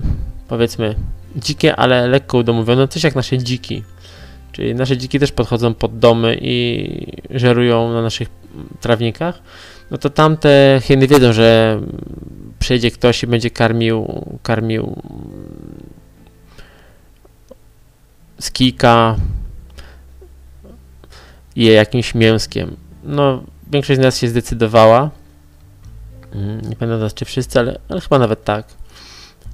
powiedzmy 0.47 0.95
dzikie, 1.35 1.75
ale 1.75 2.07
lekko 2.07 2.37
udomowione, 2.37 2.87
coś 2.87 3.03
jak 3.03 3.15
nasze 3.15 3.37
dziki. 3.37 3.83
Czyli 4.51 4.75
nasze 4.75 4.97
dziki 4.97 5.19
też 5.19 5.31
podchodzą 5.31 5.73
pod 5.73 5.99
domy 5.99 6.37
i 6.41 6.87
żerują 7.29 7.93
na 7.93 8.01
naszych 8.01 8.29
trawnikach. 8.81 9.41
No 9.91 9.97
to 9.97 10.09
tamte 10.09 10.79
hieny 10.83 11.07
wiedzą, 11.07 11.33
że 11.33 11.79
przyjdzie 12.59 12.91
ktoś 12.91 13.23
i 13.23 13.27
będzie 13.27 13.49
karmił, 13.49 14.23
karmił 14.43 14.95
z 18.39 18.51
kijka 18.51 19.15
je 21.55 21.71
jakimś 21.73 22.15
mięskiem. 22.15 22.75
No, 23.03 23.43
większość 23.71 23.99
z 23.99 24.03
nas 24.03 24.17
się 24.17 24.27
zdecydowała. 24.27 25.09
Mm, 26.33 26.61
nie 26.61 26.75
pamiętam 26.75 27.09
czy 27.15 27.25
wszyscy, 27.25 27.59
ale, 27.59 27.79
ale 27.89 28.01
chyba 28.01 28.19
nawet 28.19 28.43
tak 28.43 28.65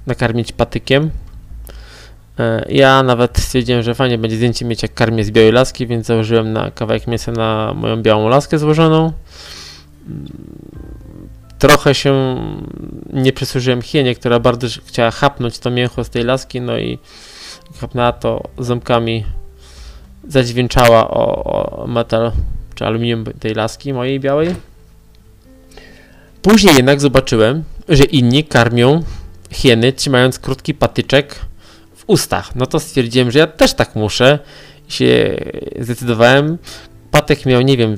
nakarmić 0.06 0.52
patykiem. 0.52 1.10
E, 2.38 2.64
ja 2.68 3.02
nawet 3.02 3.38
stwierdziłem, 3.38 3.82
że 3.82 3.94
fajnie 3.94 4.18
będzie 4.18 4.36
zdjęcie 4.36 4.64
mieć 4.64 4.82
jak 4.82 4.94
karmię 4.94 5.24
z 5.24 5.30
białej 5.30 5.52
laski, 5.52 5.86
więc 5.86 6.06
założyłem 6.06 6.52
na 6.52 6.70
kawałek 6.70 7.06
mięsa 7.06 7.32
na 7.32 7.74
moją 7.74 8.02
białą 8.02 8.28
laskę 8.28 8.58
złożoną. 8.58 9.12
Trochę 11.58 11.94
się 11.94 12.36
nie 13.12 13.32
przysłużyłem 13.32 13.82
hienie, 13.82 14.14
która 14.14 14.40
bardzo 14.40 14.66
chciała 14.86 15.10
chapnąć 15.10 15.58
to 15.58 15.70
mięcho 15.70 16.04
z 16.04 16.10
tej 16.10 16.24
laski, 16.24 16.60
no 16.60 16.78
i 16.78 16.98
chapnęła 17.82 18.12
to 18.12 18.42
ząbkami, 18.58 19.24
zadźwięczała 20.28 21.10
o, 21.10 21.44
o 21.82 21.86
metal 21.86 22.32
czy 22.74 22.86
aluminium 22.86 23.24
tej 23.24 23.54
laski 23.54 23.92
mojej 23.92 24.20
białej. 24.20 24.54
Później 26.42 26.74
jednak 26.74 27.00
zobaczyłem, 27.00 27.64
że 27.88 28.04
inni 28.04 28.44
karmią 28.44 29.02
hieny, 29.50 29.92
trzymając 29.92 30.38
krótki 30.38 30.74
patyczek 30.74 31.38
w 31.96 32.04
ustach. 32.06 32.54
No 32.54 32.66
to 32.66 32.80
stwierdziłem, 32.80 33.30
że 33.30 33.38
ja 33.38 33.46
też 33.46 33.74
tak 33.74 33.96
muszę. 33.96 34.38
I 34.88 34.92
się 34.92 35.36
zdecydowałem. 35.80 36.58
Patek 37.10 37.46
miał, 37.46 37.60
nie 37.60 37.76
wiem, 37.76 37.96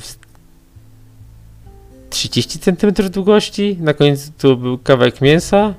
30 2.11 2.59
cm 2.59 3.11
długości. 3.11 3.76
Na 3.80 3.95
końcu 3.95 4.32
tu 4.39 4.57
był 4.57 4.78
kawałek 4.78 5.20
mięsa. 5.20 5.74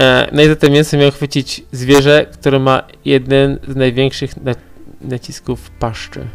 E, 0.00 0.28
no 0.32 0.42
i 0.42 0.48
za 0.48 0.56
to 0.56 0.70
mięso 0.70 0.96
miał 0.96 1.10
chwycić 1.10 1.62
zwierzę, 1.72 2.26
które 2.32 2.58
ma 2.58 2.82
jeden 3.04 3.58
z 3.68 3.76
największych 3.76 4.34
nacisków 5.00 5.70
paszczy. 5.70 6.26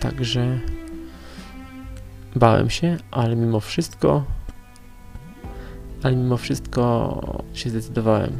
Także 0.00 0.58
bałem 2.36 2.70
się, 2.70 2.96
ale 3.10 3.36
mimo 3.36 3.60
wszystko, 3.60 4.24
ale 6.02 6.16
mimo 6.16 6.36
wszystko 6.36 7.20
się 7.54 7.70
zdecydowałem. 7.70 8.32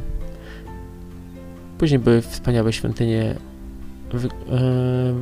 Później 1.77 1.99
były 1.99 2.21
wspaniałe 2.21 2.73
świątynie 2.73 3.35
wy, 4.13 4.27
yy, 4.27 5.13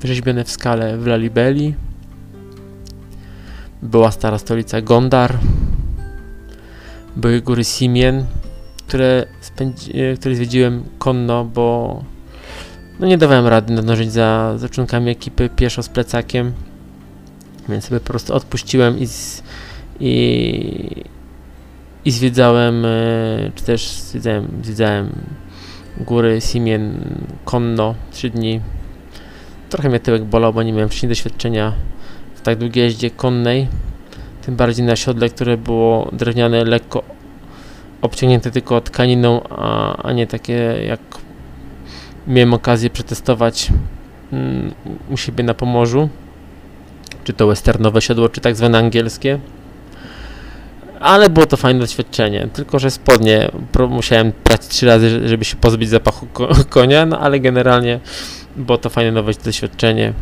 wyrzeźbione 0.00 0.44
w 0.44 0.50
skale 0.50 0.98
w 0.98 1.06
Lalibeli. 1.06 1.74
Była 3.82 4.10
stara 4.10 4.38
stolica 4.38 4.80
Gondar. 4.80 5.38
Były 7.16 7.40
góry 7.40 7.64
Simien, 7.64 8.24
które, 8.86 9.26
spędzi, 9.40 9.92
które 10.20 10.34
zwiedziłem 10.34 10.84
konno, 10.98 11.44
bo 11.44 12.04
no 13.00 13.06
nie 13.06 13.18
dawałem 13.18 13.46
rady 13.46 13.72
nadążyć 13.74 14.12
za, 14.12 14.58
za 14.58 14.68
członkami 14.68 15.10
ekipy 15.10 15.48
pieszo 15.56 15.82
z 15.82 15.88
plecakiem, 15.88 16.52
więc 17.68 17.84
sobie 17.84 18.00
po 18.00 18.06
prostu 18.06 18.34
odpuściłem 18.34 18.98
i, 18.98 19.06
z, 19.06 19.42
i, 20.00 21.04
i 22.04 22.10
zwiedzałem, 22.10 22.84
e, 22.84 22.88
czy 23.54 23.64
też 23.64 23.90
zwiedzałem, 23.90 24.48
zwiedzałem 24.62 25.12
góry 26.00 26.40
Simien 26.40 27.04
konno 27.44 27.94
3 28.10 28.30
dni. 28.30 28.60
Trochę 29.68 29.88
mnie 29.88 30.00
tyłek 30.00 30.24
bolał, 30.24 30.52
bo 30.52 30.62
nie 30.62 30.72
miałem 30.72 30.88
wcześniej 30.88 31.08
doświadczenia 31.08 31.72
w 32.34 32.40
tak 32.40 32.58
długiej 32.58 32.84
jeździe 32.84 33.10
konnej, 33.10 33.68
tym 34.42 34.56
bardziej 34.56 34.86
na 34.86 34.96
siodle, 34.96 35.28
które 35.28 35.56
było 35.56 36.08
drewniane, 36.12 36.64
lekko 36.64 37.02
obciągnięte 38.02 38.50
tylko 38.50 38.80
tkaniną, 38.80 39.42
a, 39.50 39.96
a 40.02 40.12
nie 40.12 40.26
takie 40.26 40.54
jak 40.86 41.00
miałem 42.26 42.54
okazję 42.54 42.90
przetestować 42.90 43.68
mm, 44.32 44.74
u 45.10 45.16
siebie 45.16 45.44
na 45.44 45.54
Pomorzu, 45.54 46.08
czy 47.24 47.32
to 47.32 47.46
westernowe 47.46 48.00
siodło, 48.00 48.28
czy 48.28 48.40
tak 48.40 48.56
zwane 48.56 48.78
angielskie. 48.78 49.38
Ale 51.00 51.30
było 51.30 51.46
to 51.46 51.56
fajne 51.56 51.80
doświadczenie, 51.80 52.48
tylko 52.52 52.78
że 52.78 52.90
spodnie 52.90 53.50
musiałem 53.90 54.32
prać 54.32 54.68
trzy 54.68 54.86
razy, 54.86 55.28
żeby 55.28 55.44
się 55.44 55.56
pozbyć 55.56 55.88
zapachu 55.88 56.26
ko 56.26 56.48
konia, 56.70 57.06
no 57.06 57.20
ale 57.20 57.40
generalnie 57.40 58.00
było 58.58 58.78
to 58.78 58.90
fajne 58.90 59.12
nowe 59.12 59.32
doświadczenie. 59.44 60.12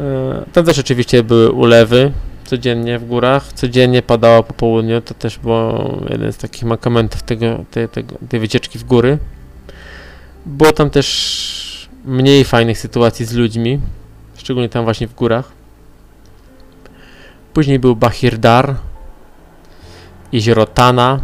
E, 0.00 0.44
tam 0.52 0.64
też 0.64 0.78
oczywiście 0.78 1.22
były 1.22 1.52
ulewy 1.52 2.12
codziennie 2.44 2.98
w 2.98 3.06
górach, 3.06 3.52
codziennie 3.52 4.02
padało 4.02 4.42
po 4.42 4.54
południu, 4.54 5.00
to 5.00 5.14
też 5.14 5.38
było 5.38 5.96
jeden 6.10 6.32
z 6.32 6.36
takich 6.36 6.64
mankamentów 6.64 7.22
tego, 7.22 7.64
tej, 7.70 7.88
tego, 7.88 8.16
tej 8.28 8.40
wycieczki 8.40 8.78
w 8.78 8.84
góry. 8.84 9.18
Było 10.46 10.72
tam 10.72 10.90
też 10.90 11.88
mniej 12.04 12.44
fajnych 12.44 12.78
sytuacji 12.78 13.26
z 13.26 13.32
ludźmi, 13.32 13.80
szczególnie 14.36 14.68
tam 14.68 14.84
właśnie 14.84 15.08
w 15.08 15.14
górach. 15.14 15.52
Później 17.52 17.78
był 17.78 17.96
Bahir 17.96 18.38
Dar, 18.38 18.74
jezioro 20.32 20.66
Tana, 20.66 21.20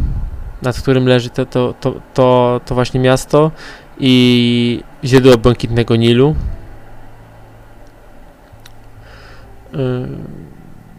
nad 0.61 0.81
którym 0.81 1.07
leży 1.07 1.29
to, 1.29 1.45
to, 1.45 1.73
to, 1.81 1.93
to, 2.13 2.61
to 2.65 2.75
właśnie 2.75 2.99
miasto 2.99 3.51
i 3.99 4.83
źródło 5.03 5.37
błękitnego 5.37 5.95
Nilu. 5.95 6.35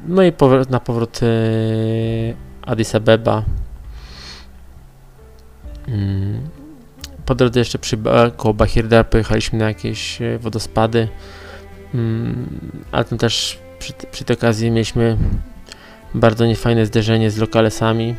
No 0.09 0.23
i 0.23 0.33
na 0.71 0.81
powrót 0.81 1.21
Addis 2.63 2.95
Abeba. 2.95 3.43
Po 7.27 7.35
drodze 7.35 7.61
jeszcze 7.61 7.79
przy 7.79 7.99
koło 8.37 8.55
Bahirdar 8.55 9.09
pojechaliśmy 9.11 9.59
na 9.59 9.69
jakieś 9.69 10.19
wodospady, 10.41 11.09
ale 12.93 13.05
tam 13.05 13.19
też 13.19 13.59
przy, 13.79 13.93
przy 14.11 14.25
tej 14.25 14.37
okazji 14.37 14.71
mieliśmy 14.71 15.17
bardzo 16.15 16.47
niefajne 16.47 16.87
zderzenie 16.87 17.31
z 17.31 17.39
lokalesami. 17.39 18.15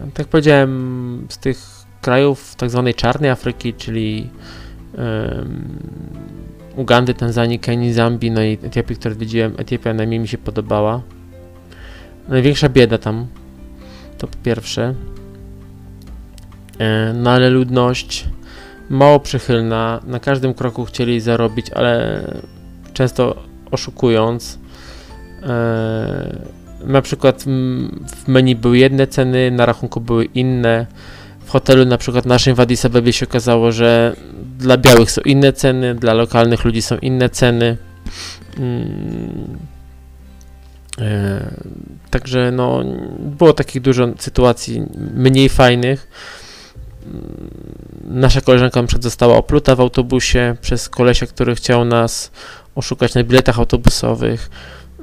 Tak 0.00 0.18
jak 0.18 0.28
powiedziałem, 0.28 1.26
z 1.30 1.38
tych 1.38 1.75
krajów 2.06 2.54
tak 2.54 2.70
zwanej 2.70 2.94
czarnej 2.94 3.30
Afryki, 3.30 3.74
czyli 3.74 4.30
Ugandy, 6.76 7.14
Tanzanii, 7.14 7.58
Kenii, 7.58 7.92
Zambii, 7.92 8.30
no 8.30 8.42
i 8.42 8.58
Etiopii, 8.62 8.96
które 8.96 9.14
widziałem, 9.14 9.54
Etiopia 9.58 9.94
najmniej 9.94 10.20
mi 10.20 10.28
się 10.28 10.38
podobała. 10.38 11.02
Największa 12.28 12.68
bieda 12.68 12.98
tam, 12.98 13.26
to 14.18 14.26
po 14.26 14.36
pierwsze. 14.44 14.94
E, 16.78 17.12
no 17.12 17.30
ale 17.30 17.50
ludność 17.50 18.24
mało 18.90 19.20
przychylna, 19.20 20.00
na 20.06 20.20
każdym 20.20 20.54
kroku 20.54 20.84
chcieli 20.84 21.20
zarobić, 21.20 21.70
ale 21.70 22.22
często 22.92 23.36
oszukując. 23.70 24.58
E, 25.42 26.36
na 26.84 27.02
przykład 27.02 27.44
w 28.16 28.28
menu 28.28 28.56
były 28.56 28.78
jedne 28.78 29.06
ceny, 29.06 29.50
na 29.50 29.66
rachunku 29.66 30.00
były 30.00 30.24
inne. 30.24 30.86
W 31.46 31.50
hotelu 31.50 31.84
na 31.84 31.98
przykład 31.98 32.26
naszym 32.26 32.54
w 32.54 32.60
Addis 32.60 32.84
Abebie 32.84 33.12
się 33.12 33.26
okazało, 33.26 33.72
że 33.72 34.16
dla 34.58 34.76
białych 34.76 35.10
są 35.10 35.20
inne 35.22 35.52
ceny, 35.52 35.94
dla 35.94 36.14
lokalnych 36.14 36.64
ludzi 36.64 36.82
są 36.82 36.98
inne 36.98 37.30
ceny. 37.30 37.76
Mm. 38.58 39.58
E, 41.00 41.50
także 42.10 42.52
no, 42.52 42.84
było 43.18 43.52
takich 43.52 43.82
dużo 43.82 44.08
sytuacji 44.18 44.82
mniej 45.14 45.48
fajnych. 45.48 46.08
Mm, 47.06 47.50
nasza 48.04 48.40
koleżanka 48.40 48.82
na 48.82 48.88
została 49.00 49.36
opluta 49.36 49.76
w 49.76 49.80
autobusie 49.80 50.56
przez 50.60 50.88
kolesia, 50.88 51.26
który 51.26 51.54
chciał 51.54 51.84
nas 51.84 52.30
oszukać 52.74 53.14
na 53.14 53.24
biletach 53.24 53.58
autobusowych. 53.58 54.50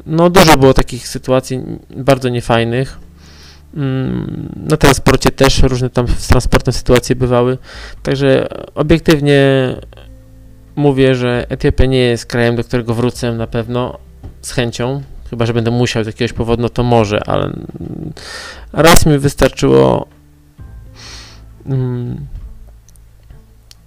No 0.06 0.30
dużo 0.30 0.58
było 0.58 0.74
takich 0.74 1.08
sytuacji 1.08 1.62
bardzo 1.96 2.30
niefajnych. 2.30 3.00
Mm, 3.74 4.50
na 4.56 4.78
transporcie 4.78 5.32
też 5.32 5.64
różne 5.64 5.90
tam 5.90 6.08
z 6.08 6.28
transportem 6.28 6.74
sytuacje 6.74 7.16
bywały. 7.16 7.58
Także 8.04 8.48
obiektywnie 8.76 9.42
mówię, 10.76 11.16
że 11.16 11.46
Etiopia 11.50 11.86
nie 11.86 12.00
jest 12.00 12.26
krajem, 12.26 12.56
do 12.56 12.64
którego 12.64 12.94
wrócę 12.94 13.34
na 13.34 13.48
pewno 13.48 14.00
z 14.42 14.52
chęcią. 14.52 15.04
Chyba, 15.30 15.46
że 15.46 15.54
będę 15.54 15.72
musiał 15.72 16.04
z 16.04 16.08
jakiegoś 16.08 16.34
powodu, 16.34 16.62
no 16.62 16.70
to 16.70 16.84
może, 16.84 17.24
ale 17.28 17.54
raz 18.74 19.06
mi 19.06 19.18
wystarczyło. 19.18 20.08
Mm, 21.66 22.28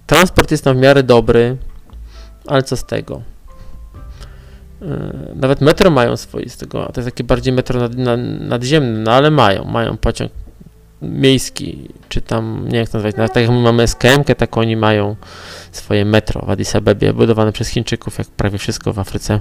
transport 0.07 0.51
jest 0.51 0.63
tam 0.63 0.77
w 0.77 0.79
miarę 0.79 1.03
dobry, 1.03 1.57
ale 2.47 2.63
co 2.63 2.77
z 2.77 2.85
tego? 2.85 3.21
E, 4.81 5.11
nawet 5.35 5.61
metro 5.61 5.91
mają 5.91 6.17
swoistego, 6.17 6.85
to 6.93 7.01
jest 7.01 7.07
takie 7.07 7.23
bardziej 7.23 7.53
metro 7.53 7.79
nad, 7.79 7.95
nad, 7.95 8.19
nadziemne, 8.39 8.99
no 8.99 9.11
ale 9.11 9.31
mają, 9.31 9.63
mają 9.63 9.97
pociąg 9.97 10.31
miejski, 11.01 11.89
czy 12.09 12.21
tam, 12.21 12.61
nie 12.65 12.71
wiem 12.71 12.79
jak 12.79 12.89
to 12.89 12.97
nazwać, 12.97 13.15
nawet 13.15 13.33
tak 13.33 13.43
jak 13.43 13.51
my 13.51 13.59
mamy 13.59 13.87
SKM, 13.87 14.23
tak 14.37 14.57
oni 14.57 14.75
mają 14.75 15.15
swoje 15.71 16.05
metro 16.05 16.45
w 16.45 16.49
Addis 16.49 16.75
Abebie, 16.75 17.13
budowane 17.13 17.51
przez 17.51 17.67
Chińczyków, 17.67 18.17
jak 18.17 18.27
prawie 18.27 18.57
wszystko 18.57 18.93
w 18.93 18.99
Afryce. 18.99 19.39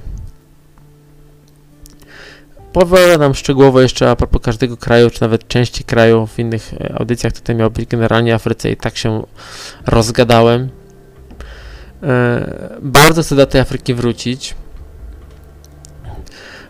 Powiadam 2.72 3.34
szczegółowo 3.34 3.80
jeszcze 3.80 4.10
a 4.10 4.16
propos 4.16 4.42
każdego 4.42 4.76
kraju, 4.76 5.10
czy 5.10 5.22
nawet 5.22 5.48
części 5.48 5.84
kraju 5.84 6.26
w 6.26 6.38
innych 6.38 6.74
e, 6.74 6.94
audycjach, 6.98 7.32
tutaj 7.32 7.56
miał 7.56 7.70
być 7.70 7.88
generalnie 7.88 8.34
Afryce 8.34 8.70
i 8.70 8.76
tak 8.76 8.96
się 8.96 9.22
rozgadałem. 9.86 10.68
E, 12.02 12.78
bardzo 12.82 13.22
chcę 13.22 13.36
do 13.36 13.46
tej 13.46 13.60
Afryki 13.60 13.94
wrócić, 13.94 14.54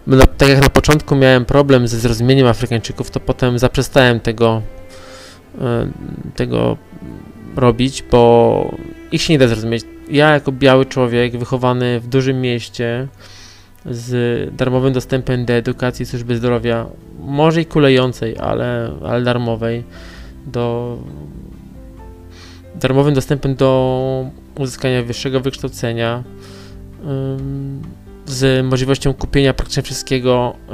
no, 0.07 0.16
tak 0.36 0.48
jak 0.48 0.61
na 0.62 0.68
początku 0.68 1.16
miałem 1.16 1.44
problem 1.44 1.88
ze 1.88 1.98
zrozumieniem 1.98 2.46
Afrykańczyków, 2.46 3.11
to 3.11 3.20
potem 3.20 3.59
zaprzestałem 3.59 4.20
tego, 4.20 4.62
e, 5.61 5.88
tego 6.36 6.76
robić, 7.57 8.04
bo 8.11 8.74
ich 9.12 9.22
się 9.22 9.32
nie 9.32 9.38
da 9.38 9.48
zrozumieć. 9.48 9.84
Ja 10.11 10.30
jako 10.30 10.52
biały 10.52 10.86
człowiek, 10.86 11.38
wychowany 11.38 12.00
w 12.00 12.09
dużym 12.09 12.40
mieście, 12.40 13.09
z 13.90 14.57
darmowym 14.57 14.92
dostępem 14.92 15.44
do 15.44 15.52
edukacji, 15.52 16.07
służby 16.07 16.36
zdrowia, 16.36 16.86
może 17.18 17.61
i 17.61 17.66
kulejącej, 17.66 18.38
ale, 18.38 18.92
ale 19.04 19.22
darmowej, 19.22 19.84
do 20.46 20.98
darmowym 22.74 23.14
dostępem 23.14 23.54
do 23.54 24.30
uzyskania 24.59 25.02
wyższego 25.02 25.40
wykształcenia, 25.40 26.22
z 28.26 28.66
możliwością 28.66 29.14
kupienia 29.14 29.54
praktycznie 29.54 29.82
wszystkiego 29.82 30.56
e, 30.56 30.72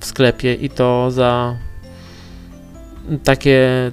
w 0.00 0.04
sklepie 0.04 0.54
i 0.54 0.70
to 0.70 1.10
za 1.10 1.56
takie 3.24 3.92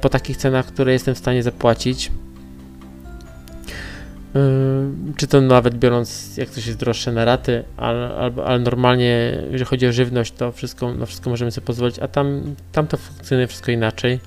po 0.00 0.08
takich 0.08 0.36
cenach, 0.36 0.66
które 0.66 0.92
jestem 0.92 1.14
w 1.14 1.18
stanie 1.18 1.42
zapłacić. 1.42 2.10
E, 4.34 4.40
czy 5.16 5.26
to 5.26 5.40
nawet 5.40 5.78
biorąc, 5.78 6.36
jak 6.36 6.50
coś 6.50 6.66
jest 6.66 6.78
droższe 6.78 7.12
na 7.12 7.24
raty, 7.24 7.64
ale, 7.76 8.32
ale 8.46 8.58
normalnie, 8.58 9.38
jeżeli 9.44 9.64
chodzi 9.64 9.86
o 9.86 9.92
żywność, 9.92 10.32
to 10.32 10.52
wszystko, 10.52 10.94
na 10.94 11.06
wszystko 11.06 11.30
możemy 11.30 11.50
sobie 11.50 11.66
pozwolić, 11.66 11.98
a 11.98 12.08
tam, 12.08 12.54
tam 12.72 12.86
to 12.86 12.96
funkcjonuje 12.96 13.46
wszystko 13.46 13.72
inaczej. 13.72 14.20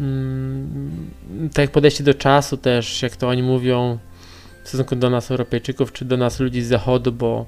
Mm, 0.00 1.10
tak 1.54 1.58
jak 1.58 1.70
podejście 1.70 2.04
do 2.04 2.14
czasu 2.14 2.56
też, 2.56 3.02
jak 3.02 3.16
to 3.16 3.28
oni 3.28 3.42
mówią, 3.42 3.98
w 4.68 4.70
stosunku 4.70 4.96
do 4.96 5.10
nas 5.10 5.30
Europejczyków, 5.30 5.92
czy 5.92 6.04
do 6.04 6.16
nas 6.16 6.40
ludzi 6.40 6.62
z 6.62 6.68
zachodu, 6.68 7.12
bo 7.12 7.46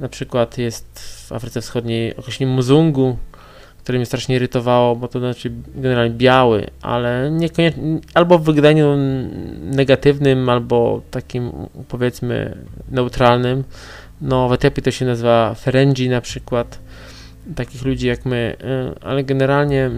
na 0.00 0.08
przykład 0.08 0.58
jest 0.58 0.98
w 0.98 1.32
Afryce 1.32 1.60
Wschodniej 1.60 2.16
określenie 2.16 2.52
muzungu, 2.52 3.16
które 3.78 3.98
mnie 3.98 4.06
strasznie 4.06 4.36
irytowało, 4.36 4.96
bo 4.96 5.08
to 5.08 5.18
znaczy 5.18 5.52
generalnie 5.74 6.14
biały, 6.14 6.66
ale 6.82 7.30
niekoniecznie, 7.30 7.82
albo 8.14 8.38
w 8.38 8.44
wydaniu 8.44 8.96
negatywnym, 9.62 10.48
albo 10.48 11.02
takim 11.10 11.52
powiedzmy 11.88 12.56
neutralnym. 12.90 13.64
No 14.20 14.48
w 14.48 14.52
Etiopii 14.52 14.82
to 14.82 14.90
się 14.90 15.04
nazywa 15.04 15.54
Ferengi 15.54 16.08
na 16.08 16.20
przykład, 16.20 16.78
takich 17.56 17.84
ludzi 17.84 18.06
jak 18.06 18.24
my, 18.24 18.56
y, 18.96 19.00
ale 19.00 19.24
generalnie, 19.24 19.90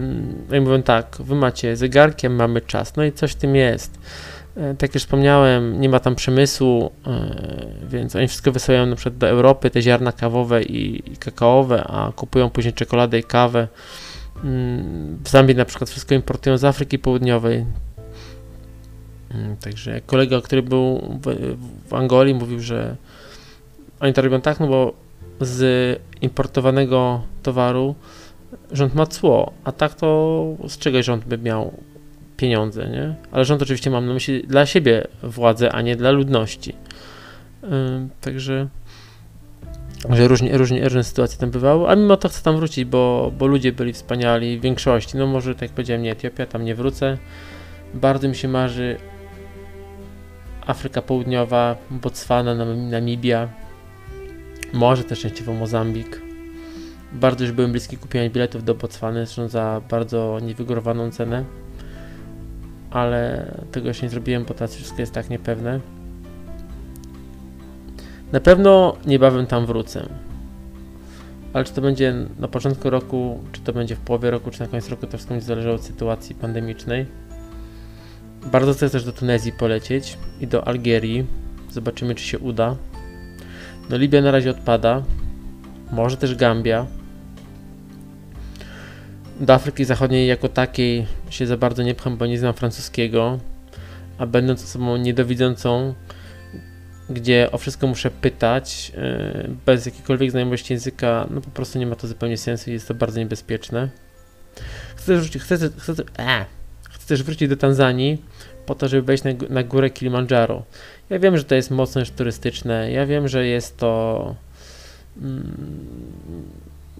ja 0.51 0.61
mówię 0.61 0.83
tak, 0.83 1.17
wy 1.19 1.35
macie 1.35 1.75
zegarkiem, 1.75 2.35
mamy 2.35 2.61
czas, 2.61 2.95
no 2.95 3.03
i 3.03 3.11
coś 3.11 3.31
w 3.31 3.35
tym 3.35 3.55
jest. 3.55 3.99
E, 4.57 4.75
tak 4.75 4.95
jak 4.95 5.01
wspomniałem, 5.03 5.81
nie 5.81 5.89
ma 5.89 5.99
tam 5.99 6.15
przemysłu, 6.15 6.91
e, 7.07 7.35
więc 7.89 8.15
oni 8.15 8.27
wszystko 8.27 8.51
wysyłają 8.51 8.85
na 8.85 8.95
przykład 8.95 9.17
do 9.17 9.27
Europy, 9.27 9.69
te 9.69 9.81
ziarna 9.81 10.11
kawowe 10.11 10.63
i, 10.63 11.11
i 11.11 11.17
kakaowe, 11.17 11.83
a 11.83 12.11
kupują 12.11 12.49
później 12.49 12.73
czekoladę 12.73 13.19
i 13.19 13.23
kawę. 13.23 13.67
Mm, 14.43 15.17
w 15.23 15.29
Zambii 15.29 15.55
na 15.55 15.65
przykład 15.65 15.89
wszystko 15.89 16.15
importują 16.15 16.57
z 16.57 16.63
Afryki 16.63 16.99
Południowej. 16.99 17.65
Mm, 19.31 19.57
także 19.57 20.01
kolega, 20.01 20.41
który 20.41 20.61
był 20.61 21.17
w, 21.21 21.55
w 21.89 21.93
Angolii, 21.93 22.33
mówił, 22.33 22.59
że 22.59 22.95
oni 23.99 24.13
to 24.13 24.21
robią 24.21 24.41
tak, 24.41 24.59
no 24.59 24.67
bo 24.67 24.93
z 25.41 25.99
importowanego 26.21 27.21
towaru 27.43 27.95
rząd 28.71 28.95
ma 28.95 29.05
cło, 29.05 29.53
a 29.63 29.71
tak 29.71 29.95
to 29.95 30.43
z 30.67 30.77
czego 30.77 31.03
rząd 31.03 31.25
by 31.25 31.37
miał 31.37 31.73
pieniądze, 32.37 32.89
nie? 32.89 33.15
Ale 33.31 33.45
rząd 33.45 33.61
oczywiście 33.61 33.89
mam 33.89 34.07
na 34.07 34.13
myśli 34.13 34.43
dla 34.47 34.65
siebie 34.65 35.07
władzę, 35.23 35.71
a 35.71 35.81
nie 35.81 35.95
dla 35.95 36.11
ludności. 36.11 36.75
Yy, 37.63 37.69
także 38.21 38.67
że 40.09 40.27
różnie, 40.27 40.57
różnie, 40.57 40.83
różne 40.83 41.03
sytuacje 41.03 41.39
tam 41.39 41.51
bywały, 41.51 41.89
a 41.89 41.95
mimo 41.95 42.17
to 42.17 42.29
chcę 42.29 42.43
tam 42.43 42.55
wrócić, 42.57 42.85
bo, 42.85 43.31
bo 43.37 43.47
ludzie 43.47 43.71
byli 43.71 43.93
wspaniali 43.93 44.57
w 44.57 44.61
większości. 44.61 45.17
No 45.17 45.27
może 45.27 45.53
tak 45.53 45.61
jak 45.61 45.71
powiedziałem, 45.71 46.03
nie 46.03 46.11
Etiopia, 46.11 46.45
tam 46.45 46.65
nie 46.65 46.75
wrócę. 46.75 47.17
Bardzo 47.93 48.27
mi 48.27 48.35
się 48.35 48.47
marzy 48.47 48.97
Afryka 50.65 51.01
Południowa, 51.01 51.75
Botswana, 51.91 52.55
Nam- 52.55 52.89
Namibia, 52.89 53.49
może 54.73 55.03
też 55.03 55.19
częściowo 55.19 55.53
Mozambik. 55.53 56.21
Bardzo 57.13 57.43
już 57.43 57.53
byłem 57.53 57.71
bliski 57.71 57.97
kupienia 57.97 58.29
biletów 58.29 58.63
do 58.63 58.75
Botswany, 58.75 59.25
zresztą 59.25 59.47
za 59.47 59.81
bardzo 59.89 60.39
niewygórowaną 60.41 61.11
cenę, 61.11 61.43
ale 62.97 63.51
tego 63.71 63.87
jeszcze 63.87 64.03
nie 64.05 64.09
zrobiłem, 64.09 64.45
bo 64.45 64.53
teraz 64.53 64.75
wszystko 64.75 65.01
jest 65.01 65.13
tak 65.13 65.29
niepewne. 65.29 65.79
Na 68.31 68.39
pewno 68.39 68.97
niebawem 69.05 69.45
tam 69.45 69.65
wrócę. 69.65 70.09
Ale 71.53 71.65
czy 71.65 71.73
to 71.73 71.81
będzie 71.81 72.13
na 72.39 72.47
początku 72.47 72.89
roku, 72.89 73.39
czy 73.51 73.61
to 73.61 73.73
będzie 73.73 73.95
w 73.95 73.99
połowie 73.99 74.31
roku, 74.31 74.51
czy 74.51 74.59
na 74.59 74.67
koniec 74.67 74.89
roku, 74.89 75.07
to 75.07 75.17
wszystko 75.17 75.33
będzie 75.33 75.47
zależało 75.47 75.75
od 75.75 75.83
sytuacji 75.83 76.35
pandemicznej. 76.35 77.05
Bardzo 78.51 78.73
chcę 78.73 78.89
też 78.89 79.03
do 79.03 79.11
Tunezji 79.11 79.51
polecieć 79.51 80.17
i 80.41 80.47
do 80.47 80.67
Algierii. 80.67 81.25
Zobaczymy, 81.71 82.15
czy 82.15 82.23
się 82.23 82.39
uda. 82.39 82.75
No 83.89 83.97
Libia 83.97 84.21
na 84.21 84.31
razie 84.31 84.51
odpada. 84.51 85.03
Może 85.91 86.17
też 86.17 86.35
Gambia. 86.35 86.85
Do 89.39 89.53
Afryki 89.53 89.85
Zachodniej 89.85 90.27
jako 90.27 90.49
takiej 90.49 91.05
się 91.29 91.47
za 91.47 91.57
bardzo 91.57 91.83
nie 91.83 91.95
pcham, 91.95 92.17
bo 92.17 92.25
nie 92.25 92.39
znam 92.39 92.53
francuskiego. 92.53 93.39
A 94.17 94.25
będąc 94.25 94.63
osobą 94.63 94.97
niedowidzącą, 94.97 95.93
gdzie 97.09 97.49
o 97.51 97.57
wszystko 97.57 97.87
muszę 97.87 98.11
pytać, 98.11 98.91
yy, 98.95 99.49
bez 99.65 99.85
jakiejkolwiek 99.85 100.31
znajomości 100.31 100.73
języka, 100.73 101.27
no 101.29 101.41
po 101.41 101.49
prostu 101.49 101.79
nie 101.79 101.87
ma 101.87 101.95
to 101.95 102.07
zupełnie 102.07 102.37
sensu 102.37 102.69
i 102.69 102.73
jest 102.73 102.87
to 102.87 102.93
bardzo 102.93 103.19
niebezpieczne. 103.19 103.89
Chcę 104.95 105.21
chcę, 105.39 105.57
chcę, 105.77 105.93
chcę 106.89 107.07
też 107.07 107.23
wrócić 107.23 107.49
do 107.49 107.57
Tanzanii 107.57 108.21
po 108.65 108.75
to, 108.75 108.87
żeby 108.87 109.01
wejść 109.01 109.23
na, 109.23 109.31
na 109.49 109.63
górę 109.63 109.89
Kilimandżaro. 109.89 110.63
Ja 111.09 111.19
wiem, 111.19 111.37
że 111.37 111.43
to 111.43 111.55
jest 111.55 111.71
mocno 111.71 111.99
już 111.99 112.09
turystyczne, 112.09 112.91
ja 112.91 113.05
wiem, 113.05 113.27
że 113.27 113.45
jest 113.45 113.77
to 113.77 114.35
mm, 115.21 115.57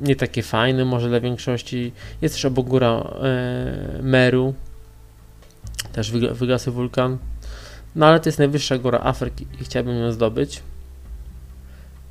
nie 0.02 0.16
takie 0.16 0.44
fajne 0.44 0.86
może 0.86 1.10
dla 1.10 1.20
większości. 1.20 1.92
Jest 2.22 2.36
też 2.36 2.46
obok 2.46 2.68
góra 2.68 2.90
e, 2.90 4.02
Meru, 4.02 4.54
też 5.92 6.12
wyga- 6.12 6.34
wygasły 6.34 6.74
wulkan. 6.74 7.18
No 7.96 8.06
ale 8.06 8.20
to 8.20 8.30
jest 8.30 8.40
najwyższa 8.40 8.78
góra 8.78 9.00
Afryki 9.00 9.48
i 9.62 9.64
chciałbym 9.64 10.00
ją 10.00 10.12
zdobyć. 10.12 10.64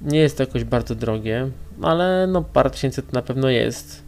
Nie 0.00 0.18
jest 0.18 0.36
to 0.36 0.42
jakoś 0.42 0.64
bardzo 0.64 0.94
drogie, 0.94 1.50
ale 1.82 2.26
no 2.26 2.42
parę 2.42 2.70
tysięcy 2.70 3.02
to 3.02 3.08
na 3.12 3.22
pewno 3.22 3.48
jest. 3.48 4.02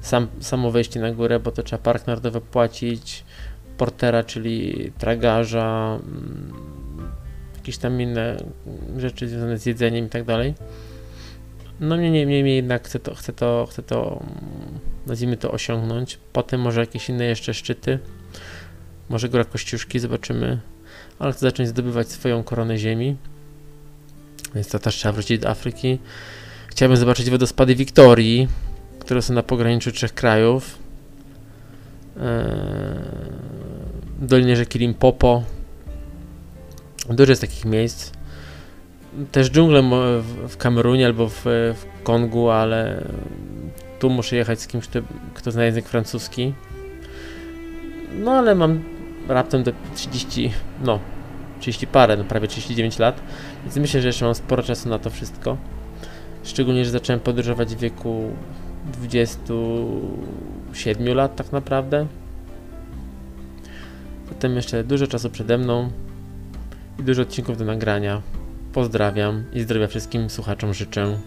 Sam, 0.00 0.26
samo 0.40 0.70
wejście 0.70 1.00
na 1.00 1.12
górę, 1.12 1.40
bo 1.40 1.50
to 1.50 1.62
trzeba 1.62 1.82
park 1.82 2.06
narodowy 2.06 2.40
płacić, 2.40 3.24
portera, 3.78 4.24
czyli 4.24 4.92
tragarza, 4.98 5.98
mm, 6.02 6.52
jakieś 7.56 7.78
tam 7.78 8.00
inne 8.00 8.36
rzeczy 8.98 9.28
związane 9.28 9.58
z 9.58 9.66
jedzeniem 9.66 10.06
i 10.06 10.08
tak 10.08 10.24
dalej. 10.24 10.54
No 11.80 11.96
niemniej 11.96 12.26
niemniej 12.26 12.56
jednak 12.56 12.84
chcę 12.84 12.98
to, 12.98 13.14
chcę 13.14 13.32
to, 13.32 13.68
chcę 13.70 13.82
to, 13.82 14.20
mm, 14.20 14.78
nazwijmy 15.06 15.36
to 15.36 15.50
osiągnąć. 15.50 16.18
Potem 16.32 16.60
może 16.60 16.80
jakieś 16.80 17.08
inne 17.08 17.24
jeszcze 17.24 17.54
szczyty. 17.54 17.98
Może 19.08 19.28
góra 19.28 19.44
Kościuszki, 19.44 19.98
zobaczymy. 19.98 20.60
Ale 21.18 21.32
chcę 21.32 21.40
zacząć 21.40 21.68
zdobywać 21.68 22.08
swoją 22.08 22.42
koronę 22.42 22.78
ziemi. 22.78 23.16
Więc 24.54 24.68
to 24.68 24.78
też 24.78 24.94
trzeba 24.94 25.12
wrócić 25.12 25.38
do 25.38 25.48
Afryki. 25.48 25.98
Chciałbym 26.68 26.96
zobaczyć 26.96 27.30
wodospady 27.30 27.74
Wiktorii, 27.74 28.48
które 28.98 29.22
są 29.22 29.34
na 29.34 29.42
pograniczu 29.42 29.92
trzech 29.92 30.14
krajów. 30.14 30.78
Eee, 32.16 32.24
Dolinie 34.20 34.56
rzeki 34.56 34.78
Limpopo. 34.78 35.42
Dużo 37.10 37.32
jest 37.32 37.40
takich 37.40 37.64
miejsc. 37.64 38.17
Też 39.32 39.50
dżunglę 39.50 39.82
w 40.48 40.56
Kamerunie 40.56 41.06
albo 41.06 41.28
w, 41.28 41.42
w 41.44 41.84
Kongu, 42.02 42.50
ale 42.50 43.04
tu 43.98 44.10
muszę 44.10 44.36
jechać 44.36 44.60
z 44.60 44.66
kimś, 44.66 44.88
kto, 44.88 44.98
kto 45.34 45.50
zna 45.50 45.64
język 45.64 45.88
francuski. 45.88 46.54
No 48.18 48.32
ale 48.32 48.54
mam 48.54 48.82
raptem 49.28 49.62
do 49.62 49.72
30, 49.94 50.52
no 50.84 50.98
30 51.60 51.86
parę, 51.86 52.16
no 52.16 52.24
prawie 52.24 52.48
39 52.48 52.98
lat, 52.98 53.20
więc 53.64 53.76
myślę, 53.76 54.00
że 54.00 54.08
jeszcze 54.08 54.24
mam 54.24 54.34
sporo 54.34 54.62
czasu 54.62 54.88
na 54.88 54.98
to 54.98 55.10
wszystko. 55.10 55.56
Szczególnie, 56.44 56.84
że 56.84 56.90
zacząłem 56.90 57.20
podróżować 57.20 57.74
w 57.74 57.78
wieku 57.78 58.30
27 58.92 61.14
lat 61.14 61.36
tak 61.36 61.52
naprawdę. 61.52 62.06
Zatem 64.28 64.56
jeszcze 64.56 64.84
dużo 64.84 65.06
czasu 65.06 65.30
przede 65.30 65.58
mną 65.58 65.90
i 66.98 67.02
dużo 67.02 67.22
odcinków 67.22 67.58
do 67.58 67.64
nagrania. 67.64 68.22
Pozdrawiam 68.72 69.44
i 69.52 69.60
zdrowia 69.60 69.86
wszystkim 69.86 70.30
słuchaczom 70.30 70.74
życzę. 70.74 71.18